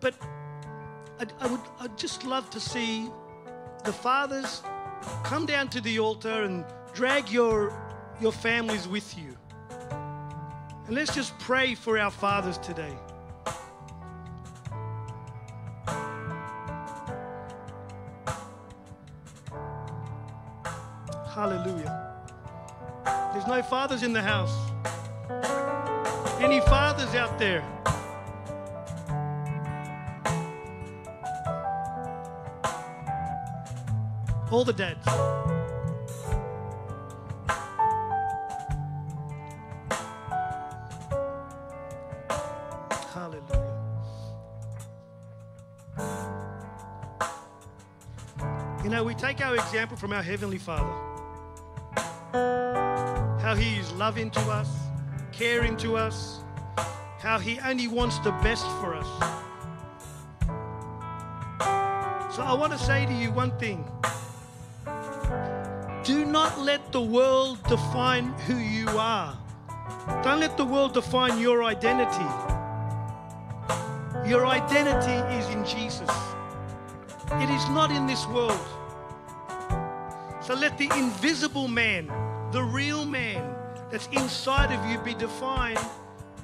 But 0.00 0.14
I, 1.18 1.26
I 1.40 1.46
would 1.48 1.60
I'd 1.80 1.98
just 1.98 2.24
love 2.24 2.48
to 2.50 2.60
see 2.60 3.10
the 3.84 3.92
fathers 3.92 4.62
come 5.24 5.44
down 5.44 5.68
to 5.70 5.80
the 5.80 5.98
altar 5.98 6.44
and 6.44 6.64
drag 6.94 7.28
your, 7.28 7.72
your 8.20 8.30
families 8.32 8.86
with 8.86 9.18
you. 9.18 9.36
And 10.86 10.94
let's 10.94 11.12
just 11.14 11.36
pray 11.40 11.74
for 11.74 11.98
our 11.98 12.10
fathers 12.10 12.58
today. 12.58 12.96
No 23.52 23.62
fathers 23.62 24.02
in 24.02 24.14
the 24.14 24.22
house. 24.22 24.56
Any 26.40 26.60
fathers 26.60 27.14
out 27.14 27.38
there? 27.38 27.62
All 34.50 34.64
the 34.64 34.72
dads. 34.72 35.06
Hallelujah. 43.12 43.78
You 48.82 48.88
know, 48.88 49.04
we 49.04 49.14
take 49.14 49.42
our 49.42 49.54
example 49.56 49.98
from 49.98 50.14
our 50.14 50.22
Heavenly 50.22 50.56
Father. 50.56 51.11
How 53.52 53.58
He 53.58 53.76
is 53.76 53.92
loving 53.92 54.30
to 54.30 54.40
us, 54.40 54.66
caring 55.30 55.76
to 55.76 55.94
us, 55.94 56.40
how 57.18 57.38
He 57.38 57.60
only 57.60 57.86
wants 57.86 58.18
the 58.20 58.30
best 58.42 58.64
for 58.80 58.94
us. 58.94 59.06
So 62.34 62.42
I 62.42 62.54
want 62.54 62.72
to 62.72 62.78
say 62.78 63.04
to 63.04 63.12
you 63.12 63.30
one 63.30 63.50
thing. 63.58 63.84
Do 66.02 66.24
not 66.24 66.60
let 66.60 66.92
the 66.92 67.02
world 67.02 67.62
define 67.64 68.32
who 68.46 68.56
you 68.56 68.88
are. 68.88 69.36
Don't 70.24 70.40
let 70.40 70.56
the 70.56 70.64
world 70.64 70.94
define 70.94 71.38
your 71.38 71.62
identity. 71.62 72.24
Your 74.26 74.46
identity 74.46 75.18
is 75.36 75.46
in 75.50 75.62
Jesus. 75.66 76.08
It 77.32 77.50
is 77.50 77.68
not 77.68 77.90
in 77.90 78.06
this 78.06 78.26
world. 78.28 78.66
So 80.40 80.54
let 80.54 80.78
the 80.78 80.88
invisible 80.96 81.68
man, 81.68 82.10
the 82.52 82.62
real 82.62 83.06
man 83.06 83.54
that's 83.90 84.08
inside 84.08 84.70
of 84.72 84.90
you, 84.90 84.98
be 84.98 85.14
defined 85.14 85.78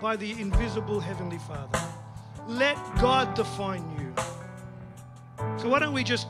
by 0.00 0.16
the 0.16 0.32
invisible 0.40 1.00
Heavenly 1.00 1.38
Father. 1.38 1.80
Let 2.46 2.76
God 2.98 3.34
define 3.34 3.84
you. 3.98 4.14
So 5.58 5.68
why 5.68 5.80
don't 5.80 5.92
we 5.92 6.02
just 6.02 6.26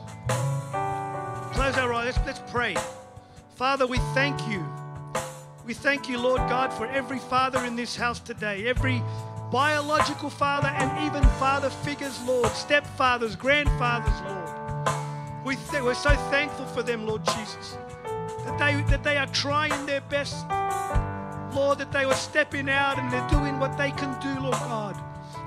close 1.53 1.77
our 1.77 1.93
eyes? 1.93 2.17
Let's, 2.17 2.39
let's 2.39 2.51
pray. 2.51 2.75
Father, 3.55 3.87
we 3.87 3.99
thank 4.13 4.47
you. 4.49 4.65
We 5.65 5.73
thank 5.73 6.09
you, 6.09 6.17
Lord 6.17 6.39
God, 6.49 6.73
for 6.73 6.85
every 6.87 7.19
father 7.19 7.63
in 7.63 7.77
this 7.77 7.95
house 7.95 8.19
today, 8.19 8.67
every 8.67 9.01
biological 9.49 10.29
father, 10.29 10.67
and 10.67 11.05
even 11.05 11.23
father 11.39 11.69
figures, 11.69 12.21
Lord, 12.23 12.47
stepfathers, 12.47 13.37
grandfathers, 13.37 14.13
Lord. 14.27 15.45
We 15.45 15.55
th- 15.55 15.83
we're 15.83 15.93
so 15.93 16.15
thankful 16.29 16.65
for 16.65 16.83
them, 16.83 17.05
Lord 17.05 17.23
Jesus, 17.25 17.77
that 18.49 18.57
they, 18.57 18.81
that 18.89 19.03
they 19.03 19.17
are 19.17 19.27
trying 19.27 19.85
their 19.85 20.01
best, 20.01 20.45
Lord, 21.53 21.77
that 21.77 21.91
they 21.91 22.05
were 22.05 22.13
stepping 22.13 22.69
out 22.69 22.97
and 22.97 23.11
they're 23.11 23.29
doing 23.29 23.59
what 23.59 23.77
they 23.77 23.91
can 23.91 24.19
do, 24.19 24.41
Lord 24.41 24.55
God. 24.55 24.95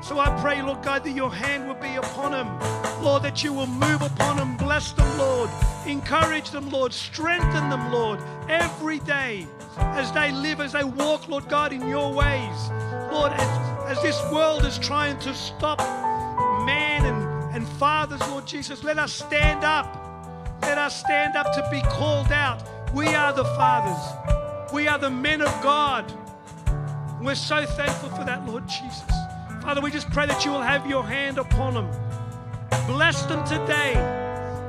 So 0.02 0.18
I 0.18 0.36
pray, 0.40 0.62
Lord 0.62 0.82
God, 0.82 1.04
that 1.04 1.12
your 1.12 1.32
hand 1.32 1.66
will 1.66 1.74
be 1.74 1.94
upon 1.94 2.32
them. 2.32 2.58
Lord, 3.02 3.22
that 3.22 3.42
you 3.42 3.52
will 3.52 3.66
move 3.66 4.02
upon 4.02 4.36
them. 4.36 4.56
Bless 4.56 4.92
them, 4.92 5.18
Lord. 5.18 5.50
Encourage 5.86 6.50
them, 6.50 6.70
Lord. 6.70 6.92
Strengthen 6.92 7.70
them, 7.70 7.92
Lord, 7.92 8.20
every 8.48 9.00
day 9.00 9.46
as 9.76 10.12
they 10.12 10.30
live, 10.32 10.60
as 10.60 10.72
they 10.72 10.84
walk, 10.84 11.28
Lord 11.28 11.48
God, 11.48 11.72
in 11.72 11.88
your 11.88 12.12
ways. 12.12 12.70
Lord, 13.10 13.32
as, 13.32 13.96
as 13.96 14.02
this 14.02 14.20
world 14.32 14.64
is 14.64 14.78
trying 14.78 15.18
to 15.20 15.34
stop 15.34 15.78
man 16.66 17.04
and, 17.04 17.54
and 17.54 17.68
fathers, 17.78 18.20
Lord 18.28 18.46
Jesus, 18.46 18.84
let 18.84 18.98
us 18.98 19.12
stand 19.12 19.64
up. 19.64 19.98
Let 20.62 20.78
us 20.78 20.98
stand 21.00 21.36
up 21.36 21.52
to 21.54 21.68
be 21.70 21.80
called 21.82 22.30
out. 22.30 22.62
We 22.94 23.06
are 23.08 23.32
the 23.32 23.44
fathers. 23.44 24.72
We 24.72 24.86
are 24.86 24.98
the 24.98 25.10
men 25.10 25.40
of 25.40 25.62
God. 25.62 26.12
We're 27.22 27.34
so 27.34 27.64
thankful 27.64 28.10
for 28.10 28.24
that, 28.24 28.46
Lord 28.46 28.68
Jesus. 28.68 29.10
Father, 29.62 29.80
we 29.80 29.90
just 29.90 30.10
pray 30.10 30.26
that 30.26 30.44
you 30.44 30.50
will 30.50 30.60
have 30.60 30.86
your 30.86 31.02
hand 31.02 31.38
upon 31.38 31.74
them. 31.74 31.90
Bless 32.86 33.22
them 33.22 33.46
today. 33.46 33.94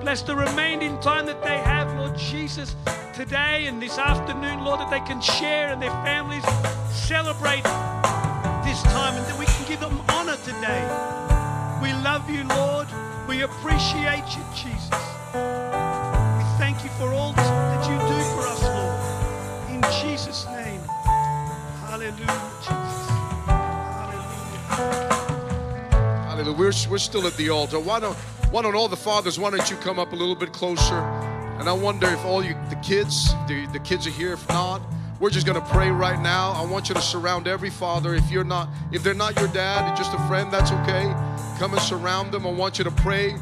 Bless 0.01 0.21
the 0.21 0.35
remaining 0.35 0.99
time 1.01 1.25
that 1.25 1.43
they 1.43 1.57
have, 1.57 1.97
Lord 1.97 2.17
Jesus, 2.17 2.75
today 3.13 3.65
and 3.65 3.81
this 3.81 3.97
afternoon, 3.97 4.63
Lord, 4.63 4.79
that 4.79 4.89
they 4.89 5.01
can 5.01 5.19
share 5.19 5.69
and 5.69 5.81
their 5.81 5.91
families 6.03 6.43
celebrate 6.91 7.63
this 8.63 8.81
time 8.83 9.15
and 9.15 9.25
that 9.25 9.35
we 9.37 9.45
can 9.45 9.67
give 9.67 9.81
them 9.81 9.99
honor 10.09 10.37
today. 10.37 10.83
We 11.81 11.91
love 12.03 12.29
you, 12.29 12.43
Lord. 12.45 12.87
We 13.27 13.41
appreciate 13.41 14.23
you, 14.35 14.43
Jesus. 14.55 14.91
We 15.33 16.43
thank 16.59 16.83
you 16.83 16.89
for 16.91 17.11
all 17.13 17.33
Hallelujah. 22.03 22.33
Hallelujah. 26.27 26.57
We're, 26.57 26.73
we're 26.89 26.97
still 26.97 27.25
at 27.25 27.37
the 27.37 27.49
altar. 27.49 27.79
Why 27.79 28.01
don't, 28.01 28.17
why 28.51 28.61
don't 28.61 28.75
all 28.75 28.89
the 28.89 28.97
fathers, 28.97 29.39
why 29.39 29.49
don't 29.51 29.69
you 29.69 29.77
come 29.77 29.99
up 29.99 30.11
a 30.11 30.15
little 30.15 30.35
bit 30.35 30.51
closer? 30.51 30.95
And 31.59 31.69
I 31.69 31.71
wonder 31.71 32.07
if 32.07 32.25
all 32.25 32.43
you, 32.43 32.55
the 32.69 32.75
kids, 32.83 33.33
the, 33.47 33.67
the 33.71 33.79
kids 33.79 34.05
are 34.05 34.09
here. 34.09 34.33
If 34.33 34.45
not, 34.49 34.81
we're 35.21 35.29
just 35.29 35.45
going 35.45 35.61
to 35.61 35.65
pray 35.69 35.91
right 35.91 36.21
now. 36.21 36.51
I 36.51 36.65
want 36.65 36.89
you 36.89 36.95
to 36.95 37.01
surround 37.01 37.47
every 37.47 37.69
father. 37.69 38.15
If 38.15 38.29
you're 38.29 38.43
not, 38.43 38.67
if 38.91 39.01
they're 39.01 39.13
not 39.13 39.39
your 39.39 39.47
dad, 39.49 39.95
just 39.95 40.13
a 40.13 40.19
friend, 40.27 40.51
that's 40.51 40.73
okay. 40.73 41.03
Come 41.57 41.71
and 41.71 41.81
surround 41.81 42.33
them. 42.33 42.45
I 42.45 42.51
want 42.51 42.79
you 42.79 42.83
to 42.83 42.91
pray. 42.91 43.37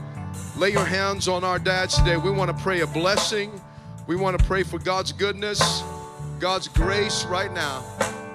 Lay 0.56 0.70
your 0.70 0.86
hands 0.86 1.28
on 1.28 1.44
our 1.44 1.58
dads 1.58 1.98
today. 1.98 2.18
We 2.18 2.30
want 2.30 2.56
to 2.56 2.64
pray 2.64 2.82
a 2.82 2.88
blessing. 2.88 3.60
We 4.06 4.16
want 4.16 4.38
to 4.38 4.46
pray 4.46 4.62
for 4.62 4.78
God's 4.78 5.14
goodness, 5.14 5.82
God's 6.40 6.68
grace 6.68 7.26
right 7.26 7.52
now. 7.52 7.84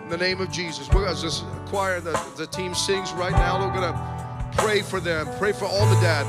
In 0.07 0.11
the 0.11 0.18
name 0.18 0.40
of 0.40 0.52
Jesus. 0.52 0.88
We're 0.90 1.12
to 1.12 1.20
just 1.20 1.44
choir, 1.66 2.00
the, 2.00 2.12
the 2.36 2.46
team 2.46 2.76
sings 2.76 3.12
right 3.14 3.32
now. 3.32 3.59
We're 3.59 3.74
going 3.74 3.92
to 3.92 4.46
pray 4.62 4.80
for 4.80 5.00
them. 5.00 5.26
Pray 5.36 5.50
for 5.50 5.64
all 5.64 5.84
the 5.92 6.00
dad. 6.00 6.24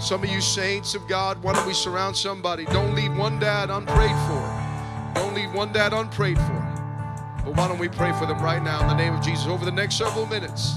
Some 0.00 0.22
of 0.22 0.30
you 0.30 0.40
saints 0.40 0.94
of 0.94 1.08
God, 1.08 1.42
why 1.42 1.52
don't 1.52 1.66
we 1.66 1.74
surround 1.74 2.16
somebody? 2.16 2.66
Don't 2.66 2.94
leave 2.94 3.16
one 3.16 3.40
dad 3.40 3.68
unprayed 3.68 4.14
for. 4.28 5.12
Don't 5.16 5.34
leave 5.34 5.52
one 5.52 5.72
dad 5.72 5.92
unprayed 5.92 6.38
for. 6.38 7.42
But 7.44 7.56
why 7.56 7.66
don't 7.66 7.80
we 7.80 7.88
pray 7.88 8.12
for 8.12 8.26
them 8.26 8.38
right 8.38 8.62
now 8.62 8.82
in 8.82 8.86
the 8.86 8.94
name 8.94 9.12
of 9.12 9.24
Jesus 9.24 9.48
over 9.48 9.64
the 9.64 9.72
next 9.72 9.98
several 9.98 10.26
minutes? 10.26 10.74